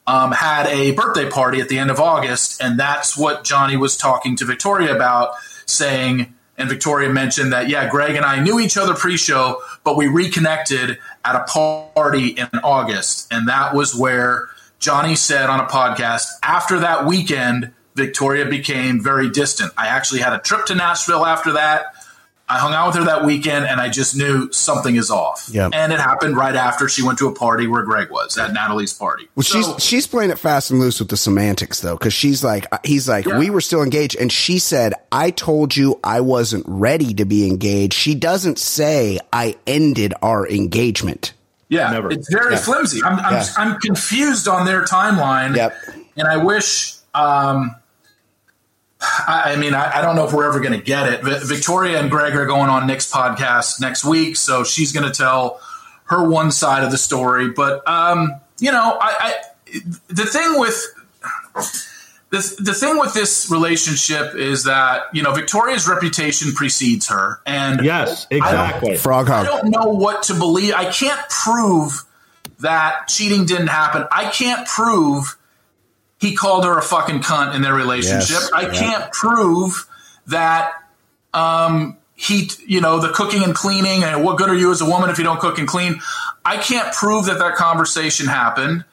um, 0.05 0.31
had 0.31 0.67
a 0.67 0.91
birthday 0.91 1.29
party 1.29 1.61
at 1.61 1.69
the 1.69 1.79
end 1.79 1.89
of 1.89 1.99
August, 1.99 2.61
and 2.61 2.79
that's 2.79 3.17
what 3.17 3.43
Johnny 3.43 3.77
was 3.77 3.95
talking 3.95 4.35
to 4.37 4.45
Victoria 4.45 4.95
about, 4.95 5.35
saying, 5.65 6.33
and 6.57 6.69
Victoria 6.69 7.09
mentioned 7.09 7.53
that, 7.53 7.69
yeah, 7.69 7.89
Greg 7.89 8.15
and 8.15 8.25
I 8.25 8.41
knew 8.41 8.59
each 8.59 8.77
other 8.77 8.93
pre 8.93 9.17
show, 9.17 9.61
but 9.83 9.97
we 9.97 10.07
reconnected 10.07 10.97
at 11.25 11.35
a 11.35 11.43
party 11.45 12.29
in 12.29 12.49
August. 12.63 13.27
And 13.31 13.47
that 13.47 13.73
was 13.73 13.95
where 13.95 14.49
Johnny 14.79 15.15
said 15.15 15.49
on 15.49 15.59
a 15.59 15.65
podcast, 15.65 16.25
after 16.43 16.79
that 16.79 17.05
weekend, 17.05 17.71
Victoria 17.95 18.45
became 18.45 19.01
very 19.01 19.29
distant. 19.29 19.71
I 19.77 19.87
actually 19.87 20.21
had 20.21 20.33
a 20.33 20.39
trip 20.39 20.65
to 20.65 20.75
Nashville 20.75 21.25
after 21.25 21.53
that. 21.53 21.92
I 22.53 22.59
hung 22.59 22.73
out 22.73 22.87
with 22.87 22.95
her 22.97 23.03
that 23.05 23.25
weekend 23.25 23.65
and 23.65 23.81
I 23.81 23.89
just 23.89 24.15
knew 24.15 24.51
something 24.51 24.95
is 24.95 25.09
off. 25.09 25.49
Yep. 25.51 25.71
And 25.73 25.91
it 25.91 25.99
happened 25.99 26.37
right 26.37 26.55
after 26.55 26.87
she 26.87 27.01
went 27.01 27.17
to 27.17 27.27
a 27.27 27.33
party 27.33 27.65
where 27.65 27.81
Greg 27.83 28.11
was 28.11 28.37
at 28.37 28.53
Natalie's 28.53 28.93
party. 28.93 29.27
Well, 29.35 29.43
So- 29.43 29.61
she's 29.77 29.83
she's 29.83 30.07
playing 30.07 30.29
it 30.29 30.37
fast 30.37 30.69
and 30.69 30.79
loose 30.79 30.99
with 30.99 31.09
the 31.09 31.17
semantics 31.17 31.81
though, 31.81 31.97
because 31.97 32.13
she's 32.13 32.43
like, 32.43 32.67
he's 32.85 33.09
like, 33.09 33.25
Yeah. 33.25 33.39
we 33.39 33.49
were 33.49 33.61
still 33.61 33.81
engaged, 33.81 34.15
and 34.19 34.31
she 34.31 34.59
said, 34.59 34.93
"I 35.11 35.31
told 35.31 35.75
you 35.75 35.99
I 36.03 36.21
wasn't 36.21 36.65
ready 36.67 37.13
to 37.15 37.25
be 37.25 37.47
engaged." 37.47 37.93
She 37.93 38.13
doesn't 38.15 38.59
say 38.59 39.19
I 39.31 39.55
ended 39.65 40.13
our 40.21 40.47
engagement. 40.47 41.33
Yeah, 41.69 41.89
Never. 41.91 42.11
it's 42.11 42.29
very 42.31 42.53
Yeah. 42.53 42.59
flimsy. 42.59 43.01
I'm, 43.03 43.19
I'm, 43.19 43.33
Yeah. 43.33 43.45
I'm 43.57 43.79
confused 43.79 44.47
on 44.47 44.65
their 44.67 44.83
timeline. 44.85 45.55
Yep. 45.55 45.75
And 46.17 46.27
I 46.27 46.37
wish, 46.37 46.93
um, 47.15 47.73
I, 49.03 49.53
I 49.53 49.55
mean, 49.57 49.73
I, 49.73 49.99
I, 49.99 50.01
don't 50.01 50.15
know 50.15 50.25
if 50.25 50.33
we're 50.33 50.47
ever 50.47 50.59
going 50.59 50.77
to 50.77 50.83
get 50.83 51.11
it. 51.11 51.23
V- 51.23 51.39
Victoria 51.43 51.99
and 51.99 52.09
Greg 52.09 52.35
are 52.35 52.45
going 52.45 52.69
on 52.69 52.87
Nick's 52.87 53.11
podcast 53.11 53.81
next 53.81 54.05
week, 54.05 54.35
so 54.35 54.63
she's 54.63 54.91
going 54.91 55.05
to 55.05 55.11
tell 55.11 55.59
her 56.05 56.27
one 56.27 56.51
side 56.51 56.83
of 56.83 56.91
the 56.91 56.97
story. 56.97 57.49
But 57.49 57.87
um, 57.87 58.33
you 58.59 58.71
know, 58.71 58.97
I, 58.99 59.15
I 59.19 59.79
the 60.07 60.25
thing 60.25 60.59
with 60.59 60.93
the, 62.29 62.55
the 62.59 62.73
thing 62.73 62.97
with 62.97 63.13
this 63.13 63.49
relationship 63.51 64.35
is 64.35 64.63
that 64.63 65.03
you 65.13 65.21
know 65.21 65.33
Victoria's 65.33 65.87
reputation 65.87 66.53
precedes 66.53 67.09
her, 67.09 67.41
and 67.45 67.83
yes, 67.83 68.27
exactly. 68.29 68.97
Frog 68.97 69.27
hog. 69.27 69.45
I 69.45 69.49
don't 69.49 69.69
know 69.69 69.87
what 69.87 70.23
to 70.23 70.33
believe. 70.33 70.73
I 70.73 70.91
can't 70.91 71.21
prove 71.29 72.03
that 72.59 73.07
cheating 73.07 73.45
didn't 73.45 73.67
happen. 73.67 74.05
I 74.11 74.29
can't 74.29 74.67
prove 74.67 75.37
he 76.23 76.35
called 76.35 76.63
her 76.63 76.77
a 76.77 76.81
fucking 76.81 77.19
cunt 77.19 77.53
in 77.53 77.61
their 77.61 77.73
relationship. 77.73 78.29
Yes, 78.29 78.49
I 78.53 78.61
yeah. 78.61 78.71
can't 78.71 79.11
prove 79.11 79.85
that 80.27 80.71
um, 81.33 81.97
he, 82.15 82.49
you 82.65 82.79
know, 82.79 82.99
the 82.99 83.09
cooking 83.09 83.43
and 83.43 83.53
cleaning 83.53 84.05
and 84.05 84.23
what 84.23 84.37
good 84.37 84.49
are 84.49 84.55
you 84.55 84.71
as 84.71 84.79
a 84.79 84.85
woman 84.85 85.09
if 85.09 85.17
you 85.17 85.25
don't 85.25 85.41
cook 85.41 85.57
and 85.57 85.67
clean? 85.67 85.99
I 86.45 86.57
can't 86.57 86.93
prove 86.93 87.25
that 87.25 87.39
that 87.39 87.55
conversation 87.55 88.27
happened. 88.27 88.85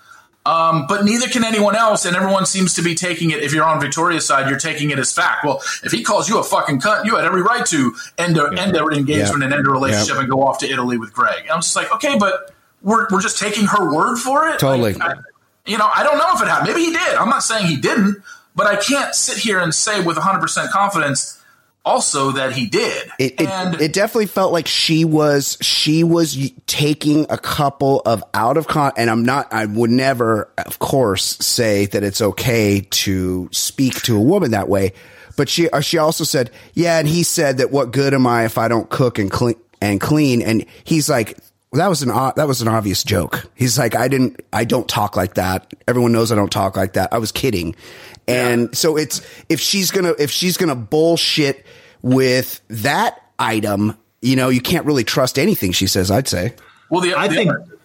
Um, 0.45 0.87
but 0.89 1.05
neither 1.05 1.29
can 1.29 1.45
anyone 1.45 1.77
else, 1.77 2.07
and 2.07 2.17
everyone 2.17 2.47
seems 2.47 2.75
to 2.75 2.83
be 2.83 2.95
taking 2.95 3.31
it. 3.31 3.43
If 3.43 3.53
you're 3.53 3.65
on 3.65 3.79
Victoria's 3.79 4.27
side, 4.27 4.49
you're 4.49 4.59
taking 4.59 4.91
it 4.91 4.99
as 4.99 5.13
fact. 5.13 5.45
Well, 5.45 5.63
if 5.85 5.93
he 5.93 6.03
calls 6.03 6.31
you 6.31 6.41
a 6.41 6.43
fucking 6.43 6.81
cunt, 6.81 7.05
you 7.05 7.15
had 7.15 7.27
every 7.27 7.43
right 7.43 7.65
to 7.67 7.95
end 8.17 8.39
a, 8.39 8.49
yeah. 8.53 8.63
end 8.63 8.75
an 8.75 8.93
engagement 8.93 9.41
yeah. 9.41 9.45
and 9.45 9.55
end 9.55 9.67
a 9.67 9.71
relationship 9.71 10.17
and 10.17 10.29
go 10.29 10.43
off 10.43 10.59
to 10.61 10.69
Italy 10.69 10.97
with 10.97 11.13
Greg. 11.13 11.43
And 11.43 11.51
I'm 11.51 11.61
just 11.61 11.77
like, 11.77 11.93
okay, 11.93 12.17
but 12.19 12.53
we're 12.83 13.07
we're 13.11 13.21
just 13.21 13.39
taking 13.39 13.67
her 13.67 13.95
word 13.95 14.17
for 14.17 14.49
it. 14.49 14.59
Totally. 14.59 14.95
Like, 14.95 15.19
I, 15.19 15.21
you 15.67 15.79
know, 15.79 15.89
I 15.95 16.03
don't 16.03 16.19
know 16.19 16.35
if 16.35 16.43
it 16.43 16.49
happened. 16.49 16.69
Maybe 16.69 16.87
he 16.87 16.93
did. 16.93 17.15
I'm 17.17 17.29
not 17.29 17.43
saying 17.43 17.67
he 17.67 17.77
didn't, 17.77 18.23
but 18.55 18.67
I 18.67 18.77
can't 18.77 19.15
sit 19.15 19.39
here 19.39 19.59
and 19.59 19.75
say 19.75 19.99
with 19.99 20.17
100 20.17 20.41
percent 20.41 20.71
confidence 20.71 21.41
also 21.85 22.33
that 22.33 22.53
he 22.53 22.67
did. 22.67 23.11
It, 23.19 23.41
it, 23.41 23.81
it, 23.81 23.93
definitely 23.93 24.27
felt 24.27 24.53
like 24.53 24.67
she 24.67 25.05
was 25.05 25.57
she 25.61 26.05
was 26.05 26.53
taking 26.67 27.27
a 27.31 27.39
couple 27.39 28.01
of 28.05 28.23
out 28.35 28.57
of 28.57 28.67
con 28.67 28.93
and 28.97 29.09
I'm 29.09 29.25
not 29.25 29.53
I 29.53 29.67
would 29.67 29.91
never 29.91 30.51
of 30.59 30.79
course 30.79 31.39
say 31.39 31.87
that 31.87 32.03
it's 32.03 32.21
okay 32.21 32.87
to 32.91 33.49
speak 33.53 34.03
to 34.03 34.17
a 34.17 34.21
woman 34.21 34.51
that 34.51 34.69
way 34.69 34.93
but 35.37 35.49
she 35.49 35.71
uh, 35.71 35.81
she 35.81 35.97
also 35.97 36.25
said 36.25 36.51
yeah 36.75 36.99
and 36.99 37.09
he 37.09 37.23
said 37.23 37.59
that 37.59 37.71
what 37.71 37.93
good 37.93 38.13
am 38.13 38.27
I 38.27 38.45
if 38.45 38.59
I 38.59 38.69
don't 38.69 38.91
cook 38.91 39.19
and 39.19 39.31
clean 39.31 39.57
and 39.81 40.01
clean 40.01 40.43
and 40.43 40.67
he's 40.85 41.09
like 41.09 41.39
that 41.73 41.89
was 41.89 42.03
an 42.03 42.09
that 42.09 42.49
was 42.49 42.63
an 42.63 42.69
obvious 42.69 43.05
joke. 43.05 43.49
He's 43.55 43.79
like, 43.79 43.95
I 43.95 44.09
didn't, 44.09 44.41
I 44.53 44.65
don't 44.65 44.89
talk 44.89 45.17
like 45.17 45.35
that. 45.35 45.73
Everyone 45.87 46.13
knows 46.13 46.33
I 46.33 46.35
don't 46.35 46.51
talk 46.51 46.77
like 46.77 46.95
that. 46.95 47.13
I 47.13 47.19
was 47.19 47.31
kidding, 47.31 47.77
and 48.27 48.63
yeah. 48.63 48.69
so 48.73 48.97
it's 48.97 49.21
if 49.49 49.61
she's 49.61 49.91
gonna 49.91 50.15
if 50.19 50.31
she's 50.31 50.57
gonna 50.57 50.75
bullshit 50.75 51.65
with 52.03 52.61
that 52.69 53.23
item, 53.39 53.97
you 54.21 54.35
know, 54.35 54.49
you 54.49 54.61
can't 54.61 54.85
really 54.85 55.05
trust 55.05 55.39
anything 55.39 55.71
she 55.73 55.87
says. 55.87 56.11
I'd 56.11 56.27
say. 56.27 56.55
Well, 56.91 57.03
the, 57.03 57.15
I 57.15 57.29
the 57.29 57.35
think 57.35 57.51
other, 57.51 57.79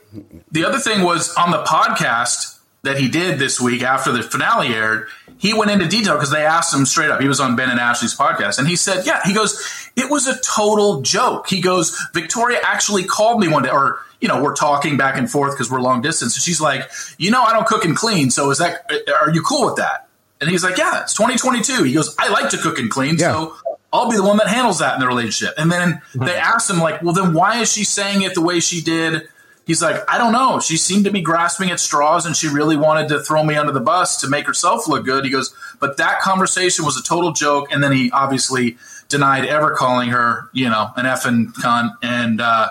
the 0.52 0.66
other 0.66 0.80
thing 0.80 1.04
was 1.04 1.34
on 1.36 1.52
the 1.52 1.64
podcast 1.64 2.55
that 2.86 2.98
he 2.98 3.08
did 3.10 3.38
this 3.38 3.60
week 3.60 3.84
after 3.84 4.12
the 4.12 4.24
finale 4.24 4.74
aired. 4.74 5.08
He 5.38 5.54
went 5.54 5.70
into 5.70 5.88
detail 5.88 6.14
because 6.14 6.32
they 6.32 6.46
asked 6.46 6.74
him 6.74 6.86
straight 6.86 7.10
up. 7.12 7.20
He 7.20 7.28
was 7.28 7.40
on 7.40 7.56
Ben 7.56 7.70
and 7.70 7.80
Ashley's 7.80 8.16
podcast, 8.16 8.58
and 8.58 8.68
he 8.68 8.76
said, 8.76 9.06
"Yeah." 9.06 9.22
He 9.26 9.34
goes, 9.34 9.90
"It 9.96 10.10
was 10.10 10.28
a 10.28 10.40
total 10.42 11.02
joke." 11.02 11.50
He 11.50 11.62
goes, 11.62 11.96
"Victoria 12.14 12.60
actually 12.64 13.04
called 13.04 13.40
me 13.40 13.48
one 13.48 13.64
day, 13.64 13.70
or." 13.70 14.00
you 14.22 14.30
know, 14.30 14.42
we're 14.42 14.56
talking 14.56 14.98
back 14.98 15.18
and 15.18 15.30
forth 15.30 15.54
because 15.54 15.70
we're 15.70 15.82
long 15.82 16.02
distance. 16.02 16.36
And 16.36 16.42
she's 16.42 16.62
like, 16.62 16.90
you 17.20 17.30
know, 17.30 17.44
I 17.44 17.54
don't 17.54 17.68
cook 17.68 17.86
and 17.86 17.96
clean. 17.96 18.32
So 18.32 18.50
is 18.50 18.58
that, 18.58 18.90
are 19.22 19.30
you 19.30 19.44
cool 19.44 19.66
with 19.66 19.76
that? 19.76 20.08
And 20.42 20.50
he's 20.50 20.64
like, 20.64 20.78
yeah, 20.78 21.02
it's 21.02 21.14
2022. 21.14 21.84
He 21.84 21.94
goes, 21.94 22.16
I 22.18 22.30
like 22.30 22.50
to 22.50 22.58
cook 22.58 22.80
and 22.80 22.90
clean. 22.90 23.18
Yeah. 23.18 23.32
So 23.32 23.56
I'll 23.94 24.10
be 24.10 24.18
the 24.18 24.24
one 24.24 24.38
that 24.38 24.48
handles 24.48 24.80
that 24.80 24.96
in 24.96 25.00
the 25.00 25.08
relationship. 25.08 25.54
And 25.58 25.72
then 25.72 26.02
they 26.16 26.36
asked 26.36 26.70
him, 26.70 26.80
like, 26.80 27.02
well, 27.02 27.14
then 27.14 27.34
why 27.34 27.62
is 27.62 27.72
she 27.72 27.84
saying 27.84 28.24
it 28.24 28.34
the 28.34 28.42
way 28.42 28.60
she 28.60 28.82
did? 28.82 29.28
He's 29.66 29.82
like, 29.82 30.04
I 30.08 30.20
don't 30.20 30.32
know. 30.32 30.60
She 30.60 30.78
seemed 30.78 31.06
to 31.06 31.12
be 31.12 31.22
grasping 31.22 31.72
at 31.72 31.80
straws 31.80 32.26
and 32.28 32.36
she 32.36 32.48
really 32.48 32.78
wanted 32.78 33.10
to 33.10 33.20
throw 33.20 33.44
me 33.44 33.56
under 33.56 33.72
the 33.72 33.80
bus 33.80 34.22
to 34.22 34.30
make 34.30 34.46
herself 34.46 34.88
look 34.88 35.06
good. 35.06 35.26
He 35.26 35.32
goes, 35.32 35.56
but 35.80 35.98
that 35.98 36.22
conversation 36.22 36.86
was 36.86 36.98
a 36.98 37.04
total 37.04 37.32
joke. 37.32 37.72
And 37.72 37.84
then 37.84 37.92
he 37.92 38.12
obviously 38.12 38.78
denied 39.10 39.46
ever 39.46 39.72
calling 39.72 40.10
her, 40.10 40.50
you 40.54 40.70
know, 40.70 40.92
an 40.96 41.06
effing 41.06 41.48
cunt. 41.54 41.94
And 42.04 42.42
uh, 42.42 42.70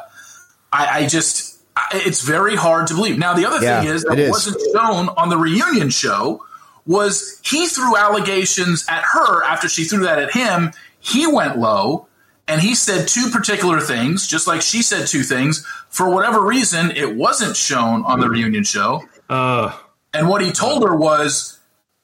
I, 0.72 1.00
I, 1.00 1.06
just, 1.08 1.60
it's 1.92 2.22
very 2.22 2.54
hard 2.54 2.86
to 2.86 2.94
believe. 2.94 3.18
Now, 3.18 3.34
the 3.34 3.46
other 3.46 3.64
yeah, 3.64 3.80
thing 3.80 3.90
is 3.90 4.04
that 4.04 4.30
wasn't 4.30 4.60
shown 4.72 5.08
on 5.08 5.30
the 5.30 5.36
reunion 5.36 5.90
show 5.90 6.44
was 6.86 7.40
he 7.44 7.66
threw 7.66 7.96
allegations 7.96 8.84
at 8.88 9.02
her 9.02 9.42
after 9.42 9.68
she 9.68 9.84
threw 9.84 10.04
that 10.04 10.18
at 10.18 10.32
him 10.32 10.70
he 11.00 11.26
went 11.26 11.58
low 11.58 12.06
and 12.46 12.60
he 12.60 12.74
said 12.74 13.08
two 13.08 13.30
particular 13.30 13.80
things, 13.80 14.26
just 14.26 14.46
like 14.46 14.60
she 14.60 14.82
said 14.82 15.06
two 15.06 15.22
things. 15.22 15.66
For 15.88 16.08
whatever 16.10 16.42
reason, 16.42 16.90
it 16.90 17.14
wasn't 17.14 17.56
shown 17.56 18.04
on 18.04 18.20
the 18.20 18.28
reunion 18.28 18.64
show. 18.64 19.04
Uh, 19.28 19.76
and 20.12 20.28
what 20.28 20.42
he 20.42 20.52
told 20.52 20.84
her 20.84 20.94
was 20.94 21.58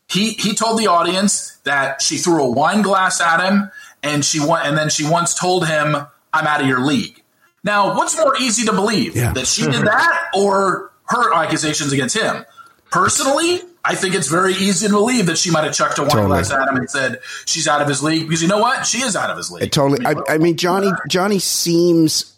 he 0.09 0.31
he 0.31 0.55
told 0.55 0.79
the 0.79 0.87
audience 0.87 1.59
that 1.65 2.03
she 2.03 2.17
threw 2.17 2.43
a 2.43 2.51
wine 2.51 2.83
glass 2.83 3.21
at 3.21 3.47
him, 3.47 3.71
and 4.03 4.25
she 4.25 4.41
went, 4.41 4.67
and 4.67 4.77
then 4.77 4.89
she 4.89 5.07
once 5.07 5.35
told 5.35 5.67
him, 5.67 5.95
"I'm 6.33 6.47
out 6.47 6.61
of 6.61 6.67
your 6.67 6.81
league." 6.81 7.23
Now, 7.63 7.97
what's 7.97 8.17
more 8.17 8.35
easy 8.41 8.65
to 8.67 8.73
believe 8.73 9.15
yeah. 9.15 9.33
that 9.35 9.47
she 9.47 9.63
did 9.63 9.85
that 9.85 10.31
or 10.35 10.93
her 11.07 11.35
accusations 11.35 11.93
against 11.93 12.17
him? 12.17 12.47
Personally, 12.91 13.61
I 13.85 13.95
think 13.95 14.15
it's 14.15 14.29
very 14.29 14.53
easy 14.53 14.87
to 14.89 14.93
believe 14.93 15.27
that 15.27 15.39
she 15.39 15.51
might 15.51 15.65
have 15.65 15.73
chucked 15.73 15.99
a 15.99 16.03
wine 16.03 16.11
totally. 16.11 16.29
glass 16.29 16.51
at 16.51 16.69
him 16.69 16.77
and 16.77 16.91
said 16.91 17.21
she's 17.47 17.67
out 17.67 17.81
of 17.81 17.89
his 17.89 18.03
league 18.03 18.29
because 18.29 18.43
you 18.43 18.49
know 18.49 18.59
what? 18.59 18.87
She 18.87 18.99
is 18.99 19.17
out 19.17 19.31
of 19.31 19.37
his 19.37 19.51
league. 19.51 19.63
It 19.65 19.73
totally. 19.73 20.05
I 20.05 20.13
I, 20.13 20.35
I 20.35 20.39
mean 20.39 20.57
Johnny. 20.57 20.91
Johnny 21.09 21.39
seems 21.39 22.30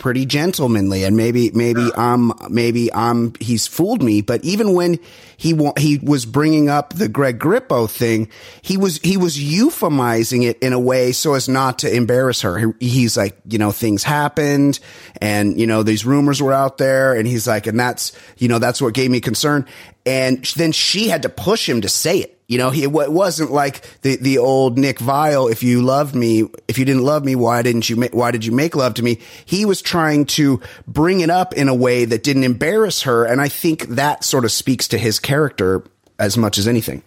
pretty 0.00 0.26
gentlemanly. 0.26 1.04
And 1.04 1.16
maybe 1.16 1.52
maybe 1.52 1.92
um 1.94 2.36
maybe 2.48 2.92
I'm 2.92 3.10
um 3.10 3.32
he's 3.38 3.68
fooled 3.68 4.02
me. 4.02 4.22
But 4.22 4.42
even 4.42 4.74
when 4.74 4.98
he 5.36 5.56
he 5.78 5.98
was 6.02 6.26
bringing 6.26 6.68
up 6.68 6.94
the 6.94 7.08
Greg 7.08 7.38
Grippo 7.38 7.88
thing 7.88 8.28
he 8.62 8.76
was 8.76 8.98
he 8.98 9.16
was 9.16 9.36
euphemizing 9.36 10.44
it 10.44 10.58
in 10.58 10.72
a 10.72 10.80
way 10.80 11.12
so 11.12 11.34
as 11.34 11.48
not 11.48 11.80
to 11.80 11.94
embarrass 11.94 12.40
her. 12.40 12.74
He's 12.80 13.16
like 13.16 13.38
you 13.46 13.58
know 13.58 13.70
things 13.70 14.02
happened 14.02 14.80
and 15.20 15.60
you 15.60 15.68
know 15.68 15.84
these 15.84 16.04
rumors 16.04 16.42
were 16.42 16.52
out 16.52 16.78
there 16.78 17.14
and 17.14 17.28
he's 17.28 17.46
like 17.46 17.68
and 17.68 17.78
that's 17.78 18.12
you 18.38 18.48
know 18.48 18.58
that's 18.58 18.82
what 18.82 18.94
gave 18.94 19.10
me 19.10 19.20
concern. 19.20 19.66
And 20.06 20.44
then 20.56 20.72
she 20.72 21.08
had 21.08 21.22
to 21.22 21.28
push 21.28 21.68
him 21.68 21.82
to 21.82 21.88
say 21.88 22.18
it. 22.18 22.39
You 22.50 22.58
know, 22.58 22.70
he, 22.70 22.82
it 22.82 22.90
wasn't 22.90 23.52
like 23.52 23.86
the, 24.02 24.16
the 24.16 24.38
old 24.38 24.76
Nick 24.76 24.98
Viall. 24.98 25.52
If 25.52 25.62
you 25.62 25.82
loved 25.82 26.16
me, 26.16 26.48
if 26.66 26.78
you 26.78 26.84
didn't 26.84 27.04
love 27.04 27.24
me, 27.24 27.36
why 27.36 27.62
didn't 27.62 27.88
you 27.88 27.94
make, 27.94 28.12
why 28.12 28.32
did 28.32 28.44
you 28.44 28.50
make 28.50 28.74
love 28.74 28.94
to 28.94 29.04
me? 29.04 29.20
He 29.44 29.64
was 29.64 29.80
trying 29.80 30.26
to 30.26 30.60
bring 30.84 31.20
it 31.20 31.30
up 31.30 31.54
in 31.54 31.68
a 31.68 31.74
way 31.74 32.04
that 32.06 32.24
didn't 32.24 32.42
embarrass 32.42 33.02
her. 33.02 33.24
And 33.24 33.40
I 33.40 33.48
think 33.48 33.86
that 33.90 34.24
sort 34.24 34.44
of 34.44 34.50
speaks 34.50 34.88
to 34.88 34.98
his 34.98 35.20
character 35.20 35.84
as 36.18 36.36
much 36.36 36.58
as 36.58 36.66
anything. 36.66 37.04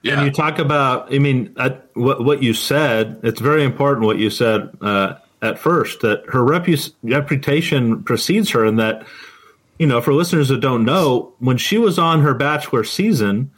Yeah. 0.00 0.14
And 0.14 0.24
you 0.24 0.32
talk 0.32 0.58
about, 0.58 1.12
I 1.12 1.18
mean, 1.18 1.54
what, 1.92 2.24
what 2.24 2.42
you 2.42 2.54
said, 2.54 3.20
it's 3.22 3.42
very 3.42 3.64
important 3.64 4.06
what 4.06 4.16
you 4.18 4.30
said, 4.30 4.74
uh, 4.80 5.16
at 5.42 5.58
first 5.58 6.00
that 6.00 6.24
her 6.28 6.40
repu- 6.40 6.94
reputation 7.02 8.02
precedes 8.02 8.48
her 8.52 8.64
and 8.64 8.78
that 8.78 9.06
you 9.78 9.86
know, 9.86 10.00
for 10.00 10.14
listeners 10.14 10.48
that 10.48 10.60
don't 10.60 10.86
know, 10.86 11.34
when 11.38 11.58
she 11.58 11.76
was 11.76 11.98
on 11.98 12.22
her 12.22 12.32
bachelor 12.32 12.82
season, 12.82 13.50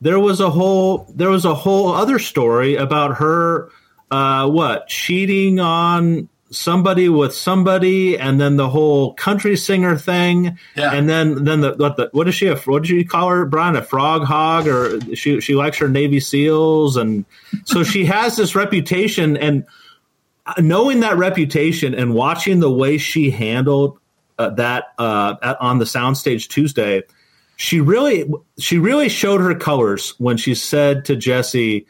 there 0.00 0.18
was 0.18 0.40
a 0.40 0.50
whole 0.50 1.06
there 1.14 1.30
was 1.30 1.44
a 1.44 1.54
whole 1.54 1.92
other 1.92 2.18
story 2.18 2.76
about 2.76 3.16
her 3.16 3.70
uh 4.10 4.48
what 4.48 4.86
cheating 4.88 5.58
on 5.58 6.28
somebody 6.50 7.08
with 7.08 7.34
somebody 7.34 8.16
and 8.16 8.40
then 8.40 8.56
the 8.56 8.68
whole 8.68 9.14
country 9.14 9.56
singer 9.56 9.96
thing 9.96 10.56
yeah. 10.76 10.92
and 10.92 11.08
then 11.08 11.44
then 11.44 11.60
the 11.60 11.72
what 11.72 11.96
the 11.96 12.08
what 12.12 12.24
does 12.24 12.34
she 12.34 12.46
have 12.46 12.64
what 12.66 12.82
did 12.82 12.90
you 12.90 13.04
call 13.04 13.28
her 13.28 13.44
brian 13.44 13.74
a 13.74 13.82
frog 13.82 14.22
hog 14.22 14.68
or 14.68 15.00
she 15.16 15.40
she 15.40 15.54
likes 15.54 15.76
her 15.78 15.88
navy 15.88 16.20
seals 16.20 16.96
and 16.96 17.24
so 17.64 17.82
she 17.82 18.04
has 18.04 18.36
this 18.36 18.54
reputation 18.54 19.36
and 19.36 19.66
knowing 20.58 21.00
that 21.00 21.16
reputation 21.16 21.94
and 21.94 22.14
watching 22.14 22.60
the 22.60 22.70
way 22.70 22.98
she 22.98 23.30
handled 23.30 23.98
uh, 24.38 24.50
that 24.50 24.92
uh, 24.98 25.34
at, 25.42 25.60
on 25.60 25.78
the 25.78 25.84
soundstage 25.84 26.48
Tuesday, 26.48 27.02
she 27.56 27.80
really 27.80 28.30
she 28.58 28.78
really 28.78 29.08
showed 29.08 29.40
her 29.40 29.54
colors 29.54 30.14
when 30.18 30.36
she 30.36 30.54
said 30.54 31.06
to 31.06 31.16
Jesse, 31.16 31.86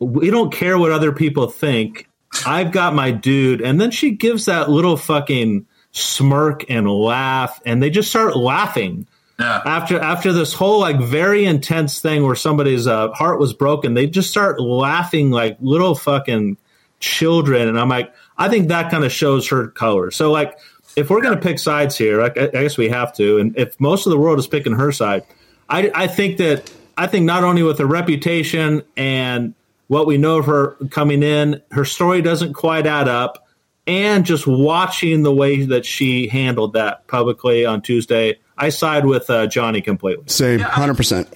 "We 0.00 0.30
don't 0.30 0.52
care 0.52 0.78
what 0.78 0.92
other 0.92 1.12
people 1.12 1.48
think. 1.48 2.08
I've 2.44 2.72
got 2.72 2.94
my 2.94 3.12
dude." 3.12 3.62
And 3.62 3.80
then 3.80 3.92
she 3.92 4.10
gives 4.10 4.44
that 4.46 4.68
little 4.68 4.96
fucking 4.96 5.66
smirk 5.92 6.68
and 6.68 6.90
laugh, 6.90 7.60
and 7.64 7.82
they 7.82 7.90
just 7.90 8.10
start 8.10 8.36
laughing. 8.36 9.06
Yeah. 9.38 9.62
After 9.64 9.98
after 9.98 10.32
this 10.32 10.52
whole 10.52 10.80
like 10.80 11.00
very 11.00 11.46
intense 11.46 12.00
thing 12.00 12.26
where 12.26 12.34
somebody's 12.34 12.86
uh, 12.86 13.10
heart 13.12 13.38
was 13.38 13.54
broken, 13.54 13.94
they 13.94 14.06
just 14.06 14.28
start 14.28 14.60
laughing 14.60 15.30
like 15.30 15.56
little 15.60 15.94
fucking 15.94 16.58
children, 16.98 17.68
and 17.68 17.78
I'm 17.78 17.88
like, 17.88 18.12
I 18.36 18.48
think 18.48 18.68
that 18.68 18.90
kind 18.90 19.04
of 19.04 19.12
shows 19.12 19.48
her 19.48 19.68
colors. 19.68 20.16
So 20.16 20.32
like 20.32 20.58
if 20.96 21.10
we're 21.10 21.22
going 21.22 21.34
to 21.34 21.40
pick 21.40 21.58
sides 21.58 21.96
here, 21.96 22.22
I, 22.22 22.26
I, 22.26 22.46
guess 22.48 22.76
we 22.76 22.88
have 22.88 23.12
to. 23.14 23.38
And 23.38 23.56
if 23.56 23.78
most 23.80 24.06
of 24.06 24.10
the 24.10 24.18
world 24.18 24.38
is 24.38 24.46
picking 24.46 24.72
her 24.72 24.92
side, 24.92 25.24
I, 25.68 25.90
I 25.94 26.06
think 26.06 26.38
that 26.38 26.72
I 26.96 27.06
think 27.06 27.24
not 27.24 27.44
only 27.44 27.62
with 27.62 27.78
her 27.78 27.86
reputation 27.86 28.82
and 28.96 29.54
what 29.86 30.06
we 30.06 30.18
know 30.18 30.38
of 30.38 30.46
her 30.46 30.76
coming 30.90 31.22
in, 31.22 31.62
her 31.70 31.84
story 31.84 32.22
doesn't 32.22 32.54
quite 32.54 32.86
add 32.86 33.08
up. 33.08 33.46
And 33.86 34.24
just 34.24 34.46
watching 34.46 35.22
the 35.22 35.34
way 35.34 35.64
that 35.64 35.84
she 35.84 36.28
handled 36.28 36.74
that 36.74 37.06
publicly 37.08 37.64
on 37.64 37.82
Tuesday, 37.82 38.38
I 38.56 38.68
side 38.68 39.06
with 39.06 39.28
uh, 39.30 39.46
Johnny 39.46 39.80
completely. 39.80 40.24
Same, 40.28 40.60
hundred 40.60 40.96
percent. 40.96 41.28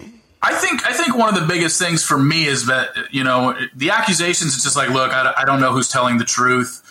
I 0.42 0.54
think 0.54 0.86
I 0.86 0.92
think 0.92 1.16
one 1.16 1.34
of 1.34 1.40
the 1.40 1.46
biggest 1.46 1.80
things 1.80 2.04
for 2.04 2.18
me 2.18 2.44
is 2.44 2.66
that 2.66 2.90
you 3.10 3.24
know 3.24 3.56
the 3.74 3.90
accusations. 3.90 4.54
It's 4.54 4.62
just 4.62 4.76
like, 4.76 4.90
look, 4.90 5.10
I, 5.10 5.32
I 5.38 5.44
don't 5.46 5.60
know 5.60 5.72
who's 5.72 5.88
telling 5.88 6.18
the 6.18 6.24
truth. 6.24 6.82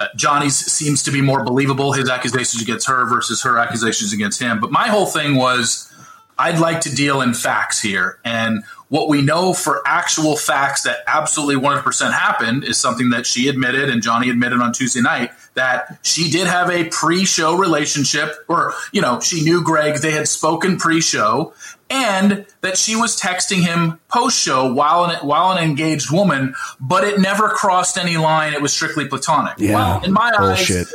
Uh, 0.00 0.06
Johnny's 0.16 0.56
seems 0.56 1.02
to 1.04 1.12
be 1.12 1.20
more 1.20 1.44
believable. 1.44 1.92
His 1.92 2.08
accusations 2.08 2.62
against 2.62 2.88
her 2.88 3.06
versus 3.06 3.42
her 3.42 3.58
accusations 3.58 4.12
against 4.12 4.40
him. 4.40 4.58
But 4.58 4.72
my 4.72 4.88
whole 4.88 5.06
thing 5.06 5.36
was, 5.36 5.92
I'd 6.38 6.58
like 6.58 6.80
to 6.82 6.94
deal 6.94 7.20
in 7.20 7.34
facts 7.34 7.80
here, 7.80 8.18
and 8.24 8.64
what 8.90 9.08
we 9.08 9.22
know 9.22 9.54
for 9.54 9.82
actual 9.86 10.36
facts 10.36 10.82
that 10.82 10.98
absolutely 11.06 11.62
100% 11.62 12.12
happened 12.12 12.64
is 12.64 12.76
something 12.76 13.10
that 13.10 13.24
she 13.24 13.48
admitted 13.48 13.88
and 13.88 14.02
Johnny 14.02 14.28
admitted 14.30 14.60
on 14.60 14.72
Tuesday 14.72 15.00
night 15.00 15.30
that 15.54 16.00
she 16.02 16.28
did 16.28 16.48
have 16.48 16.70
a 16.70 16.84
pre-show 16.84 17.56
relationship 17.56 18.34
or 18.48 18.74
you 18.92 19.00
know 19.00 19.20
she 19.20 19.42
knew 19.42 19.62
Greg. 19.62 20.00
They 20.00 20.10
had 20.10 20.26
spoken 20.26 20.76
pre-show 20.76 21.54
and 21.90 22.46
that 22.60 22.78
she 22.78 22.94
was 22.96 23.18
texting 23.18 23.62
him 23.62 23.98
post-show 24.08 24.72
while 24.72 25.04
an, 25.04 25.16
while 25.26 25.50
an 25.56 25.62
engaged 25.62 26.10
woman 26.12 26.54
but 26.80 27.04
it 27.04 27.18
never 27.18 27.48
crossed 27.48 27.98
any 27.98 28.16
line 28.16 28.52
it 28.54 28.62
was 28.62 28.72
strictly 28.72 29.06
platonic 29.06 29.54
Yeah, 29.58 29.74
well 29.74 30.04
in 30.04 30.12
my 30.12 30.30
bullshit. 30.38 30.86
eyes 30.86 30.94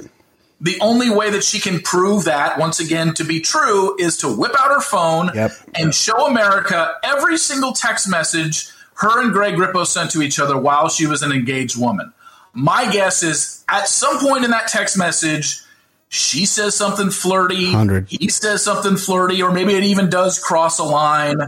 the 0.62 0.78
only 0.80 1.10
way 1.10 1.30
that 1.32 1.44
she 1.44 1.60
can 1.60 1.82
prove 1.82 2.24
that 2.24 2.58
once 2.58 2.80
again 2.80 3.14
to 3.16 3.26
be 3.26 3.42
true 3.42 3.96
is 4.00 4.16
to 4.18 4.34
whip 4.34 4.54
out 4.58 4.70
her 4.70 4.80
phone 4.82 5.30
Yep. 5.36 5.52
and 5.76 5.94
show 5.94 6.26
America 6.28 6.94
every 7.04 7.38
single 7.38 7.74
text 7.74 8.10
message 8.10 8.70
her 8.96 9.22
and 9.22 9.34
Greg 9.34 9.56
Grippo 9.56 9.86
sent 9.86 10.12
to 10.12 10.22
each 10.22 10.40
other 10.40 10.58
while 10.58 10.88
she 10.88 11.06
was 11.06 11.22
an 11.22 11.34
engaged 11.34 11.78
woman. 11.78 12.14
My 12.54 12.90
guess 12.90 13.22
is 13.24 13.66
at 13.68 13.90
some 13.90 14.20
point 14.20 14.46
in 14.46 14.52
that 14.52 14.70
text 14.70 14.98
message, 14.98 15.60
she 16.16 16.46
says 16.46 16.76
something 16.76 17.10
flirty, 17.10 17.66
100. 17.66 18.08
he 18.10 18.30
says 18.30 18.64
something 18.64 18.96
flirty, 18.98 19.42
or 19.42 19.52
maybe 19.52 19.74
it 19.76 19.84
even 19.84 20.10
does 20.10 20.40
cross 20.40 20.80
a 20.80 20.84
line. 20.84 21.42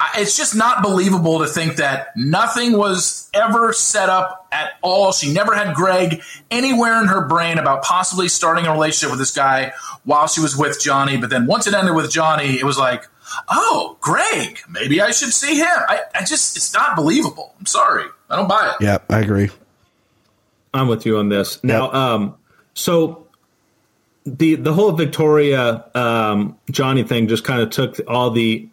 I- 0.00 0.10
It's 0.18 0.36
just 0.36 0.54
not 0.54 0.82
believable 0.82 1.40
to 1.40 1.46
think 1.46 1.76
that 1.76 2.16
nothing 2.16 2.76
was 2.78 3.28
ever 3.34 3.72
set 3.72 4.08
up 4.08 4.46
at 4.52 4.74
all. 4.82 5.10
She 5.12 5.32
never 5.32 5.54
had 5.54 5.74
Greg 5.74 6.22
anywhere 6.50 7.00
in 7.02 7.08
her 7.08 7.26
brain 7.26 7.58
about 7.58 7.82
possibly 7.82 8.28
starting 8.28 8.66
a 8.66 8.72
relationship 8.72 9.10
with 9.10 9.18
this 9.18 9.32
guy 9.32 9.72
while 10.04 10.28
she 10.28 10.40
was 10.40 10.56
with 10.56 10.80
Johnny. 10.80 11.16
But 11.16 11.30
then 11.30 11.46
once 11.46 11.66
it 11.66 11.74
ended 11.74 11.94
with 11.96 12.10
Johnny, 12.12 12.58
it 12.60 12.64
was 12.64 12.78
like, 12.78 13.08
oh, 13.48 13.96
Greg, 14.00 14.60
maybe 14.68 15.00
I 15.02 15.10
should 15.10 15.32
see 15.32 15.56
him. 15.58 15.66
I, 15.88 16.00
I 16.14 16.20
just, 16.24 16.56
it's 16.56 16.72
not 16.72 16.94
believable. 16.94 17.54
I'm 17.58 17.66
sorry. 17.66 18.04
I 18.30 18.36
don't 18.36 18.48
buy 18.48 18.68
it. 18.78 18.84
Yeah, 18.84 18.98
I 19.10 19.18
agree. 19.18 19.50
I'm 20.72 20.86
with 20.86 21.04
you 21.06 21.18
on 21.18 21.28
this. 21.28 21.62
Now, 21.64 21.90
um, 21.92 22.36
so 22.74 23.26
the 24.36 24.56
the 24.56 24.72
whole 24.72 24.92
Victoria 24.92 25.84
um, 25.94 26.58
Johnny 26.70 27.02
thing 27.02 27.28
just 27.28 27.44
kind 27.44 27.62
of 27.62 27.70
took 27.70 28.00
all 28.06 28.30
the. 28.30 28.68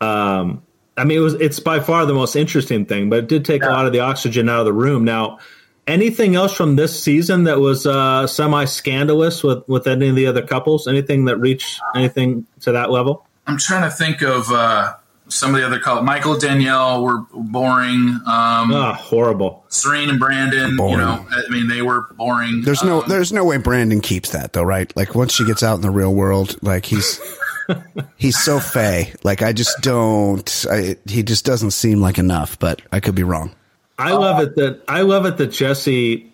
Um, 0.00 0.62
I 0.96 1.04
mean, 1.04 1.18
it 1.18 1.20
was 1.20 1.34
it's 1.34 1.60
by 1.60 1.80
far 1.80 2.06
the 2.06 2.14
most 2.14 2.36
interesting 2.36 2.84
thing, 2.84 3.10
but 3.10 3.20
it 3.20 3.28
did 3.28 3.44
take 3.44 3.62
a 3.62 3.68
lot 3.68 3.86
of 3.86 3.92
the 3.92 4.00
oxygen 4.00 4.48
out 4.48 4.60
of 4.60 4.66
the 4.66 4.72
room. 4.72 5.04
Now, 5.04 5.38
anything 5.86 6.34
else 6.34 6.54
from 6.54 6.76
this 6.76 7.02
season 7.02 7.44
that 7.44 7.58
was 7.58 7.86
uh, 7.86 8.26
semi 8.26 8.64
scandalous 8.64 9.42
with 9.42 9.66
with 9.68 9.86
any 9.86 10.08
of 10.08 10.16
the 10.16 10.26
other 10.26 10.46
couples? 10.46 10.86
Anything 10.86 11.26
that 11.26 11.38
reached 11.38 11.80
anything 11.94 12.46
to 12.60 12.72
that 12.72 12.90
level? 12.90 13.26
I'm 13.46 13.58
trying 13.58 13.88
to 13.88 13.94
think 13.94 14.22
of 14.22 14.50
uh, 14.50 14.94
some 15.30 15.54
of 15.54 15.60
the 15.60 15.66
other 15.66 15.78
colors. 15.78 16.04
Michael 16.04 16.36
Danielle 16.38 17.02
were 17.02 17.20
boring. 17.32 18.08
Um, 18.26 18.72
Ah, 18.72 18.92
horrible. 18.94 19.64
Serene 19.68 20.10
and 20.10 20.18
Brandon, 20.20 20.76
Boring. 20.76 20.92
you 20.92 20.98
know, 20.98 21.26
I 21.30 21.48
mean, 21.50 21.68
they 21.68 21.82
were 21.82 22.06
boring. 22.16 22.62
There's 22.62 22.82
no 22.84 23.02
Um, 23.02 23.08
there's 23.08 23.32
no 23.32 23.44
way 23.44 23.56
Brandon 23.56 24.00
keeps 24.00 24.30
that 24.30 24.52
though, 24.52 24.62
right? 24.62 24.94
Like 24.96 25.14
once 25.14 25.32
she 25.32 25.44
gets 25.46 25.62
out 25.62 25.76
in 25.76 25.80
the 25.80 25.90
real 25.90 26.14
world, 26.14 26.56
like 26.62 26.84
he's 26.84 27.20
he's 28.16 28.38
so 28.42 28.58
fey. 28.60 29.14
Like 29.22 29.42
I 29.42 29.52
just 29.52 29.80
don't. 29.80 30.66
I, 30.70 30.96
he 31.06 31.22
just 31.22 31.44
doesn't 31.44 31.70
seem 31.70 32.00
like 32.00 32.18
enough, 32.18 32.58
but 32.58 32.82
I 32.92 33.00
could 33.00 33.14
be 33.14 33.22
wrong. 33.22 33.54
I 33.98 34.12
love 34.12 34.40
it 34.42 34.56
that 34.56 34.82
I 34.88 35.02
love 35.02 35.26
it 35.26 35.36
that 35.36 35.48
Jesse. 35.48 36.29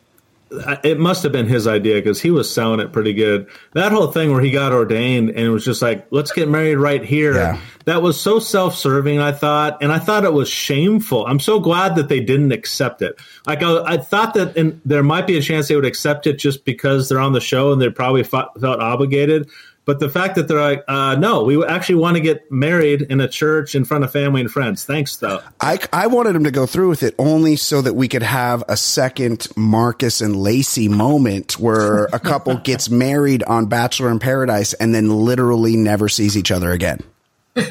It 0.48 1.00
must 1.00 1.24
have 1.24 1.32
been 1.32 1.46
his 1.46 1.66
idea 1.66 1.96
because 1.96 2.20
he 2.20 2.30
was 2.30 2.52
selling 2.52 2.78
it 2.78 2.92
pretty 2.92 3.12
good. 3.12 3.48
That 3.72 3.90
whole 3.90 4.12
thing 4.12 4.30
where 4.30 4.40
he 4.40 4.52
got 4.52 4.72
ordained 4.72 5.30
and 5.30 5.40
it 5.40 5.48
was 5.48 5.64
just 5.64 5.82
like, 5.82 6.06
let's 6.10 6.30
get 6.30 6.48
married 6.48 6.76
right 6.76 7.04
here. 7.04 7.34
Yeah. 7.34 7.60
That 7.86 8.00
was 8.00 8.20
so 8.20 8.38
self-serving. 8.38 9.18
I 9.18 9.32
thought, 9.32 9.82
and 9.82 9.90
I 9.90 9.98
thought 9.98 10.24
it 10.24 10.32
was 10.32 10.48
shameful. 10.48 11.26
I'm 11.26 11.40
so 11.40 11.58
glad 11.58 11.96
that 11.96 12.08
they 12.08 12.20
didn't 12.20 12.52
accept 12.52 13.02
it. 13.02 13.16
Like 13.44 13.62
I, 13.64 13.94
I 13.94 13.96
thought 13.96 14.34
that 14.34 14.56
in, 14.56 14.80
there 14.84 15.02
might 15.02 15.26
be 15.26 15.36
a 15.36 15.42
chance 15.42 15.66
they 15.66 15.74
would 15.74 15.84
accept 15.84 16.28
it 16.28 16.38
just 16.38 16.64
because 16.64 17.08
they're 17.08 17.18
on 17.18 17.32
the 17.32 17.40
show 17.40 17.72
and 17.72 17.82
they 17.82 17.90
probably 17.90 18.22
felt, 18.22 18.60
felt 18.60 18.78
obligated. 18.78 19.50
But 19.86 20.00
the 20.00 20.10
fact 20.10 20.34
that 20.34 20.48
they're 20.48 20.60
like, 20.60 20.84
uh, 20.88 21.14
no, 21.14 21.44
we 21.44 21.64
actually 21.64 21.94
want 21.94 22.16
to 22.16 22.20
get 22.20 22.50
married 22.50 23.02
in 23.02 23.20
a 23.20 23.28
church 23.28 23.76
in 23.76 23.84
front 23.84 24.02
of 24.02 24.10
family 24.10 24.40
and 24.40 24.50
friends. 24.50 24.84
Thanks, 24.84 25.16
though. 25.18 25.40
I, 25.60 25.78
I 25.92 26.08
wanted 26.08 26.34
him 26.34 26.42
to 26.42 26.50
go 26.50 26.66
through 26.66 26.88
with 26.88 27.04
it 27.04 27.14
only 27.20 27.54
so 27.54 27.80
that 27.82 27.94
we 27.94 28.08
could 28.08 28.24
have 28.24 28.64
a 28.68 28.76
second 28.76 29.46
Marcus 29.56 30.20
and 30.20 30.34
Lacey 30.34 30.88
moment 30.88 31.60
where 31.60 32.06
a 32.06 32.18
couple 32.18 32.56
gets 32.56 32.90
married 32.90 33.44
on 33.44 33.66
Bachelor 33.66 34.10
in 34.10 34.18
Paradise 34.18 34.72
and 34.72 34.92
then 34.92 35.08
literally 35.08 35.76
never 35.76 36.08
sees 36.08 36.36
each 36.36 36.50
other 36.50 36.72
again. 36.72 37.00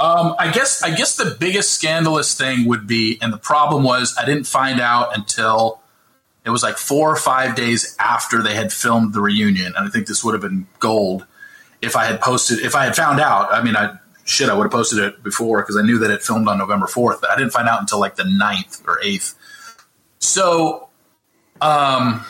Um, 0.00 0.34
I 0.38 0.50
guess 0.52 0.82
I 0.82 0.94
guess 0.94 1.16
the 1.16 1.36
biggest 1.38 1.74
scandalous 1.74 2.36
thing 2.36 2.66
would 2.66 2.88
be, 2.88 3.18
and 3.22 3.32
the 3.32 3.38
problem 3.38 3.84
was 3.84 4.14
I 4.18 4.24
didn't 4.24 4.48
find 4.48 4.80
out 4.80 5.16
until 5.16 5.80
it 6.44 6.50
was 6.50 6.62
like 6.62 6.76
four 6.76 7.10
or 7.10 7.16
five 7.16 7.54
days 7.54 7.94
after 8.00 8.42
they 8.42 8.54
had 8.54 8.72
filmed 8.72 9.12
the 9.12 9.20
reunion, 9.20 9.74
and 9.76 9.86
I 9.86 9.88
think 9.88 10.08
this 10.08 10.24
would 10.24 10.34
have 10.34 10.42
been 10.42 10.66
gold 10.80 11.24
if 11.82 11.96
I 11.96 12.04
had 12.04 12.20
posted 12.20 12.60
if 12.60 12.74
I 12.74 12.84
had 12.84 12.96
found 12.96 13.20
out. 13.20 13.52
I 13.52 13.62
mean, 13.62 13.76
I 13.76 13.98
shit, 14.24 14.48
I 14.48 14.54
would 14.54 14.64
have 14.64 14.72
posted 14.72 15.00
it 15.00 15.22
before 15.22 15.62
because 15.62 15.76
I 15.76 15.82
knew 15.82 15.98
that 15.98 16.10
it 16.10 16.22
filmed 16.22 16.48
on 16.48 16.58
November 16.58 16.86
fourth, 16.86 17.20
but 17.20 17.30
I 17.30 17.36
didn't 17.36 17.52
find 17.52 17.68
out 17.68 17.80
until 17.80 17.98
like 18.00 18.16
the 18.16 18.22
9th 18.22 18.86
or 18.86 19.00
eighth. 19.02 19.34
So, 20.18 20.88
um, 21.60 22.24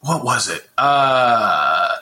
what 0.00 0.24
was 0.24 0.48
it? 0.48 0.68
Uh, 0.76 1.96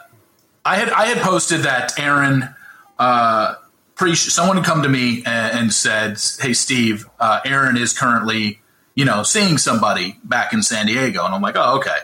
I 0.65 0.77
had 0.77 0.91
I 0.91 1.07
had 1.07 1.19
posted 1.19 1.61
that 1.61 1.99
Aaron 1.99 2.55
uh, 2.99 3.55
pre 3.95 4.15
someone 4.15 4.57
had 4.57 4.67
come 4.67 4.83
to 4.83 4.89
me 4.89 5.23
and, 5.27 5.59
and 5.59 5.73
said, 5.73 6.19
"Hey 6.41 6.53
Steve, 6.53 7.07
uh, 7.21 7.41
Aaron 7.45 7.77
is 7.77 7.97
currently 7.97 8.61
you 8.95 9.05
know 9.05 9.23
seeing 9.23 9.59
somebody 9.59 10.19
back 10.25 10.53
in 10.53 10.63
San 10.63 10.87
Diego," 10.87 11.25
and 11.25 11.35
I'm 11.35 11.43
like, 11.43 11.57
"Oh 11.57 11.77
okay." 11.79 11.99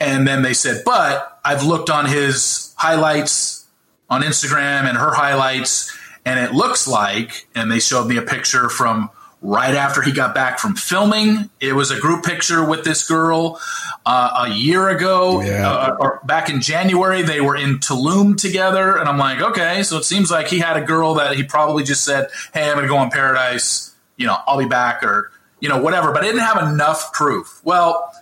And 0.00 0.26
then 0.26 0.42
they 0.42 0.54
said, 0.54 0.82
"But 0.84 1.37
I've 1.48 1.64
looked 1.64 1.90
on 1.90 2.04
his 2.06 2.74
highlights 2.76 3.66
on 4.10 4.22
Instagram 4.22 4.88
and 4.88 4.96
her 4.98 5.12
highlights, 5.12 5.96
and 6.24 6.38
it 6.38 6.52
looks 6.52 6.86
like." 6.86 7.46
And 7.54 7.70
they 7.72 7.80
showed 7.80 8.06
me 8.06 8.16
a 8.16 8.22
picture 8.22 8.68
from 8.68 9.10
right 9.40 9.74
after 9.76 10.02
he 10.02 10.10
got 10.12 10.34
back 10.34 10.58
from 10.58 10.74
filming. 10.74 11.48
It 11.60 11.72
was 11.72 11.90
a 11.92 11.98
group 12.00 12.24
picture 12.24 12.64
with 12.68 12.82
this 12.84 13.06
girl 13.06 13.60
uh, 14.04 14.46
a 14.46 14.50
year 14.50 14.88
ago, 14.88 15.40
Yeah. 15.40 15.70
uh, 15.70 15.96
or 16.00 16.20
back 16.24 16.50
in 16.50 16.60
January. 16.60 17.22
They 17.22 17.40
were 17.40 17.54
in 17.54 17.78
Tulum 17.78 18.36
together, 18.36 18.96
and 18.98 19.08
I'm 19.08 19.18
like, 19.18 19.40
okay, 19.40 19.82
so 19.84 19.96
it 19.98 20.04
seems 20.04 20.30
like 20.30 20.48
he 20.48 20.58
had 20.58 20.76
a 20.76 20.80
girl 20.84 21.14
that 21.14 21.36
he 21.36 21.44
probably 21.44 21.84
just 21.84 22.02
said, 22.04 22.28
"Hey, 22.52 22.66
I'm 22.68 22.74
going 22.74 22.84
to 22.86 22.88
go 22.88 22.96
on 22.98 23.10
Paradise. 23.10 23.94
You 24.16 24.26
know, 24.26 24.36
I'll 24.46 24.58
be 24.58 24.66
back," 24.66 25.02
or 25.04 25.30
you 25.60 25.68
know, 25.68 25.78
whatever. 25.80 26.12
But 26.12 26.22
I 26.24 26.26
didn't 26.26 26.40
have 26.52 26.60
enough 26.72 27.12
proof. 27.12 27.60
Well, 27.64 28.12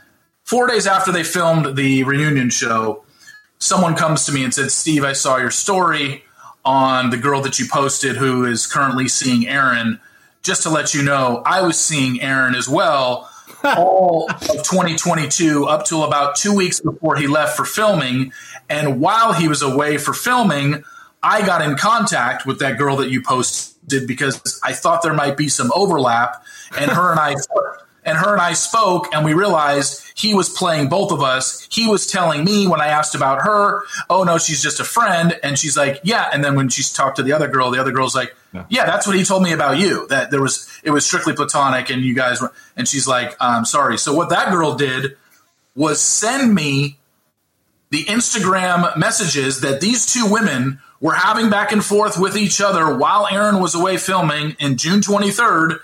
four 0.45 0.67
days 0.67 0.87
after 0.87 1.13
they 1.13 1.25
filmed 1.25 1.77
the 1.77 2.03
reunion 2.05 2.51
show, 2.51 3.05
someone 3.59 3.95
comes 3.95 4.27
to 4.27 4.33
me 4.33 4.45
and 4.45 4.53
said, 4.53 4.71
Steve, 4.71 5.05
I 5.05 5.13
saw 5.13 5.37
your 5.37 5.51
story 5.51 6.25
on 6.65 7.11
the 7.11 7.17
girl 7.17 7.41
that 7.43 7.59
you 7.59 7.67
posted 7.71 8.17
who 8.17 8.45
is 8.45 8.67
currently 8.67 9.09
seeing 9.09 9.47
Aaron. 9.47 10.01
Just 10.43 10.63
to 10.65 10.71
let 10.71 10.95
you 10.95 11.03
know, 11.03 11.43
I 11.45 11.63
was 11.63 11.79
seeing 11.79 12.21
Aaron 12.21 12.55
as 12.55 12.69
well 12.69 13.31
all 13.65 14.29
of 14.31 14.41
2022 14.41 15.65
up 15.65 15.85
till 15.85 16.05
about 16.05 16.37
two 16.37 16.55
weeks 16.55 16.81
before 16.81 17.17
he 17.17 17.27
left 17.27 17.57
for 17.57 17.65
filming. 17.65 18.33
And 18.69 19.01
while 19.01 19.33
he 19.33 19.49
was 19.49 19.63
away 19.63 19.99
for 19.99 20.13
filming, 20.13 20.85
I 21.23 21.45
got 21.45 21.63
in 21.63 21.77
contact 21.77 22.47
with 22.47 22.59
that 22.61 22.79
girl 22.79 22.97
that 22.97 23.11
you 23.11 23.23
posted 23.23 24.07
because 24.07 24.61
I 24.65 24.73
thought 24.73 25.03
there 25.03 25.15
might 25.15 25.37
be 25.37 25.49
some 25.49 25.73
overlap. 25.75 26.45
And 26.79 26.91
her 26.91 27.11
and 27.11 27.21
I 27.21 27.35
and 28.07 28.17
her 28.17 28.33
and 28.33 28.41
I 28.41 28.55
spoke, 28.55 29.13
and 29.13 29.25
we 29.25 29.35
realized 29.35 30.03
he 30.15 30.33
was 30.33 30.49
playing 30.49 30.89
both 30.89 31.13
of 31.13 31.23
us. 31.23 31.67
He 31.71 31.87
was 31.87 32.07
telling 32.07 32.45
me 32.45 32.67
when 32.67 32.81
I 32.81 32.87
asked 32.87 33.15
about 33.15 33.43
her, 33.43 33.83
"Oh 34.09 34.23
no, 34.23 34.39
she's 34.39 34.63
just 34.63 34.81
a 34.81 34.85
friend," 34.85 35.39
and 35.43 35.59
she's 35.59 35.77
like, 35.77 36.01
"Yeah." 36.05 36.31
And 36.33 36.43
then 36.43 36.55
when 36.55 36.69
she 36.69 36.83
talked 36.83 37.17
to 37.17 37.23
the 37.23 37.33
other 37.33 37.49
girl, 37.49 37.71
the 37.71 37.81
other 37.81 37.93
girl's 37.93 38.15
like, 38.15 38.35
"Yeah, 38.69 38.87
that's 38.87 39.07
what 39.07 39.17
he 39.17 39.25
told 39.25 39.43
me 39.43 39.53
about 39.53 39.77
you. 39.79 40.07
That 40.09 40.31
there 40.31 40.41
was 40.41 40.67
it 40.83 40.91
was 40.91 41.05
strictly 41.05 41.35
platonic, 41.35 41.91
and 41.91 42.03
you 42.03 42.15
guys 42.15 42.41
were." 42.41 42.53
And 42.77 42.89
she's 42.89 43.07
like, 43.07 43.37
"I'm 43.41 43.65
sorry." 43.65 43.99
So 43.99 44.15
what 44.15 44.31
that 44.31 44.51
girl 44.53 44.75
did 44.75 45.17
was 45.75 46.01
send 46.01 46.55
me 46.55 46.99
the 47.91 48.05
Instagram 48.05 48.97
messages 48.97 49.61
that 49.61 49.81
these 49.81 50.07
two 50.07 50.27
women 50.27 50.81
were 51.01 51.13
having 51.15 51.51
back 51.51 51.73
and 51.73 51.85
forth 51.85 52.19
with 52.19 52.37
each 52.37 52.61
other 52.61 52.97
while 52.97 53.29
Aaron 53.31 53.61
was 53.61 53.75
away 53.75 53.97
filming 53.97 54.57
in 54.59 54.77
June 54.77 55.01
23rd. 55.01 55.79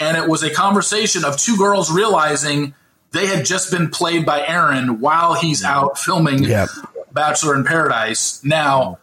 And 0.00 0.16
it 0.16 0.28
was 0.28 0.42
a 0.42 0.50
conversation 0.50 1.24
of 1.24 1.36
two 1.36 1.56
girls 1.56 1.90
realizing 1.90 2.74
they 3.12 3.26
had 3.26 3.44
just 3.44 3.70
been 3.70 3.88
played 3.88 4.26
by 4.26 4.46
Aaron 4.46 5.00
while 5.00 5.34
he's 5.34 5.64
out 5.64 5.98
filming 5.98 6.44
Yep. 6.44 6.68
Bachelor 7.12 7.54
in 7.54 7.64
Paradise. 7.64 8.44
Now, 8.44 8.98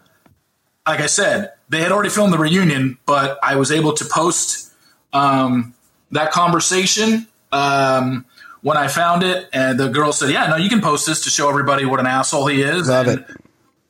like 0.88 1.00
I 1.00 1.08
said, 1.08 1.54
they 1.70 1.82
had 1.82 1.92
already 1.92 2.10
filmed 2.10 2.32
the 2.32 2.38
reunion, 2.38 2.98
but 3.06 3.40
I 3.42 3.56
was 3.56 3.72
able 3.72 3.94
to 3.94 4.06
post 4.06 4.72
um, 5.12 5.74
that 6.12 6.32
conversation 6.32 7.28
um, 7.52 8.26
when 8.62 8.78
I 8.78 8.88
found 8.88 9.24
it, 9.24 9.50
and 9.52 9.80
the 9.80 9.90
girl 9.90 10.12
said, 10.12 10.30
"Yeah, 10.30 10.48
no, 10.48 10.56
you 10.56 10.70
can 10.70 10.82
post 10.82 11.08
this 11.08 11.24
to 11.24 11.30
show 11.30 11.50
everybody 11.50 11.86
what 11.86 12.00
an 12.00 12.06
asshole 12.06 12.48
he 12.48 12.62
is." 12.62 12.88
Love 12.88 13.08
and, 13.08 13.20
it. 13.20 13.28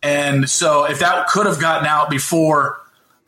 And 0.01 0.49
so, 0.49 0.85
if 0.85 0.99
that 0.99 1.27
could 1.27 1.45
have 1.45 1.59
gotten 1.59 1.85
out 1.87 2.09
before 2.09 2.79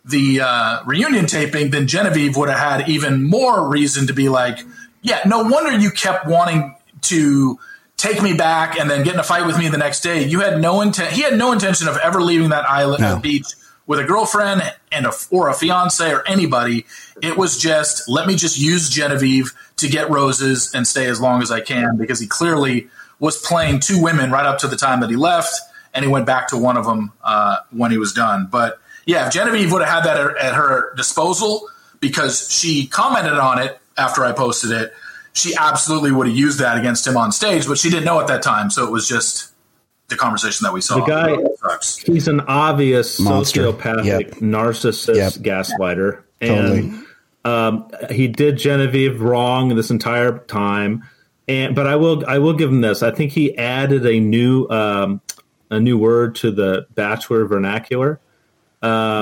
the 0.08 0.42
uh, 0.42 0.84
reunion 0.86 1.26
taping, 1.26 1.72
then 1.72 1.88
Genevieve 1.88 2.36
would 2.38 2.50
have 2.50 2.60
had 2.80 2.90
even 2.90 3.24
more 3.24 3.68
reason 3.68 4.08
to 4.08 4.14
be 4.14 4.30
like, 4.30 4.60
"Yeah, 5.02 5.20
no 5.26 5.44
wonder 5.44 5.78
you 5.78 5.92
kept 5.92 6.26
wanting 6.28 6.76
to." 7.04 7.60
Take 8.00 8.22
me 8.22 8.36
back 8.38 8.80
and 8.80 8.92
then 8.92 9.04
get 9.04 9.16
in 9.16 9.20
a 9.20 9.24
fight 9.24 9.48
with 9.48 9.58
me 9.58 9.70
the 9.70 9.78
next 9.80 10.02
day. 10.02 10.24
You 10.24 10.42
had 10.42 10.62
no 10.62 10.82
intent. 10.82 11.14
He 11.14 11.24
had 11.24 11.36
no 11.36 11.52
intention 11.52 11.88
of 11.88 11.98
ever 11.98 12.22
leaving 12.22 12.50
that 12.50 12.64
island 12.70 13.02
No. 13.02 13.16
or 13.16 13.20
beach 13.20 13.48
with 13.88 13.98
a 13.98 14.04
girlfriend 14.04 14.62
and 14.92 15.08
a 15.08 15.12
or 15.32 15.50
a 15.50 15.56
fiance 15.56 16.08
or 16.14 16.22
anybody. 16.28 16.86
It 17.24 17.38
was 17.40 17.58
just 17.58 18.08
let 18.08 18.28
me 18.28 18.36
just 18.36 18.60
use 18.60 18.92
Genevieve 18.92 19.52
to 19.78 19.88
get 19.88 20.12
roses 20.12 20.72
and 20.76 20.86
stay 20.86 21.08
as 21.08 21.20
long 21.20 21.42
as 21.42 21.50
I 21.50 21.60
can 21.60 21.98
because 21.98 22.20
he 22.20 22.28
clearly 22.28 22.88
was 23.20 23.36
playing 23.42 23.80
two 23.80 24.00
women 24.00 24.30
right 24.30 24.46
up 24.46 24.60
to 24.60 24.68
the 24.68 24.76
time 24.78 25.00
that 25.02 25.10
he 25.10 25.16
left, 25.16 25.60
and 25.92 26.06
he 26.06 26.12
went 26.12 26.28
back 26.28 26.50
to 26.50 26.58
one 26.58 26.78
of 26.78 26.86
them 26.86 27.14
uh, 27.24 27.58
when 27.72 27.90
he 27.90 27.98
was 27.98 28.14
done. 28.14 28.48
But 28.52 28.80
yeah, 29.08 29.26
if 29.28 29.34
Genevieve 29.34 29.72
would 29.72 29.82
have 29.82 30.04
had 30.04 30.04
that 30.06 30.18
at, 30.18 30.38
at 30.38 30.54
her 30.54 30.94
disposal 30.96 31.68
because 32.00 32.52
she 32.52 32.86
commented 32.86 33.34
on 33.34 33.60
it 33.60 33.80
after 33.98 34.24
I 34.24 34.32
posted 34.34 34.70
it, 34.72 34.94
she 35.34 35.56
absolutely 35.56 36.12
would 36.12 36.28
have 36.28 36.36
used 36.36 36.60
that 36.60 36.78
against 36.78 37.08
him 37.08 37.18
on 37.18 37.32
stage, 37.32 37.68
but 37.68 37.78
she 37.80 37.90
didn't 37.90 38.06
know 38.06 38.20
at 38.20 38.28
that 38.28 38.44
time, 38.44 38.70
so 38.70 38.86
it 38.86 38.92
was 38.92 39.08
just 39.08 39.52
the 40.10 40.16
conversation 40.16 40.64
that 40.66 40.74
we 40.74 40.82
saw. 40.82 41.04
The 41.04 41.06
guy, 41.06 41.38
he's 42.06 42.28
an 42.28 42.42
obvious 42.42 43.20
Monster. 43.20 43.64
sociopathic, 43.72 44.06
Yep. 44.06 44.32
narcissist, 44.36 45.16
Yep. 45.16 45.34
gaslighter, 45.44 46.22
Totally. 46.42 46.80
and 46.80 47.04
um, 47.46 47.90
he 48.12 48.28
did 48.28 48.58
Genevieve 48.58 49.22
wrong 49.22 49.76
this 49.76 49.90
entire 49.90 50.38
time. 50.40 51.04
And 51.50 51.74
but 51.76 51.88
I 51.88 51.96
will 51.96 52.24
I 52.28 52.40
will 52.40 52.54
give 52.54 52.70
him 52.70 52.82
this. 52.82 53.02
I 53.04 53.12
think 53.12 53.32
he 53.32 53.58
added 53.58 54.06
a 54.06 54.20
new 54.20 54.68
um, 54.70 55.22
a 55.72 55.80
new 55.80 55.98
word 55.98 56.36
to 56.36 56.52
the 56.52 56.88
Bachelor 56.96 57.46
vernacular. 57.46 58.20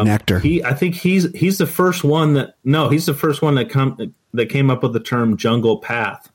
Nectar. 0.03 0.39
He 0.39 0.63
I 0.63 0.73
think 0.73 0.95
he's 0.95 1.31
he's 1.31 1.57
the 1.57 1.67
first 1.67 2.03
one 2.03 2.33
that 2.33 2.55
no 2.63 2.89
he's 2.89 3.05
the 3.05 3.13
first 3.13 3.41
one 3.41 3.55
that 3.55 3.69
come 3.69 4.13
that 4.33 4.47
came 4.47 4.69
up 4.69 4.83
with 4.83 4.93
the 4.93 4.99
term 4.99 5.37
jungle 5.37 5.79
path. 5.79 6.31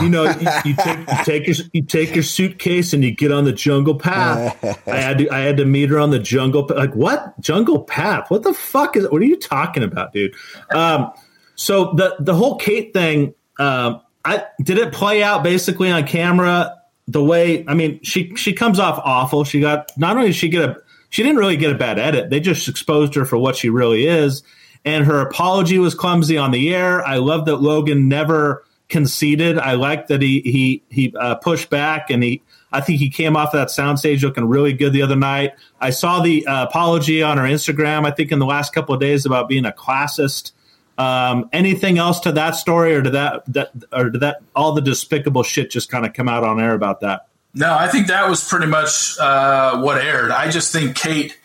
You 0.00 0.08
know, 0.08 0.24
you, 0.24 0.48
you 0.64 0.76
take 0.76 0.98
you 1.08 1.24
take 1.24 1.46
your 1.46 1.56
you 1.72 1.82
take 1.82 2.14
your 2.14 2.22
suitcase 2.22 2.92
and 2.92 3.02
you 3.02 3.10
get 3.10 3.32
on 3.32 3.44
the 3.44 3.52
jungle 3.52 3.96
path. 3.96 4.56
I 4.88 4.96
had 4.96 5.18
to 5.18 5.30
I 5.30 5.40
had 5.40 5.56
to 5.56 5.64
meet 5.64 5.90
her 5.90 5.98
on 5.98 6.10
the 6.10 6.20
jungle 6.20 6.68
like 6.74 6.94
what 6.94 7.38
jungle 7.40 7.82
path? 7.82 8.30
What 8.30 8.44
the 8.44 8.54
fuck 8.54 8.96
is 8.96 9.08
what 9.10 9.20
are 9.20 9.26
you 9.26 9.36
talking 9.36 9.82
about, 9.82 10.12
dude? 10.12 10.34
Um, 10.72 11.12
so 11.56 11.92
the 11.94 12.16
the 12.20 12.34
whole 12.34 12.56
Kate 12.56 12.92
thing, 12.92 13.34
um, 13.58 14.00
I 14.24 14.44
did 14.62 14.78
it 14.78 14.92
play 14.92 15.22
out 15.22 15.42
basically 15.42 15.90
on 15.90 16.06
camera 16.06 16.78
the 17.08 17.22
way 17.22 17.64
I 17.66 17.74
mean 17.74 18.00
she 18.02 18.34
she 18.36 18.52
comes 18.52 18.78
off 18.78 19.00
awful. 19.04 19.42
She 19.42 19.60
got 19.60 19.90
not 19.98 20.16
only 20.16 20.28
did 20.28 20.36
she 20.36 20.48
get 20.48 20.68
a 20.68 20.76
she 21.12 21.22
didn't 21.22 21.36
really 21.36 21.58
get 21.58 21.70
a 21.70 21.74
bad 21.74 21.98
edit. 21.98 22.30
They 22.30 22.40
just 22.40 22.66
exposed 22.68 23.14
her 23.16 23.26
for 23.26 23.36
what 23.36 23.54
she 23.54 23.68
really 23.68 24.06
is. 24.06 24.42
And 24.82 25.04
her 25.04 25.20
apology 25.20 25.78
was 25.78 25.94
clumsy 25.94 26.38
on 26.38 26.52
the 26.52 26.74
air. 26.74 27.06
I 27.06 27.18
love 27.18 27.44
that 27.44 27.56
Logan 27.56 28.08
never 28.08 28.64
conceded. 28.88 29.58
I 29.58 29.74
like 29.74 30.06
that 30.06 30.22
he 30.22 30.40
he 30.40 30.82
he 30.88 31.14
uh, 31.20 31.34
pushed 31.36 31.68
back 31.68 32.08
and 32.10 32.22
he 32.22 32.42
I 32.72 32.80
think 32.80 32.98
he 32.98 33.10
came 33.10 33.36
off 33.36 33.52
that 33.52 33.68
soundstage 33.68 34.22
looking 34.22 34.46
really 34.46 34.72
good 34.72 34.94
the 34.94 35.02
other 35.02 35.14
night. 35.14 35.52
I 35.82 35.90
saw 35.90 36.22
the 36.22 36.46
uh, 36.46 36.64
apology 36.64 37.22
on 37.22 37.36
her 37.36 37.44
Instagram. 37.44 38.06
I 38.06 38.10
think 38.10 38.32
in 38.32 38.38
the 38.38 38.46
last 38.46 38.72
couple 38.72 38.94
of 38.94 39.00
days 39.00 39.26
about 39.26 39.48
being 39.48 39.66
a 39.66 39.72
classist. 39.72 40.52
Um, 40.96 41.50
anything 41.52 41.98
else 41.98 42.20
to 42.20 42.32
that 42.32 42.52
story, 42.52 42.94
or 42.94 43.02
did 43.02 43.12
that, 43.12 43.44
that 43.52 43.72
or 43.92 44.08
did 44.08 44.22
that 44.22 44.42
all 44.56 44.72
the 44.72 44.80
despicable 44.80 45.42
shit 45.42 45.70
just 45.70 45.90
kind 45.90 46.06
of 46.06 46.14
come 46.14 46.28
out 46.28 46.42
on 46.42 46.58
air 46.58 46.72
about 46.74 47.00
that? 47.00 47.28
No, 47.54 47.74
I 47.76 47.88
think 47.88 48.06
that 48.06 48.28
was 48.28 48.46
pretty 48.48 48.66
much 48.66 49.18
uh, 49.18 49.80
what 49.80 49.98
aired. 50.02 50.30
I 50.30 50.50
just 50.50 50.72
think 50.72 50.96
Kate, 50.96 51.36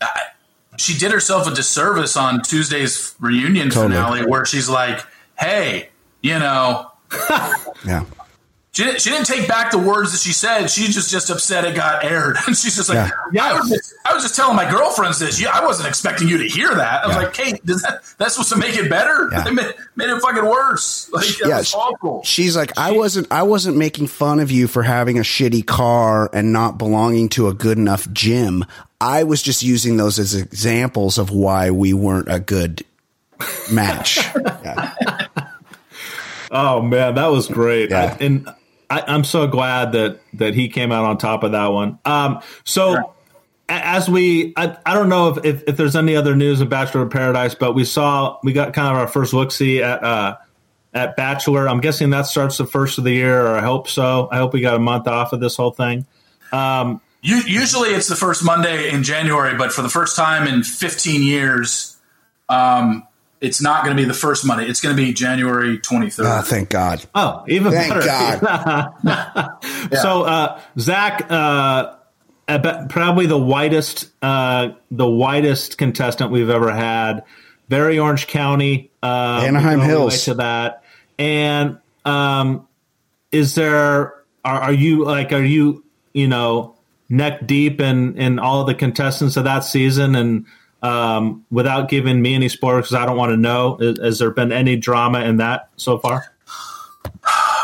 I- 0.00 0.20
she 0.78 0.96
did 0.96 1.10
herself 1.10 1.48
a 1.48 1.54
disservice 1.54 2.16
on 2.16 2.40
Tuesday's 2.42 3.14
reunion 3.18 3.68
Totally. 3.70 3.94
finale, 3.96 4.26
where 4.26 4.44
she's 4.44 4.68
like, 4.68 5.00
"Hey, 5.36 5.88
you 6.22 6.38
know." 6.38 6.92
yeah. 7.84 8.04
She 8.78 8.84
didn't, 8.84 9.00
she 9.00 9.10
didn't 9.10 9.26
take 9.26 9.48
back 9.48 9.72
the 9.72 9.78
words 9.78 10.12
that 10.12 10.18
she 10.20 10.32
said. 10.32 10.68
She 10.70 10.86
just 10.86 11.10
just 11.10 11.30
upset 11.30 11.64
it 11.64 11.74
got 11.74 12.04
aired, 12.04 12.36
and 12.46 12.56
she's 12.56 12.76
just 12.76 12.88
like, 12.88 13.10
Yeah. 13.32 13.42
I, 13.46 13.58
was 13.58 13.68
just, 13.70 13.94
"I 14.04 14.14
was 14.14 14.22
just 14.22 14.36
telling 14.36 14.54
my 14.54 14.70
girlfriends 14.70 15.18
this. 15.18 15.40
Yeah, 15.40 15.50
I 15.50 15.66
wasn't 15.66 15.88
expecting 15.88 16.28
you 16.28 16.38
to 16.38 16.44
hear 16.48 16.72
that." 16.72 17.02
I 17.02 17.06
was 17.08 17.16
Yeah. 17.16 17.22
like, 17.22 17.32
"Kate, 17.32 17.66
does 17.66 17.82
that 17.82 18.04
that's 18.18 18.34
supposed 18.34 18.50
to 18.52 18.56
make 18.56 18.76
it 18.76 18.88
better? 18.88 19.30
Yeah. 19.32 19.48
It 19.48 19.52
made, 19.52 19.74
made 19.96 20.10
it 20.10 20.20
fucking 20.22 20.44
worse. 20.44 21.10
Like, 21.12 21.26
that 21.26 21.48
Yeah, 21.48 21.58
was 21.58 21.68
she- 21.70 21.76
awful." 21.76 22.22
She's 22.22 22.56
like, 22.56 22.78
I 22.78 22.92
wasn't, 22.92 23.26
I 23.32 23.42
wasn't 23.42 23.76
making 23.78 24.06
fun 24.06 24.38
of 24.38 24.52
you 24.52 24.68
for 24.68 24.84
having 24.84 25.18
a 25.18 25.22
shitty 25.22 25.66
car 25.66 26.30
and 26.32 26.52
not 26.52 26.78
belonging 26.78 27.30
to 27.30 27.48
a 27.48 27.54
good 27.54 27.78
enough 27.78 28.08
gym. 28.12 28.64
I 29.00 29.24
was 29.24 29.42
just 29.42 29.64
using 29.64 29.96
those 29.96 30.20
as 30.20 30.36
examples 30.36 31.18
of 31.18 31.30
why 31.32 31.72
we 31.72 31.92
weren't 31.94 32.28
a 32.30 32.38
good 32.38 32.84
match. 33.72 34.18
yeah. 34.62 34.94
Oh 36.52 36.80
man, 36.80 37.16
that 37.16 37.26
was 37.26 37.48
great. 37.48 37.90
Yeah. 37.90 38.16
I, 38.18 38.24
and 38.24 38.48
I, 38.90 39.04
I'm 39.06 39.24
so 39.24 39.46
glad 39.46 39.92
that 39.92 40.20
that 40.34 40.54
he 40.54 40.68
came 40.68 40.92
out 40.92 41.04
on 41.04 41.18
top 41.18 41.42
of 41.42 41.52
that 41.52 41.68
one. 41.68 41.98
Um, 42.04 42.40
so 42.64 43.14
as 43.68 44.08
we, 44.08 44.54
I, 44.56 44.76
I 44.86 44.94
don't 44.94 45.08
know 45.08 45.28
if, 45.28 45.44
if 45.44 45.62
if 45.68 45.76
there's 45.76 45.96
any 45.96 46.16
other 46.16 46.34
news 46.34 46.60
of 46.60 46.68
Bachelor 46.68 47.02
in 47.02 47.10
Paradise, 47.10 47.54
but 47.54 47.74
we 47.74 47.84
saw 47.84 48.38
we 48.42 48.52
got 48.52 48.72
kind 48.72 48.88
of 48.88 48.96
our 48.96 49.08
first 49.08 49.32
look 49.34 49.52
see 49.52 49.82
at 49.82 50.02
uh, 50.02 50.36
at 50.94 51.16
Bachelor. 51.16 51.68
I'm 51.68 51.80
guessing 51.80 52.10
that 52.10 52.26
starts 52.26 52.56
the 52.58 52.66
first 52.66 52.98
of 52.98 53.04
the 53.04 53.12
year, 53.12 53.46
or 53.46 53.56
I 53.56 53.62
hope 53.62 53.88
so. 53.88 54.28
I 54.30 54.38
hope 54.38 54.52
we 54.52 54.60
got 54.60 54.74
a 54.74 54.80
month 54.80 55.06
off 55.06 55.32
of 55.32 55.40
this 55.40 55.56
whole 55.56 55.72
thing. 55.72 56.06
Um, 56.52 57.00
Usually 57.20 57.90
it's 57.90 58.06
the 58.06 58.14
first 58.14 58.44
Monday 58.44 58.90
in 58.90 59.02
January, 59.02 59.56
but 59.56 59.72
for 59.72 59.82
the 59.82 59.88
first 59.88 60.14
time 60.14 60.46
in 60.46 60.62
15 60.62 61.22
years, 61.24 61.96
um, 62.48 63.07
it's 63.40 63.60
not 63.60 63.84
going 63.84 63.96
to 63.96 64.02
be 64.02 64.06
the 64.06 64.14
first 64.14 64.44
Monday. 64.44 64.66
It's 64.66 64.80
going 64.80 64.96
to 64.96 65.02
be 65.02 65.12
January 65.12 65.78
23rd. 65.78 66.38
Oh, 66.38 66.42
thank 66.42 66.70
God. 66.70 67.04
oh, 67.14 67.44
even 67.48 67.72
Thank 67.72 67.94
better. 67.94 68.06
God. 68.06 69.48
So, 70.02 70.24
uh, 70.24 70.60
Zach, 70.78 71.26
uh, 71.30 71.94
probably 72.88 73.26
the 73.26 73.38
whitest, 73.38 74.10
uh, 74.22 74.70
the 74.90 75.08
whitest 75.08 75.78
contestant 75.78 76.30
we've 76.30 76.50
ever 76.50 76.70
had. 76.70 77.24
Very 77.68 77.98
Orange 77.98 78.26
County, 78.26 78.90
uh, 79.02 79.42
Anaheim 79.44 79.80
Hills. 79.80 80.24
to 80.24 80.34
that. 80.34 80.84
And 81.18 81.78
um, 82.04 82.66
is 83.30 83.54
there? 83.54 84.14
Are, 84.44 84.60
are 84.60 84.72
you 84.72 85.04
like? 85.04 85.32
Are 85.32 85.44
you 85.44 85.84
you 86.12 86.28
know 86.28 86.76
neck 87.10 87.46
deep 87.46 87.80
in 87.80 88.16
in 88.16 88.38
all 88.38 88.64
the 88.64 88.74
contestants 88.74 89.36
of 89.36 89.44
that 89.44 89.60
season? 89.60 90.14
And 90.14 90.46
um, 90.82 91.44
without 91.50 91.88
giving 91.88 92.20
me 92.22 92.34
any 92.34 92.48
spoilers, 92.48 92.86
because 92.86 92.94
I 92.94 93.06
don't 93.06 93.16
want 93.16 93.30
to 93.32 93.36
know, 93.36 93.76
has, 93.78 93.98
has 93.98 94.18
there 94.18 94.30
been 94.30 94.52
any 94.52 94.76
drama 94.76 95.20
in 95.20 95.36
that 95.38 95.68
so 95.76 95.98
far? 95.98 96.32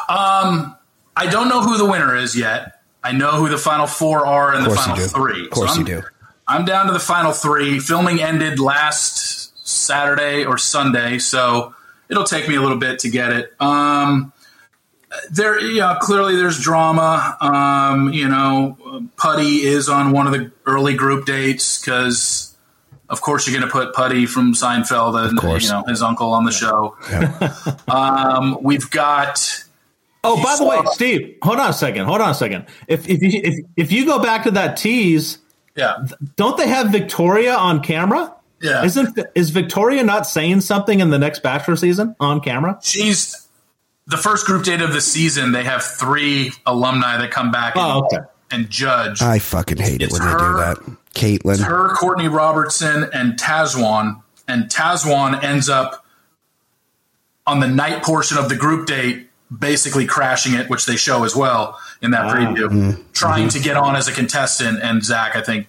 I 0.08 1.26
don't 1.30 1.48
know 1.48 1.62
who 1.62 1.78
the 1.78 1.84
winner 1.86 2.14
is 2.16 2.36
yet. 2.36 2.80
I 3.02 3.12
know 3.12 3.32
who 3.32 3.48
the 3.48 3.58
final 3.58 3.86
four 3.86 4.26
are 4.26 4.54
and 4.54 4.64
the 4.64 4.70
final 4.74 4.96
three. 5.06 5.44
Of 5.44 5.50
course 5.50 5.74
So 5.74 5.80
you 5.80 5.86
I'm- 5.86 6.02
do. 6.02 6.08
I'm 6.46 6.64
down 6.66 6.86
to 6.88 6.92
the 6.92 7.00
final 7.00 7.32
three. 7.32 7.78
Filming 7.78 8.20
ended 8.20 8.58
last 8.58 9.66
Saturday 9.66 10.44
or 10.44 10.58
Sunday, 10.58 11.18
so 11.18 11.74
it'll 12.10 12.24
take 12.24 12.46
me 12.48 12.56
a 12.56 12.60
little 12.60 12.76
bit 12.76 12.98
to 12.98 13.08
get 13.08 13.32
it. 13.32 13.54
Um, 13.60 14.30
there, 15.30 15.58
yeah, 15.58 15.96
clearly 16.02 16.36
there's 16.36 16.60
drama. 16.60 17.34
Um, 17.40 18.12
you 18.12 18.28
know, 18.28 19.08
Putty 19.16 19.62
is 19.62 19.88
on 19.88 20.12
one 20.12 20.26
of 20.26 20.34
the 20.34 20.50
early 20.66 20.92
group 20.94 21.24
dates 21.24 21.80
because, 21.80 22.43
of 23.08 23.20
course, 23.20 23.46
you're 23.46 23.58
going 23.58 23.68
to 23.68 23.72
put 23.72 23.94
Puddy 23.94 24.26
from 24.26 24.54
Seinfeld 24.54 25.14
and 25.18 25.62
you 25.62 25.68
know 25.68 25.84
his 25.86 26.02
uncle 26.02 26.32
on 26.32 26.44
the 26.44 26.52
show. 26.52 26.96
um, 27.88 28.58
we've 28.62 28.90
got. 28.90 29.64
Oh, 30.26 30.42
by 30.42 30.56
the 30.56 30.64
way, 30.64 30.76
saw- 30.76 30.90
Steve, 30.92 31.36
hold 31.42 31.58
on 31.58 31.70
a 31.70 31.72
second. 31.74 32.06
Hold 32.06 32.20
on 32.22 32.30
a 32.30 32.34
second. 32.34 32.66
If 32.88 33.08
if 33.08 33.22
you 33.22 33.40
if, 33.44 33.64
if 33.76 33.92
you 33.92 34.06
go 34.06 34.18
back 34.22 34.44
to 34.44 34.50
that 34.52 34.76
tease, 34.78 35.38
Yeah, 35.76 36.06
don't 36.36 36.56
they 36.56 36.66
have 36.68 36.90
Victoria 36.90 37.54
on 37.54 37.82
camera? 37.82 38.34
yeah. 38.62 38.84
Isn't 38.84 39.18
is 39.34 39.50
Victoria 39.50 40.02
not 40.02 40.26
saying 40.26 40.62
something 40.62 41.00
in 41.00 41.10
the 41.10 41.18
next 41.18 41.42
Bachelor 41.42 41.76
season 41.76 42.16
on 42.20 42.40
camera? 42.40 42.78
she's 42.82 43.46
the 44.06 44.16
first 44.16 44.46
group 44.46 44.64
date 44.64 44.80
of 44.80 44.92
the 44.94 45.00
season. 45.02 45.52
They 45.52 45.64
have 45.64 45.82
three 45.82 46.52
alumni 46.64 47.18
that 47.18 47.30
come 47.30 47.50
back 47.50 47.76
and, 47.76 47.84
Oh, 47.84 48.04
okay. 48.06 48.24
And 48.54 48.70
judge. 48.70 49.20
I 49.22 49.38
fucking 49.38 49.78
hate 49.78 50.00
it 50.00 50.04
It's 50.04 50.12
when 50.18 50.22
they 50.28 50.32
do 50.34 50.56
that. 50.56 50.78
Caitlin. 51.14 51.58
her, 51.64 51.88
Courtney 51.94 52.28
Robertson, 52.28 53.08
and 53.12 53.38
Tahzjuan. 53.38 54.20
And 54.48 54.64
Tahzjuan 54.70 55.42
ends 55.42 55.68
up 55.68 56.04
on 57.46 57.60
the 57.60 57.68
night 57.68 58.02
portion 58.02 58.38
of 58.38 58.48
the 58.48 58.56
group 58.56 58.86
date, 58.86 59.28
basically 59.56 60.06
crashing 60.06 60.54
it, 60.54 60.68
which 60.70 60.86
they 60.86 60.96
show 60.96 61.24
as 61.24 61.36
well 61.36 61.78
in 62.02 62.10
that 62.12 62.34
preview, 62.34 62.68
Mm-hmm. 62.68 63.02
trying 63.12 63.48
to 63.50 63.58
get 63.60 63.76
on 63.76 63.96
as 63.96 64.08
a 64.08 64.12
contestant. 64.12 64.80
And 64.82 65.04
Zach, 65.04 65.36
I 65.36 65.40
think, 65.42 65.68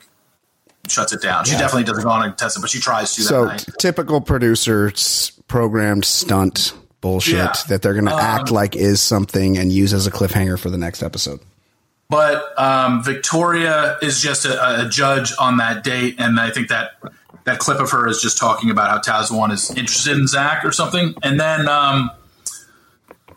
shuts 0.87 1.11
it 1.13 1.21
down. 1.21 1.45
She 1.45 1.53
Yeah. 1.53 1.59
definitely 1.59 1.83
doesn't 1.85 2.03
go 2.03 2.09
on 2.09 2.21
as 2.21 2.27
a 2.27 2.29
contestant, 2.29 2.61
but 2.63 2.69
she 2.69 2.79
tries 2.79 3.13
to 3.15 3.23
So 3.23 3.45
that 3.45 3.47
night. 3.51 3.59
t- 3.65 3.71
typical 3.79 4.21
producer 4.21 4.91
s- 4.93 5.31
programmed 5.47 6.05
stunt 6.05 6.73
bullshit 7.01 7.35
Yeah. 7.35 7.53
that 7.69 7.81
they're 7.81 7.93
going 7.93 8.05
to 8.05 8.15
act 8.15 8.51
like 8.51 8.75
is 8.75 9.01
something 9.01 9.57
and 9.57 9.71
use 9.71 9.93
as 9.93 10.07
a 10.07 10.11
cliffhanger 10.11 10.57
for 10.57 10.69
the 10.69 10.77
next 10.77 11.03
episode. 11.03 11.39
But 12.09 12.59
um, 12.59 13.03
Victoria 13.03 13.97
is 14.01 14.21
just 14.21 14.45
a, 14.45 14.85
a 14.85 14.89
judge 14.89 15.33
on 15.39 15.57
that 15.57 15.83
date, 15.83 16.15
and 16.19 16.39
I 16.39 16.51
think 16.51 16.67
that 16.67 16.91
that 17.45 17.59
clip 17.59 17.79
of 17.79 17.91
her 17.91 18.07
is 18.07 18.21
just 18.21 18.37
talking 18.37 18.69
about 18.69 18.89
how 18.89 19.21
Tahzjuan 19.21 19.51
is 19.51 19.69
interested 19.71 20.17
in 20.17 20.27
Zach 20.27 20.65
or 20.65 20.71
something. 20.71 21.15
And 21.23 21.39
then 21.39 21.67
um, 21.67 22.11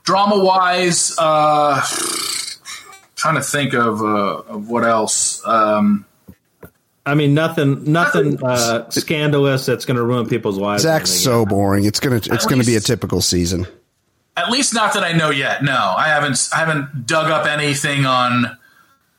drama 0.03 0.43
wise, 0.43 1.15
uh, 1.19 1.81
trying 3.15 3.37
to 3.37 3.43
think 3.43 3.75
of, 3.75 4.03
uh, 4.03 4.43
of 4.49 4.69
what 4.69 4.85
else. 4.85 5.47
Um, 5.47 6.07
I 7.05 7.15
mean, 7.15 7.33
nothing, 7.33 7.91
nothing 7.91 8.43
uh, 8.43 8.89
scandalous 8.91 9.65
that's 9.65 9.85
going 9.85 9.97
to 9.97 10.03
ruin 10.03 10.29
people's 10.29 10.59
lives. 10.59 10.83
Zach's 10.83 11.11
so 11.11 11.47
boring. 11.47 11.85
It's 11.85 12.01
gonna 12.01 12.17
it's 12.17 12.45
gonna 12.45 12.65
be 12.65 12.77
a 12.77 12.81
typical 12.81 13.23
season. 13.23 13.67
At 14.39 14.51
least 14.51 14.73
not 14.75 14.95
that 14.95 15.03
I 15.05 15.13
know 15.13 15.31
yet. 15.31 15.63
No, 15.63 15.95
I 15.97 16.09
haven't. 16.09 16.49
I 16.55 16.59
haven't 16.59 17.07
dug 17.07 17.31
up 17.31 17.47
anything 17.47 18.07
on 18.07 18.57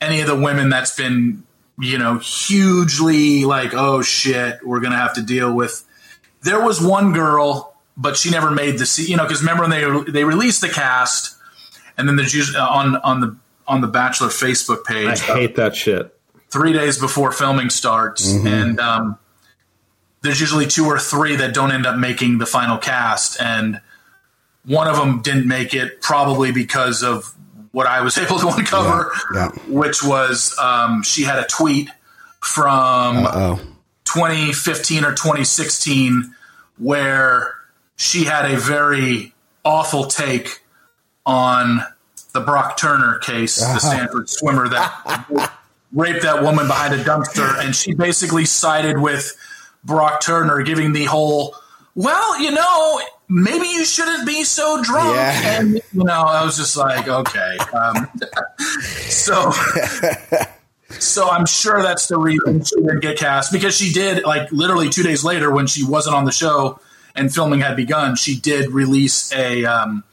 any 0.01 0.21
of 0.21 0.27
the 0.27 0.35
women 0.35 0.69
that's 0.69 0.95
been, 0.95 1.43
you 1.77 1.97
know, 1.97 2.19
hugely 2.19 3.45
like, 3.45 3.73
oh 3.73 4.01
shit, 4.01 4.59
we're 4.65 4.79
gonna 4.79 4.97
have 4.97 5.13
to 5.15 5.21
deal 5.21 5.53
with. 5.53 5.83
There 6.41 6.63
was 6.63 6.81
one 6.81 7.11
girl, 7.13 7.75
but 7.97 8.15
she 8.17 8.29
never 8.29 8.49
made 8.51 8.77
the. 8.79 8.85
se- 8.85 9.03
You 9.11 9.17
know, 9.17 9.23
because 9.23 9.41
remember 9.41 9.63
when 9.63 9.71
they 10.05 10.11
they 10.11 10.23
released 10.23 10.61
the 10.61 10.69
cast, 10.69 11.35
and 11.97 12.07
then 12.07 12.15
there's 12.15 12.33
usually 12.33 12.57
on 12.59 12.95
on 12.97 13.19
the 13.19 13.35
on 13.67 13.81
the 13.81 13.87
Bachelor 13.87 14.29
Facebook 14.29 14.83
page. 14.85 15.07
I 15.07 15.15
hate 15.17 15.55
that 15.57 15.75
shit. 15.75 16.15
three 16.49 16.73
days 16.73 16.97
before 16.97 17.31
filming 17.31 17.69
starts, 17.69 18.31
and 18.33 18.79
um, 18.79 19.17
there's 20.21 20.39
usually 20.41 20.65
two 20.65 20.85
or 20.85 20.97
three 20.97 21.35
that 21.35 21.53
don't 21.53 21.71
end 21.71 21.85
up 21.85 21.97
making 21.97 22.37
the 22.39 22.45
final 22.45 22.77
cast, 22.77 23.39
and 23.41 23.81
one 24.69 24.87
of 24.87 24.95
them 24.95 25.21
didn't 25.21 25.47
make 25.47 25.73
it 25.73 25.99
probably 25.99 26.51
because 26.51 27.01
of 27.03 27.33
what 27.71 27.87
I 27.87 28.01
was 28.01 28.17
able 28.23 28.37
to 28.39 28.47
uncover, 28.49 29.11
Yeah, 29.33 29.49
which 29.67 30.03
was 30.03 30.57
um, 30.59 31.01
she 31.03 31.23
had 31.23 31.39
a 31.39 31.45
tweet 31.47 31.89
from 32.39 33.25
Oh, 33.27 33.59
2015 34.05 35.03
or 35.03 35.11
2016 35.11 36.33
where 36.77 37.53
she 37.95 38.23
had 38.23 38.49
a 38.51 38.57
very 38.57 39.33
awful 39.65 40.05
take 40.05 40.61
on 41.25 41.81
the 42.33 42.39
Brock 42.39 42.77
Turner 42.77 43.17
case, 43.19 43.57
the 43.59 43.79
Stanford 43.79 44.29
swimmer 44.29 44.69
that 44.69 45.51
raped 45.93 46.21
that 46.21 46.43
woman 46.43 46.67
behind 46.67 46.93
a 46.93 47.03
dumpster. 47.03 47.59
And 47.63 47.75
she 47.75 47.93
basically 47.93 48.45
sided 48.45 48.99
with 48.99 49.35
Brock 49.83 50.21
Turner, 50.21 50.61
giving 50.61 50.93
the 50.93 51.05
whole, 51.05 51.55
well, 51.99 52.41
you 52.41 52.51
know, 52.51 53.01
maybe 53.27 53.67
you 53.67 53.83
shouldn't 53.83 54.25
be 54.25 54.45
so 54.45 54.81
drunk. 54.81 55.15
Yeah. 55.15 55.59
And, 55.59 55.73
you 55.73 56.03
know, 56.05 56.13
I 56.13 56.45
was 56.45 56.55
just 56.55 56.77
like, 56.77 57.09
okay. 57.09 57.57
Um, 57.73 58.07
so. 59.09 59.51
So 60.97 61.29
I'm 61.29 61.45
sure 61.45 61.83
that's 61.83 62.07
the 62.07 62.17
reason 62.17 62.63
she 62.63 62.75
didn't 62.75 63.01
get 63.01 63.15
cast 63.15 63.53
because 63.53 63.77
she 63.77 63.93
did 63.93 64.23
like 64.23 64.51
literally 64.51 64.89
two 64.89 65.03
days 65.03 65.23
later 65.23 65.51
when 65.51 65.67
she 65.67 65.85
wasn't 65.85 66.15
on 66.15 66.25
the 66.25 66.31
show 66.31 66.79
and 67.15 67.31
filming 67.31 67.59
had 67.59 67.75
begun. 67.75 68.15
She 68.15 68.39
did 68.39 68.71
release 68.71 69.31
a 69.31 69.65
um, 69.65 70.03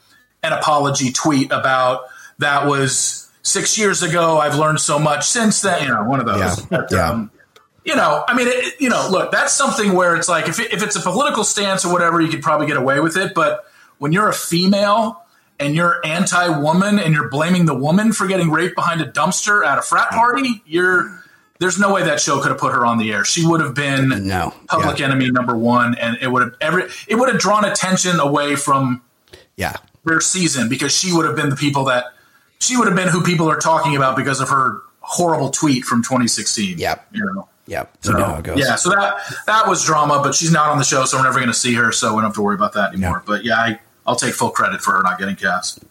an 0.42 0.52
apology 0.52 1.12
tweet 1.12 1.50
about 1.50 2.02
that 2.38 2.66
was 2.66 3.32
six 3.42 3.78
years 3.78 4.02
ago. 4.02 4.36
I've 4.36 4.56
learned 4.56 4.78
so 4.78 4.98
much 4.98 5.26
since 5.26 5.62
then. 5.62 5.82
You 5.82 5.94
know, 5.94 6.04
one 6.04 6.20
of 6.20 6.26
those. 6.26 6.70
Yeah. 6.92 7.10
Um, 7.10 7.30
you 7.86 7.94
know, 7.94 8.24
I 8.26 8.34
mean, 8.34 8.48
it, 8.48 8.80
you 8.80 8.88
know, 8.90 9.06
look, 9.10 9.30
that's 9.30 9.52
something 9.52 9.92
where 9.92 10.16
it's 10.16 10.28
like 10.28 10.48
if, 10.48 10.58
it, 10.58 10.72
if 10.72 10.82
it's 10.82 10.96
a 10.96 11.00
political 11.00 11.44
stance 11.44 11.84
or 11.84 11.92
whatever, 11.92 12.20
you 12.20 12.28
could 12.28 12.42
probably 12.42 12.66
get 12.66 12.76
away 12.76 12.98
with 13.00 13.16
it. 13.16 13.32
But 13.32 13.64
when 13.98 14.12
you're 14.12 14.28
a 14.28 14.34
female 14.34 15.22
and 15.60 15.74
you're 15.76 16.04
anti-woman 16.04 16.98
and 16.98 17.14
you're 17.14 17.30
blaming 17.30 17.64
the 17.64 17.74
woman 17.76 18.12
for 18.12 18.26
getting 18.26 18.50
raped 18.50 18.74
behind 18.74 19.00
a 19.00 19.06
dumpster 19.10 19.64
at 19.64 19.78
a 19.78 19.82
frat 19.82 20.10
party, 20.10 20.62
you're 20.66 21.22
there's 21.58 21.78
no 21.78 21.94
way 21.94 22.02
that 22.02 22.20
show 22.20 22.40
could 22.42 22.50
have 22.50 22.58
put 22.58 22.72
her 22.74 22.84
on 22.84 22.98
the 22.98 23.10
air. 23.12 23.24
She 23.24 23.46
would 23.46 23.60
have 23.60 23.72
been 23.74 24.26
No. 24.26 24.52
public 24.68 24.98
Yeah. 24.98 25.06
enemy 25.06 25.30
number 25.30 25.56
one, 25.56 25.94
and 25.94 26.18
it 26.20 26.30
would 26.30 26.42
have 26.42 26.54
every 26.60 26.84
it 27.06 27.14
would 27.14 27.28
have 27.30 27.38
drawn 27.38 27.64
attention 27.64 28.18
away 28.20 28.56
from 28.56 29.00
yeah. 29.56 29.76
their 30.04 30.20
season 30.20 30.68
because 30.68 30.94
she 30.94 31.12
would 31.14 31.24
have 31.24 31.36
been 31.36 31.48
the 31.50 31.56
people 31.56 31.84
that 31.84 32.06
she 32.58 32.76
would 32.76 32.88
have 32.88 32.96
been 32.96 33.08
who 33.08 33.22
people 33.22 33.48
are 33.48 33.58
talking 33.58 33.96
about 33.96 34.16
because 34.16 34.40
of 34.40 34.48
her 34.50 34.80
horrible 35.00 35.50
tweet 35.50 35.84
from 35.84 36.02
2016. 36.02 36.78
Yep. 36.78 37.06
you 37.12 37.24
know. 37.24 37.48
Yep. 37.66 37.96
So, 38.00 38.12
you 38.12 38.18
know 38.18 38.24
how 38.24 38.38
it 38.38 38.44
goes. 38.44 38.58
Yeah, 38.58 38.76
so 38.76 38.90
that 38.90 39.18
that 39.46 39.68
was 39.68 39.84
drama, 39.84 40.20
but 40.22 40.34
she's 40.34 40.52
not 40.52 40.70
on 40.70 40.78
the 40.78 40.84
show, 40.84 41.04
so 41.04 41.16
we're 41.16 41.24
never 41.24 41.38
going 41.38 41.48
to 41.48 41.54
see 41.54 41.74
her, 41.74 41.92
so 41.92 42.10
we 42.10 42.16
don't 42.16 42.24
have 42.24 42.34
to 42.34 42.42
worry 42.42 42.54
about 42.54 42.74
that 42.74 42.92
anymore. 42.92 43.22
But 43.26 43.44
yeah, 43.44 43.56
I, 43.56 43.80
I'll 44.06 44.16
take 44.16 44.34
full 44.34 44.50
credit 44.50 44.80
for 44.80 44.92
her 44.92 45.02
not 45.02 45.18
getting 45.18 45.36
cast. 45.36 45.82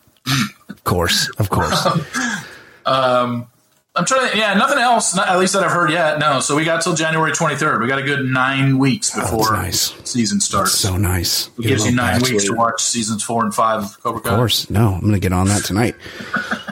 Of 0.69 0.83
course. 0.83 1.29
Of 1.37 1.49
course. 1.49 1.85
um, 2.85 3.47
I'm 3.97 4.05
trying 4.05 4.29
to, 4.29 4.37
yeah, 4.37 4.53
nothing 4.55 4.77
else, 4.77 5.15
not, 5.15 5.29
at 5.29 5.39
least 5.39 5.53
that 5.53 5.63
I've 5.63 5.71
heard 5.71 5.89
yet. 5.89 6.19
No, 6.19 6.41
so 6.41 6.55
we 6.55 6.65
got 6.65 6.81
till 6.81 6.95
January 6.95 7.31
23rd. 7.31 7.81
We 7.81 7.87
got 7.87 7.99
a 7.99 8.03
good 8.03 8.25
nine 8.25 8.77
weeks 8.77 9.15
before 9.15 9.53
nice. 9.53 9.93
season 10.03 10.41
starts. 10.41 10.73
so 10.73 10.97
nice. 10.97 11.47
it 11.57 11.61
gives 11.61 11.85
you 11.85 11.95
nine 11.95 12.19
Love 12.19 12.29
weeks 12.29 12.45
to 12.45 12.53
watch 12.53 12.81
seasons 12.81 13.23
four 13.23 13.45
and 13.45 13.55
five 13.55 13.83
of 13.83 14.03
Cobra 14.03 14.21
Kai. 14.21 14.31
Of 14.31 14.35
course. 14.35 14.69
No, 14.69 14.93
I'm 14.95 15.01
going 15.01 15.13
to 15.13 15.19
get 15.19 15.31
on 15.31 15.47
that 15.47 15.63
tonight. 15.63 15.95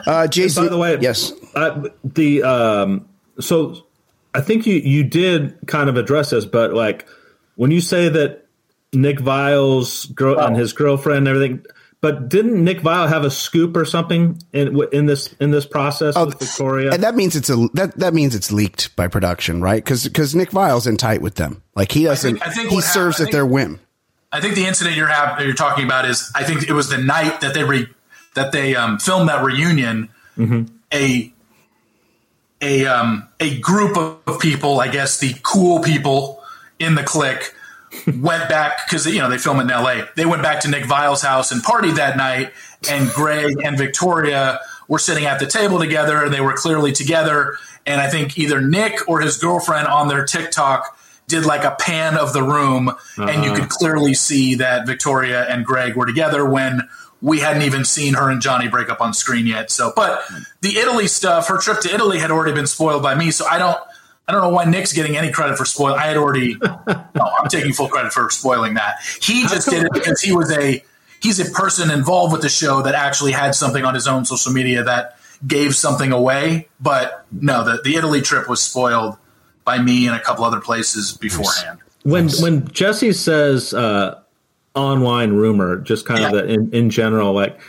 Uh, 0.06 0.26
Jason. 0.26 0.64
By 0.64 0.68
the 0.68 0.76
way, 0.76 0.98
yes. 1.00 1.32
uh, 1.54 1.88
the 2.04 2.42
um, 2.42 3.08
so 3.40 3.86
I 4.34 4.40
think 4.40 4.66
you 4.66 4.74
you 4.76 5.04
did 5.04 5.56
kind 5.66 5.88
of 5.88 5.96
address 5.96 6.30
this, 6.30 6.44
but 6.44 6.74
like 6.74 7.06
when 7.56 7.70
you 7.70 7.80
say 7.80 8.08
that 8.08 8.46
Nick 8.92 9.18
Viall's 9.20 10.06
girl 10.06 10.38
and 10.38 10.56
his 10.56 10.72
girlfriend 10.72 11.26
and 11.26 11.28
everything, 11.28 11.64
but 12.00 12.28
didn't 12.28 12.62
Nick 12.62 12.80
Viall 12.80 13.08
have 13.08 13.24
a 13.24 13.30
scoop 13.30 13.76
or 13.76 13.84
something 13.84 14.38
in 14.52 14.78
in 14.92 15.06
this 15.06 15.32
in 15.40 15.50
this 15.50 15.66
process 15.66 16.16
with 16.16 16.38
Victoria? 16.38 16.92
And 16.92 17.02
that 17.02 17.14
means 17.14 17.36
it's 17.36 17.48
a 17.50 17.68
that 17.74 17.96
that 17.98 18.12
means 18.12 18.34
it's 18.34 18.50
leaked 18.52 18.94
by 18.96 19.08
production, 19.08 19.60
right? 19.62 19.82
Because 19.82 20.04
because 20.04 20.34
Nick 20.34 20.50
Viall's 20.50 20.86
in 20.86 20.96
tight 20.96 21.22
with 21.22 21.36
them. 21.36 21.62
Like 21.74 21.92
he 21.92 22.04
doesn't. 22.04 22.42
I 22.42 22.50
think 22.50 22.70
he 22.70 22.80
serves 22.80 23.18
happened- 23.18 23.28
I 23.28 23.30
at 23.30 23.32
their 23.32 23.46
whim. 23.46 23.80
I 24.32 24.40
think 24.40 24.56
the 24.56 24.66
incident 24.66 24.96
you're 24.96 25.06
have, 25.06 25.40
you're 25.40 25.54
talking 25.54 25.84
about 25.84 26.06
is 26.06 26.28
I 26.34 26.42
think 26.42 26.68
it 26.68 26.72
was 26.72 26.88
the 26.88 26.98
night 26.98 27.40
that 27.42 27.54
they 27.54 27.62
re, 27.62 27.86
that 28.34 28.50
they 28.50 28.74
um, 28.74 28.98
filmed 28.98 29.28
that 29.28 29.44
reunion. 29.44 30.08
A 30.92 31.32
a 32.64 32.86
um, 32.86 33.28
a 33.40 33.58
group 33.60 33.96
of 33.96 34.40
people, 34.40 34.80
I 34.80 34.88
guess 34.88 35.18
the 35.18 35.34
cool 35.42 35.80
people 35.80 36.42
in 36.78 36.94
the 36.94 37.02
clique, 37.02 37.52
went 38.20 38.48
back 38.48 38.86
because 38.86 39.06
you 39.06 39.18
know 39.18 39.28
they 39.28 39.38
film 39.38 39.60
in 39.60 39.70
L.A. 39.70 40.08
They 40.16 40.26
went 40.26 40.42
back 40.42 40.60
to 40.60 40.68
Nick 40.68 40.86
Viall's 40.86 41.22
house 41.22 41.52
and 41.52 41.62
partied 41.62 41.96
that 41.96 42.16
night, 42.16 42.52
and 42.90 43.08
Greg 43.10 43.56
and 43.64 43.76
Victoria 43.76 44.60
were 44.88 44.98
sitting 44.98 45.26
at 45.26 45.38
the 45.38 45.46
table 45.46 45.78
together, 45.78 46.24
and 46.24 46.32
they 46.32 46.40
were 46.40 46.54
clearly 46.54 46.92
together. 46.92 47.56
And 47.86 48.00
I 48.00 48.08
think 48.08 48.38
either 48.38 48.60
Nick 48.60 49.08
or 49.08 49.20
his 49.20 49.36
girlfriend 49.36 49.86
on 49.86 50.08
their 50.08 50.24
TikTok 50.24 50.98
did 51.26 51.44
like 51.44 51.64
a 51.64 51.76
pan 51.78 52.16
of 52.16 52.32
the 52.32 52.42
room, 52.42 52.90
and 53.16 53.44
you 53.44 53.54
could 53.54 53.68
clearly 53.68 54.14
see 54.14 54.56
that 54.56 54.86
Victoria 54.86 55.44
and 55.48 55.64
Greg 55.64 55.96
were 55.96 56.06
together 56.06 56.48
when 56.48 56.88
we 57.24 57.40
hadn't 57.40 57.62
even 57.62 57.86
seen 57.86 58.12
her 58.12 58.30
and 58.30 58.42
Johnny 58.42 58.68
break 58.68 58.90
up 58.90 59.00
on 59.00 59.14
screen 59.14 59.46
yet. 59.46 59.70
So, 59.70 59.94
but 59.96 60.22
the 60.60 60.76
Italy 60.76 61.08
stuff, 61.08 61.48
her 61.48 61.56
trip 61.56 61.80
to 61.80 61.92
Italy 61.92 62.18
had 62.18 62.30
already 62.30 62.52
been 62.52 62.66
spoiled 62.66 63.02
by 63.02 63.14
me. 63.14 63.30
So 63.30 63.46
I 63.46 63.58
don't, 63.58 63.78
I 64.28 64.32
don't 64.32 64.42
know 64.42 64.50
why 64.50 64.66
Nick's 64.66 64.92
getting 64.92 65.16
any 65.16 65.32
credit 65.32 65.56
for 65.56 65.64
spoil. 65.64 65.94
I 65.94 66.06
had 66.06 66.18
already, 66.18 66.54
no, 66.60 66.84
I'm 67.16 67.48
taking 67.48 67.72
full 67.72 67.88
credit 67.88 68.12
for 68.12 68.28
spoiling 68.28 68.74
that. 68.74 68.96
He 69.22 69.46
just 69.46 69.70
did 69.70 69.84
it 69.84 69.92
because 69.94 70.20
he 70.20 70.36
was 70.36 70.52
a, 70.52 70.84
he's 71.22 71.40
a 71.40 71.50
person 71.50 71.90
involved 71.90 72.30
with 72.30 72.42
the 72.42 72.50
show 72.50 72.82
that 72.82 72.94
actually 72.94 73.32
had 73.32 73.54
something 73.54 73.86
on 73.86 73.94
his 73.94 74.06
own 74.06 74.26
social 74.26 74.52
media 74.52 74.82
that 74.82 75.16
gave 75.46 75.74
something 75.74 76.12
away. 76.12 76.68
But 76.78 77.24
no, 77.32 77.64
the, 77.64 77.80
the 77.82 77.96
Italy 77.96 78.20
trip 78.20 78.50
was 78.50 78.60
spoiled 78.60 79.16
by 79.64 79.78
me 79.78 80.06
and 80.06 80.14
a 80.14 80.20
couple 80.20 80.44
other 80.44 80.60
places 80.60 81.16
beforehand. 81.16 81.78
when 82.02 82.28
when 82.42 82.68
Jesse 82.68 83.14
says 83.14 83.72
uh, 83.72 84.20
online 84.74 85.32
rumor, 85.32 85.78
just 85.78 86.06
kind 86.06 86.24
of 86.24 86.32
Yeah. 86.32 86.40
that 86.42 86.50
in, 86.50 86.70
in 86.72 86.90
general, 86.90 87.32
like 87.32 87.60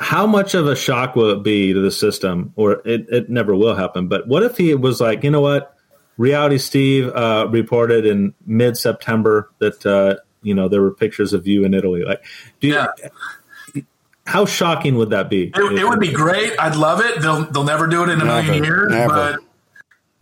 how 0.00 0.26
much 0.26 0.54
of 0.54 0.66
a 0.66 0.74
shock 0.74 1.14
will 1.16 1.30
it 1.30 1.42
be 1.42 1.72
to 1.72 1.80
the 1.80 1.90
system, 1.90 2.52
or 2.56 2.82
it, 2.84 3.06
it 3.10 3.30
never 3.30 3.54
will 3.54 3.74
happen? 3.74 4.08
But 4.08 4.26
what 4.26 4.42
if 4.42 4.56
he 4.56 4.74
was 4.74 5.00
like, 5.00 5.22
you 5.24 5.30
know 5.30 5.40
what, 5.40 5.76
Reality 6.18 6.58
Steve 6.58 7.08
uh, 7.08 7.46
reported 7.50 8.04
in 8.06 8.34
mid 8.46 8.76
September 8.76 9.50
that 9.58 9.84
uh, 9.86 10.16
you 10.42 10.54
know 10.54 10.68
there 10.68 10.82
were 10.82 10.92
pictures 10.92 11.32
of 11.32 11.46
you 11.46 11.64
in 11.64 11.72
Italy. 11.74 12.04
Like, 12.04 12.24
do 12.60 12.68
you, 12.68 12.74
Yeah. 12.74 13.82
how 14.26 14.44
shocking 14.44 14.96
would 14.96 15.10
that 15.10 15.28
be? 15.30 15.44
It, 15.54 15.78
it 15.78 15.84
would 15.88 16.00
be 16.00 16.12
great. 16.12 16.52
I'd 16.58 16.76
love 16.76 17.00
it. 17.00 17.20
They'll 17.22 17.44
they'll 17.50 17.64
never 17.64 17.86
do 17.86 18.02
it 18.02 18.08
in 18.10 18.20
a 18.20 18.24
million 18.24 18.62
years, 18.64 18.90
never. 18.90 19.08
but 19.14 19.40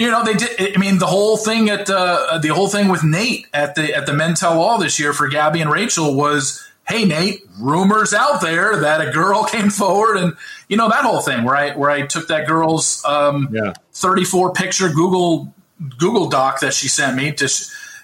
you 0.01 0.11
know 0.11 0.25
they 0.25 0.35
did. 0.35 0.77
I 0.77 0.81
mean, 0.81 0.99
the 0.99 1.07
whole 1.07 1.37
thing 1.37 1.69
at 1.69 1.89
uh, 1.91 2.39
the 2.39 2.49
whole 2.49 2.69
thing 2.69 2.89
with 2.89 3.05
Nate 3.05 3.47
at 3.53 3.75
the 3.75 3.95
at 3.95 4.07
the 4.07 4.15
Men 4.15 4.35
Tell 4.35 4.59
All 4.61 4.79
this 4.79 4.99
year 4.99 5.13
for 5.13 5.29
Gabby 5.29 5.61
and 5.61 5.71
Rachel 5.71 6.15
was, 6.17 6.67
hey 6.89 7.05
Nate, 7.05 7.43
rumors 7.59 8.15
out 8.15 8.41
there 8.41 8.81
that 8.81 9.07
a 9.07 9.13
girl 9.13 9.45
came 9.55 9.69
forward 9.69 10.17
and 10.17 10.35
you 10.69 10.77
know 10.79 10.89
that 10.89 11.05
whole 11.05 11.21
thing 11.21 11.45
where 11.45 11.55
I 11.55 11.73
where 11.77 11.91
I 11.91 12.07
took 12.07 12.29
that 12.29 12.47
girl's 12.49 13.05
um, 13.05 13.49
Yeah. 13.53 13.75
34 13.93 14.55
picture 14.55 14.89
Google 14.89 15.53
Google 15.99 16.29
Doc 16.31 16.61
that 16.61 16.73
she 16.73 16.89
sent 16.89 17.15
me 17.17 17.33
to 17.33 17.49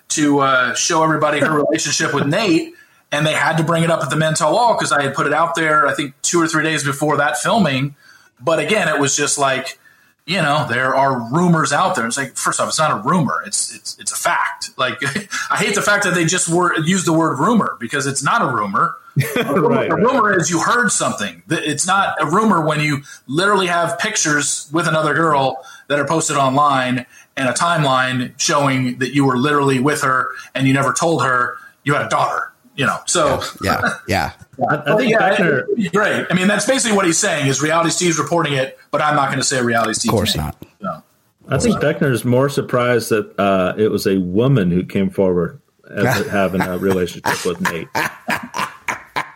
to 0.09 0.39
uh, 0.41 0.75
show 0.75 1.03
everybody 1.03 1.41
her 1.41 1.51
relationship 1.65 2.13
with 2.15 2.27
Nate, 2.27 2.75
and 3.11 3.27
they 3.27 3.33
had 3.33 3.57
to 3.57 3.65
bring 3.65 3.83
it 3.85 3.91
up 3.91 4.03
at 4.03 4.11
the 4.11 4.17
Men 4.17 4.35
Tell 4.35 4.55
All 4.55 4.75
because 4.75 4.93
I 4.93 5.03
had 5.03 5.15
put 5.15 5.27
it 5.27 5.33
out 5.33 5.55
there 5.55 5.87
I 5.87 5.95
think 5.95 6.13
two 6.21 6.41
or 6.43 6.47
three 6.47 6.63
days 6.63 6.85
before 6.85 7.17
that 7.17 7.39
filming. 7.39 7.97
But 8.39 8.59
again, 8.59 8.87
it 8.89 9.01
was 9.01 9.17
just 9.17 9.39
like 9.39 9.79
you 10.27 10.43
know 10.43 10.67
there 10.69 10.95
are 10.95 11.33
rumors 11.33 11.73
out 11.73 11.95
there. 11.95 12.07
It's 12.07 12.17
like 12.17 12.37
first 12.37 12.61
off, 12.61 12.69
it's 12.69 12.79
not 12.79 12.91
a 12.91 13.09
rumor; 13.09 13.43
it's 13.47 13.75
it's 13.75 13.99
it's 13.99 14.13
a 14.13 14.17
fact. 14.17 14.71
Like 14.79 14.99
I 15.51 15.57
hate 15.57 15.75
the 15.75 15.83
fact 15.83 16.05
that 16.05 16.15
they 16.15 16.27
just 16.27 16.49
were 16.49 16.79
use 16.81 17.05
the 17.05 17.13
word 17.13 17.39
rumor 17.39 17.77
because 17.81 18.07
it's 18.07 18.23
not 18.23 18.43
a 18.43 18.47
rumor. 18.47 18.95
right, 19.37 19.47
A 19.47 19.53
right. 19.69 19.91
rumor 19.91 20.39
is 20.39 20.51
you 20.51 20.61
heard 20.61 20.91
something. 20.91 21.43
It's 21.49 21.87
not 21.87 22.21
a 22.21 22.27
rumor 22.27 22.61
when 22.67 22.81
you 22.81 22.99
literally 23.27 23.69
have 23.69 23.99
pictures 23.99 24.69
with 24.73 24.87
another 24.87 25.15
girl 25.15 25.65
that 25.89 25.99
are 25.99 26.07
posted 26.07 26.37
online 26.37 27.07
and 27.37 27.49
a 27.49 27.53
timeline 27.53 28.39
showing 28.39 28.99
that 28.99 29.15
you 29.15 29.25
were 29.25 29.39
literally 29.39 29.79
with 29.79 30.03
her 30.03 30.29
and 30.55 30.67
you 30.69 30.75
never 30.75 30.93
told 30.93 31.25
her 31.25 31.57
you 31.85 31.95
had 31.95 32.05
a 32.05 32.09
daughter. 32.11 32.53
You 32.77 32.87
know, 32.87 32.99
so 33.07 33.43
Yeah, 33.63 33.95
yeah. 34.07 34.33
I, 34.71 34.93
I 34.93 34.97
think 34.97 35.11
yeah, 35.11 35.19
Beckner. 35.19 35.93
great. 35.93 36.27
I 36.31 36.35
mean, 36.35 36.47
that's 36.47 36.67
basically 36.67 36.97
what 36.97 37.07
he's 37.07 37.19
saying 37.19 37.47
is 37.47 37.63
reality 37.63 37.91
Steve's 37.91 38.19
reporting 38.19 38.53
it, 38.53 38.79
but 38.91 39.01
I'm 39.01 39.17
not 39.17 39.29
going 39.29 39.39
to 39.39 39.45
say 39.45 39.63
reality 39.63 39.95
Steve. 39.95 40.11
Of 40.11 40.17
course 40.17 40.37
not. 40.37 40.63
No. 40.81 41.03
I 41.49 41.59
think 41.59 41.77
Beckner's 41.77 42.25
more 42.25 42.49
surprised 42.49 43.11
that 43.11 43.39
uh, 43.39 43.75
it 43.79 43.91
was 43.91 44.07
a 44.07 44.19
woman 44.19 44.71
who 44.71 44.85
came 44.85 45.11
forward 45.11 45.61
as 45.91 46.27
having 46.31 46.61
a 46.61 46.77
relationship 46.77 47.45
with 47.45 47.61
Nate. 47.73 47.89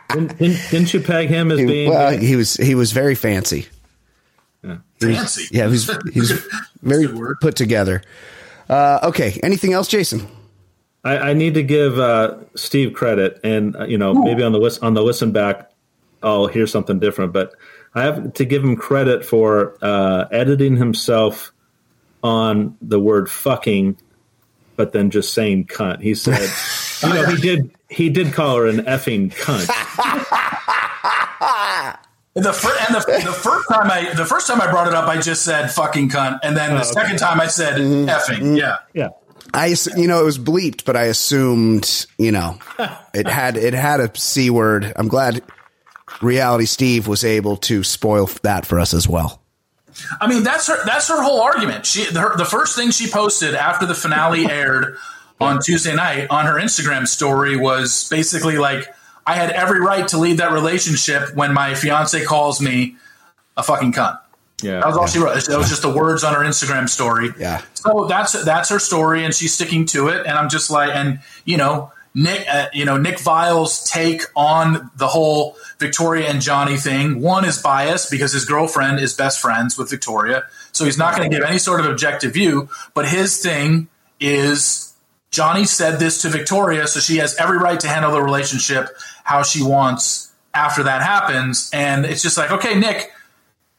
Didn't, 0.09 0.37
didn't, 0.37 0.69
didn't 0.69 0.93
you 0.93 0.99
peg 0.99 1.29
him 1.29 1.51
as 1.51 1.57
being? 1.57 1.89
Well, 1.89 2.17
he 2.17 2.35
was 2.35 2.55
he 2.55 2.75
was 2.75 2.91
very 2.91 3.15
fancy. 3.15 3.67
Fancy. 4.99 5.47
Yeah, 5.51 5.65
he 5.65 5.71
was 5.71 5.89
he 6.13 6.19
was 6.19 6.31
very 6.81 7.07
put 7.41 7.55
together. 7.55 8.03
Uh, 8.69 8.99
okay, 9.03 9.39
anything 9.41 9.73
else, 9.73 9.87
Jason? 9.87 10.27
I, 11.03 11.31
I 11.31 11.33
need 11.33 11.55
to 11.55 11.63
give 11.63 11.99
uh, 11.99 12.37
Steve 12.55 12.93
credit, 12.93 13.39
and 13.43 13.75
uh, 13.75 13.85
you 13.85 13.97
know 13.97 14.13
maybe 14.13 14.43
on 14.43 14.51
the 14.51 14.59
list 14.59 14.83
on 14.83 14.93
the 14.93 15.01
listen 15.01 15.31
back, 15.31 15.71
I'll 16.21 16.47
hear 16.47 16.67
something 16.67 16.99
different. 16.99 17.33
But 17.33 17.55
I 17.95 18.03
have 18.03 18.33
to 18.33 18.45
give 18.45 18.63
him 18.63 18.75
credit 18.75 19.25
for 19.25 19.77
uh, 19.81 20.25
editing 20.31 20.77
himself 20.77 21.51
on 22.23 22.77
the 22.81 22.99
word 22.99 23.31
"fucking," 23.31 23.97
but 24.75 24.93
then 24.93 25.09
just 25.09 25.33
saying 25.33 25.65
"cunt." 25.65 26.01
He 26.01 26.13
said, 26.13 26.47
"You 27.03 27.13
know, 27.15 27.25
he 27.31 27.37
did 27.41 27.71
he 27.89 28.09
did 28.09 28.33
call 28.33 28.57
her 28.57 28.67
an 28.67 28.81
effing 28.85 29.33
cunt." 29.33 29.67
The 32.33 32.53
fir- 32.53 32.77
and 32.87 32.95
the, 32.95 32.99
the 33.25 33.33
first 33.33 33.67
time 33.67 33.91
I 33.91 34.13
the 34.13 34.23
first 34.25 34.47
time 34.47 34.61
I 34.61 34.71
brought 34.71 34.87
it 34.87 34.93
up, 34.93 35.09
I 35.09 35.19
just 35.19 35.43
said 35.43 35.69
"fucking 35.69 36.07
cunt," 36.09 36.39
and 36.43 36.55
then 36.55 36.69
the 36.75 36.77
okay. 36.77 36.83
second 36.91 37.17
time 37.17 37.41
I 37.41 37.47
said 37.47 37.77
Mm-hmm. 37.77 38.07
"effing." 38.07 38.57
Yeah, 38.57 38.77
Yeah, 38.93 39.09
I 39.53 39.75
you 39.97 40.07
know 40.07 40.21
it 40.21 40.25
was 40.25 40.37
bleeped, 40.37 40.85
but 40.85 40.95
I 40.95 41.03
assumed 41.03 42.05
you 42.17 42.31
know 42.31 42.59
it 43.13 43.27
had 43.27 43.57
it 43.57 43.73
had 43.73 43.99
a 43.99 44.11
c 44.15 44.49
word. 44.49 44.91
I'm 44.95 45.07
glad 45.07 45.43
Reality 46.21 46.65
Steve 46.65 47.07
was 47.07 47.23
able 47.23 47.57
to 47.57 47.83
spoil 47.83 48.29
that 48.43 48.65
for 48.65 48.79
us 48.79 48.93
as 48.93 49.07
well. 49.07 49.41
I 50.19 50.27
mean 50.27 50.43
that's 50.43 50.67
her 50.67 50.83
that's 50.85 51.07
her 51.09 51.21
whole 51.21 51.41
argument. 51.41 51.85
She 51.85 52.05
her, 52.05 52.37
the 52.37 52.45
first 52.45 52.75
thing 52.75 52.91
she 52.91 53.09
posted 53.09 53.55
after 53.55 53.85
the 53.85 53.95
finale 53.95 54.45
aired 54.49 54.97
on 55.39 55.59
Tuesday 55.61 55.95
night 55.95 56.27
on 56.29 56.45
her 56.45 56.53
Instagram 56.53 57.07
story 57.07 57.57
was 57.57 58.07
basically 58.09 58.57
like, 58.57 58.87
"I 59.25 59.35
had 59.35 59.51
every 59.51 59.81
right 59.81 60.07
to 60.09 60.17
leave 60.17 60.37
that 60.37 60.53
relationship 60.53 61.35
when 61.35 61.53
my 61.53 61.73
fiance 61.73 62.23
calls 62.23 62.61
me 62.61 62.95
a 63.57 63.63
fucking 63.63 63.93
cunt." 63.93 64.19
Yeah. 64.63 64.79
That 64.79 64.87
was 64.87 64.97
all 64.97 65.07
she 65.07 65.19
wrote. 65.19 65.43
That 65.45 65.57
was 65.57 65.69
just 65.69 65.81
the 65.81 65.91
words 65.91 66.23
on 66.23 66.33
her 66.33 66.41
Instagram 66.41 66.89
story. 66.89 67.29
Yeah. 67.37 67.61
So 67.73 68.05
that's 68.07 68.33
that's 68.43 68.69
her 68.69 68.79
story, 68.79 69.23
and 69.25 69.33
she's 69.33 69.53
sticking 69.53 69.85
to 69.87 70.07
it. 70.09 70.25
And 70.25 70.37
I'm 70.37 70.49
just 70.49 70.69
like, 70.69 70.95
and 70.95 71.19
you 71.45 71.57
know, 71.57 71.91
Nick, 72.13 72.45
uh, 72.49 72.67
you 72.73 72.85
know, 72.85 72.97
Nick 72.97 73.19
Viall's 73.19 73.89
take 73.89 74.23
on 74.35 74.91
the 74.95 75.07
whole 75.07 75.55
Victoria 75.79 76.29
and 76.29 76.41
Johnny 76.41 76.77
thing. 76.77 77.21
One 77.21 77.45
is 77.45 77.61
biased 77.61 78.11
because 78.11 78.33
his 78.33 78.45
girlfriend 78.45 78.99
is 78.99 79.13
best 79.13 79.39
friends 79.39 79.77
with 79.77 79.89
Victoria, 79.89 80.43
so 80.71 80.85
he's 80.85 80.97
not 80.97 81.15
going 81.15 81.29
to 81.29 81.35
give 81.35 81.45
any 81.45 81.57
sort 81.57 81.79
of 81.79 81.85
objective 81.85 82.33
view. 82.33 82.69
But 82.93 83.07
his 83.07 83.41
thing 83.41 83.87
is 84.19 84.93
Johnny 85.31 85.63
said 85.65 85.99
this 85.99 86.21
to 86.23 86.29
Victoria, 86.29 86.87
so 86.87 86.99
she 86.99 87.17
has 87.17 87.35
every 87.37 87.57
right 87.57 87.79
to 87.79 87.87
handle 87.87 88.11
the 88.11 88.21
relationship 88.21 88.89
how 89.23 89.43
she 89.43 89.63
wants 89.63 90.31
after 90.53 90.83
that 90.83 91.01
happens. 91.01 91.69
And 91.73 92.05
it's 92.05 92.21
just 92.21 92.37
like, 92.37 92.51
okay, 92.51 92.77
Nick, 92.77 93.11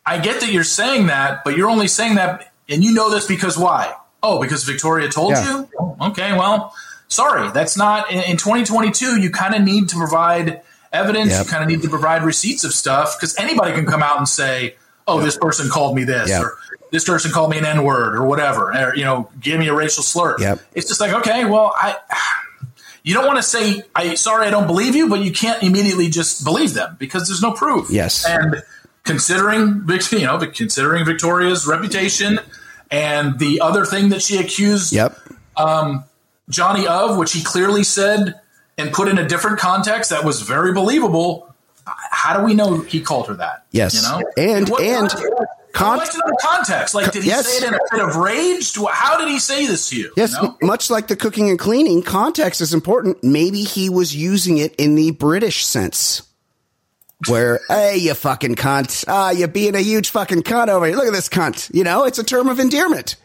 I 0.04 0.18
get 0.18 0.40
that 0.40 0.50
you're 0.52 0.64
saying 0.64 1.06
that, 1.06 1.44
but 1.44 1.56
you're 1.56 1.70
only 1.70 1.88
saying 1.88 2.16
that, 2.16 2.52
and 2.68 2.82
you 2.82 2.92
know 2.92 3.10
this 3.10 3.26
because 3.26 3.56
why? 3.56 3.94
Oh, 4.22 4.40
because 4.40 4.64
Victoria 4.64 5.08
told 5.08 5.32
Yeah. 5.32 5.64
you? 5.78 5.96
Okay, 6.00 6.32
well, 6.32 6.74
sorry. 7.08 7.50
That's 7.50 7.76
not, 7.76 8.10
in, 8.10 8.20
in 8.24 8.36
2022, 8.36 9.20
you 9.20 9.30
kind 9.30 9.54
of 9.54 9.62
need 9.62 9.88
to 9.90 9.96
provide 9.96 10.62
evidence. 10.92 11.30
Yep. 11.30 11.44
You 11.46 11.50
kind 11.50 11.62
of 11.64 11.68
need 11.70 11.82
to 11.82 11.88
provide 11.88 12.22
receipts 12.24 12.64
of 12.64 12.72
stuff 12.74 13.16
because 13.18 13.36
anybody 13.38 13.72
can 13.74 13.86
come 13.86 14.02
out 14.02 14.18
and 14.18 14.28
say, 14.28 14.76
oh, 15.06 15.20
this 15.20 15.36
person 15.36 15.68
called 15.70 15.94
me 15.96 16.04
this, 16.04 16.28
Yep. 16.30 16.42
or 16.42 16.58
this 16.90 17.04
person 17.04 17.30
called 17.32 17.50
me 17.50 17.58
an 17.58 17.64
N 17.64 17.84
word, 17.84 18.14
or 18.16 18.24
whatever, 18.24 18.72
or, 18.72 18.94
you 18.96 19.04
know, 19.04 19.30
give 19.40 19.58
me 19.58 19.68
a 19.68 19.74
racial 19.74 20.02
slur. 20.02 20.36
Yep. 20.38 20.60
It's 20.74 20.88
just 20.88 21.00
like, 21.00 21.12
okay, 21.12 21.44
well, 21.44 21.72
I. 21.76 21.96
You 23.04 23.14
don't 23.14 23.26
want 23.26 23.38
to 23.38 23.42
say, 23.42 23.82
"I 23.96 24.14
sorry, 24.14 24.46
I 24.46 24.50
don't 24.50 24.68
believe 24.68 24.94
you," 24.94 25.08
but 25.08 25.18
you 25.22 25.32
can't 25.32 25.60
immediately 25.60 26.08
just 26.08 26.44
believe 26.44 26.72
them 26.74 26.94
because 27.00 27.26
there's 27.26 27.42
no 27.42 27.50
proof. 27.50 27.90
Yes. 27.90 28.24
and 28.24 28.62
considering 29.04 29.84
you 30.12 30.20
know 30.26 30.38
considering 30.38 31.04
Victoria's 31.04 31.66
reputation 31.66 32.38
and 32.90 33.38
the 33.38 33.60
other 33.60 33.84
thing 33.84 34.10
that 34.10 34.22
she 34.22 34.38
accused 34.38 34.92
Yep. 34.92 35.16
Um, 35.56 36.04
Johnny 36.48 36.86
of, 36.86 37.16
which 37.18 37.32
he 37.32 37.42
clearly 37.42 37.82
said 37.84 38.40
and 38.78 38.92
put 38.92 39.08
in 39.08 39.18
a 39.18 39.26
different 39.28 39.58
context 39.58 40.10
that 40.10 40.24
was 40.24 40.42
very 40.42 40.72
believable. 40.72 41.54
How 41.84 42.36
do 42.38 42.44
we 42.44 42.54
know 42.54 42.80
he 42.80 43.00
called 43.00 43.28
her 43.28 43.34
that? 43.34 43.64
Yes. 43.70 43.94
you 43.94 44.02
know, 44.02 44.22
And- 44.36 44.68
What- 44.68 44.82
and 44.82 45.10
con- 45.72 45.98
the 45.98 46.36
context. 46.40 46.94
Like, 46.94 47.12
did 47.12 47.22
he 47.22 47.28
Yes. 47.28 47.46
say 47.48 47.58
it 47.58 47.68
in 47.68 47.74
a 47.74 47.78
bit 47.90 48.00
of 48.00 48.16
rage? 48.16 48.76
How 48.90 49.18
did 49.18 49.28
he 49.28 49.38
say 49.38 49.66
this 49.66 49.88
to 49.90 49.96
you? 49.96 50.12
Yes, 50.16 50.32
you 50.40 50.42
know? 50.48 50.56
much 50.62 50.90
like 50.90 51.06
the 51.08 51.16
cooking 51.16 51.48
and 51.50 51.58
cleaning, 51.58 52.02
context 52.02 52.60
is 52.60 52.72
important. 52.74 53.22
Maybe 53.22 53.62
he 53.62 53.88
was 53.90 54.14
using 54.14 54.58
it 54.58 54.74
in 54.76 54.94
the 54.94 55.10
British 55.12 55.64
sense. 55.66 56.22
Where, 57.28 57.60
hey, 57.68 57.98
you 57.98 58.14
fucking 58.14 58.54
cunt. 58.56 59.04
Ah, 59.08 59.30
you're 59.30 59.48
being 59.48 59.74
a 59.74 59.80
huge 59.80 60.10
fucking 60.10 60.42
cunt 60.42 60.68
over 60.68 60.86
here. 60.86 60.96
Look 60.96 61.06
at 61.06 61.12
this 61.12 61.28
cunt. 61.28 61.72
You 61.74 61.84
know, 61.84 62.04
it's 62.04 62.18
a 62.18 62.24
term 62.24 62.48
of 62.48 62.58
endearment. 62.58 63.16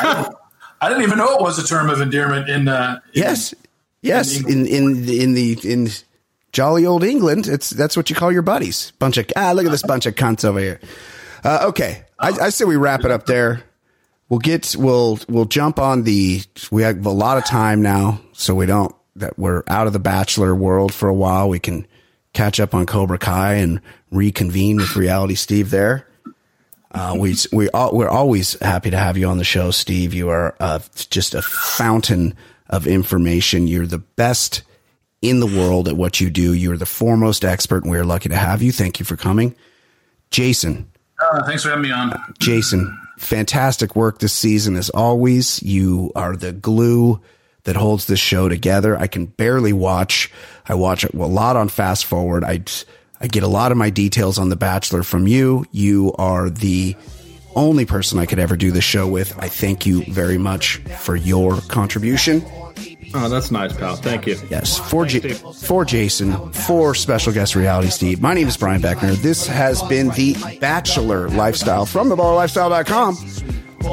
I 0.00 0.88
didn't 0.88 1.02
even 1.02 1.18
know 1.18 1.34
it 1.36 1.40
was 1.40 1.58
a 1.58 1.66
term 1.66 1.88
of 1.90 2.00
endearment 2.00 2.48
in. 2.48 2.68
Uh, 2.68 3.00
in- 3.12 3.22
Yes. 3.22 3.54
Yes. 4.02 4.38
In 4.40 4.66
In, 4.66 4.66
in, 4.66 5.08
in 5.08 5.34
the, 5.34 5.58
in 5.64 5.88
jolly 6.52 6.84
old 6.86 7.04
England, 7.04 7.46
it's, 7.46 7.70
that's 7.70 7.96
what 7.96 8.10
you 8.10 8.16
call 8.16 8.30
your 8.32 8.42
buddies. 8.42 8.92
Bunch 8.98 9.16
of, 9.16 9.26
ah, 9.36 9.52
look 9.52 9.64
at 9.64 9.70
this 9.70 9.82
bunch 9.82 10.06
of 10.06 10.14
cunts 10.14 10.44
over 10.44 10.58
here. 10.58 10.80
Uh, 11.42 11.66
okay. 11.68 12.04
I, 12.18 12.28
I 12.30 12.48
say 12.50 12.64
we 12.64 12.76
wrap 12.76 13.04
it 13.04 13.10
up 13.10 13.26
there. 13.26 13.62
We'll 14.28 14.40
get, 14.40 14.74
we'll, 14.78 15.18
we'll 15.28 15.44
jump 15.44 15.78
on 15.78 16.02
the, 16.02 16.42
we 16.70 16.82
have 16.82 17.04
a 17.06 17.10
lot 17.10 17.38
of 17.38 17.44
time 17.44 17.82
now, 17.82 18.20
so 18.32 18.54
we 18.54 18.66
don't, 18.66 18.94
that 19.16 19.38
we're 19.38 19.62
out 19.68 19.86
of 19.86 19.92
the 19.92 19.98
bachelor 19.98 20.54
world 20.54 20.92
for 20.92 21.08
a 21.08 21.14
while. 21.14 21.48
We 21.48 21.58
can 21.60 21.86
catch 22.34 22.60
up 22.60 22.74
on 22.74 22.84
Cobra 22.84 23.18
Kai 23.18 23.54
and 23.54 23.80
reconvene 24.10 24.76
with 24.76 24.96
Reality 24.96 25.34
Steve 25.34 25.70
there. 25.70 26.06
Uh, 26.90 27.16
we 27.18 27.34
we 27.52 27.68
all, 27.70 27.96
we're 27.96 28.08
always 28.08 28.60
happy 28.60 28.90
to 28.90 28.96
have 28.96 29.16
you 29.16 29.26
on 29.26 29.38
the 29.38 29.44
show, 29.44 29.70
Steve. 29.70 30.14
You 30.14 30.28
are 30.28 30.54
uh, 30.60 30.78
just 31.10 31.34
a 31.34 31.42
fountain 31.42 32.36
of 32.68 32.86
information. 32.86 33.66
You're 33.66 33.86
the 33.86 33.98
best 33.98 34.62
in 35.20 35.40
the 35.40 35.46
world 35.46 35.88
at 35.88 35.96
what 35.96 36.20
you 36.20 36.30
do. 36.30 36.52
You're 36.52 36.76
the 36.76 36.86
foremost 36.86 37.44
expert, 37.44 37.82
and 37.82 37.90
we're 37.90 38.04
lucky 38.04 38.28
to 38.28 38.36
have 38.36 38.62
you. 38.62 38.70
Thank 38.70 39.00
you 39.00 39.04
for 39.04 39.16
coming, 39.16 39.56
Jason. 40.30 40.88
Uh, 41.20 41.44
thanks 41.46 41.64
for 41.64 41.70
having 41.70 41.82
me 41.82 41.90
on. 41.90 42.12
Jason, 42.38 42.96
fantastic 43.18 43.96
work 43.96 44.20
this 44.20 44.32
season 44.32 44.76
as 44.76 44.90
always. 44.90 45.62
You 45.64 46.12
are 46.14 46.36
the 46.36 46.52
glue 46.52 47.20
that 47.64 47.76
holds 47.76 48.06
this 48.06 48.20
show 48.20 48.48
together. 48.48 48.96
I 48.96 49.06
can 49.06 49.26
barely 49.26 49.72
watch. 49.72 50.30
I 50.66 50.74
watch 50.74 51.04
it 51.04 51.12
a 51.14 51.18
lot 51.18 51.56
on 51.56 51.68
fast 51.68 52.06
forward. 52.06 52.44
I 52.44 52.62
I 53.20 53.26
get 53.26 53.42
a 53.42 53.48
lot 53.48 53.72
of 53.72 53.78
my 53.78 53.90
details 53.90 54.38
on 54.38 54.48
The 54.50 54.56
Bachelor 54.56 55.02
from 55.02 55.26
you. 55.26 55.64
You 55.72 56.12
are 56.18 56.50
the 56.50 56.94
only 57.56 57.86
person 57.86 58.18
I 58.18 58.26
could 58.26 58.38
ever 58.38 58.56
do 58.56 58.70
this 58.70 58.84
show 58.84 59.06
with. 59.06 59.38
I 59.38 59.48
thank 59.48 59.86
you 59.86 60.04
very 60.06 60.36
much 60.38 60.76
for 60.98 61.16
your 61.16 61.60
contribution. 61.68 62.44
Oh, 63.16 63.28
that's 63.28 63.52
nice, 63.52 63.72
pal. 63.76 63.94
Thank 63.94 64.26
you. 64.26 64.36
Yes, 64.50 64.76
for, 64.76 65.06
Thanks, 65.08 65.38
Steve. 65.38 65.56
for 65.68 65.84
Jason, 65.84 66.52
for 66.52 66.96
special 66.96 67.32
guest 67.32 67.54
Reality 67.54 67.88
Steve. 67.88 68.20
My 68.20 68.34
name 68.34 68.48
is 68.48 68.56
Brian 68.56 68.82
Beckner. 68.82 69.14
This 69.14 69.46
has 69.46 69.80
been 69.84 70.08
the 70.10 70.34
Bachelor 70.60 71.28
Lifestyle 71.28 71.86
from 71.86 72.08
theballerlifestyle.com. 72.10 73.14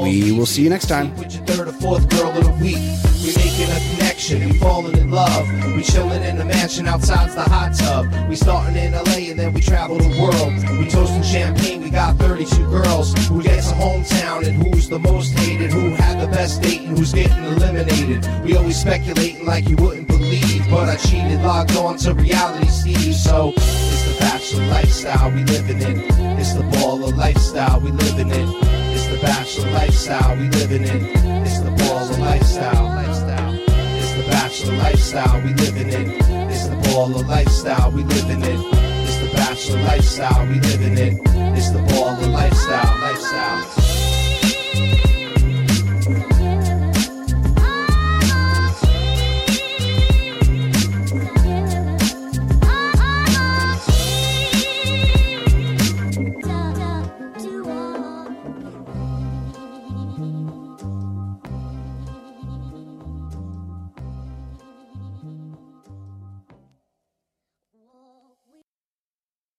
We 0.00 0.32
will 0.32 0.46
see 0.46 0.62
you 0.62 0.70
next 0.70 0.86
time. 0.86 1.14
With 1.16 1.34
your 1.34 1.44
third 1.44 1.68
or 1.68 1.72
fourth 1.72 2.08
girl 2.08 2.30
of 2.30 2.44
the 2.44 2.52
week. 2.62 2.78
We 3.22 3.32
making 3.36 3.70
a 3.70 3.78
connection. 3.94 4.48
We 4.48 4.58
falling 4.58 4.96
in 4.96 5.10
love. 5.10 5.46
We 5.76 5.82
chilling 5.82 6.22
in 6.22 6.40
a 6.40 6.44
mansion 6.44 6.88
outside 6.88 7.30
the 7.30 7.42
hot 7.42 7.74
tub. 7.74 8.06
We 8.28 8.34
starting 8.34 8.76
in 8.76 8.92
LA 8.92 9.30
and 9.30 9.38
then 9.38 9.52
we 9.52 9.60
travel 9.60 9.98
the 9.98 10.08
world. 10.20 10.78
We 10.78 10.88
toasting 10.88 11.22
champagne. 11.22 11.82
We 11.82 11.90
got 11.90 12.16
32 12.16 12.68
girls. 12.68 13.12
Who 13.28 13.42
gets 13.42 13.70
a 13.70 13.74
hometown 13.74 14.46
and 14.46 14.62
who's 14.62 14.88
the 14.88 14.98
most 14.98 15.38
hated? 15.38 15.72
Who 15.72 15.90
had 15.90 16.20
the 16.20 16.26
best 16.26 16.62
date 16.62 16.80
and 16.80 16.98
who's 16.98 17.12
getting 17.12 17.44
eliminated? 17.44 18.26
We 18.42 18.56
always 18.56 18.80
speculating 18.80 19.46
like 19.46 19.68
you 19.68 19.76
wouldn't 19.76 20.08
believe, 20.08 20.68
but 20.70 20.88
I 20.88 20.96
cheated, 20.96 21.42
logged 21.42 21.76
on 21.76 21.96
to 21.98 22.14
reality, 22.14 22.66
Steve. 22.66 23.14
So 23.14 23.52
it's 23.56 24.12
the 24.12 24.16
bachelor 24.18 24.66
lifestyle 24.66 25.30
we 25.30 25.44
living 25.44 25.80
in. 25.80 26.00
It's 26.40 26.54
the 26.54 26.62
baller 26.62 27.16
lifestyle 27.16 27.80
we 27.80 27.92
living 27.92 28.30
in. 28.30 28.81
Bachelor 29.22 29.70
lifestyle 29.70 30.36
we 30.36 30.48
living 30.48 30.82
in. 30.82 31.04
It's 31.46 31.60
the 31.60 31.70
baller 31.70 32.18
lifestyle. 32.18 32.86
lifestyle. 32.86 33.54
It's 33.54 34.12
the 34.14 34.28
bachelor 34.28 34.76
lifestyle 34.78 35.40
we 35.42 35.54
living 35.54 35.90
in. 35.90 36.10
It's 36.50 36.66
the 36.66 36.74
baller 36.74 37.24
lifestyle 37.28 37.92
we 37.92 38.02
living 38.02 38.42
in. 38.42 38.60
It's 39.04 39.18
the 39.18 39.30
bachelor 39.32 39.82
lifestyle 39.84 40.46
we 40.48 40.58
living 40.58 40.98
in. 40.98 41.20
It's 41.56 41.70
the 41.70 41.78
baller 41.78 42.32
lifestyle. 42.32 43.00
Lifestyle. 43.00 44.01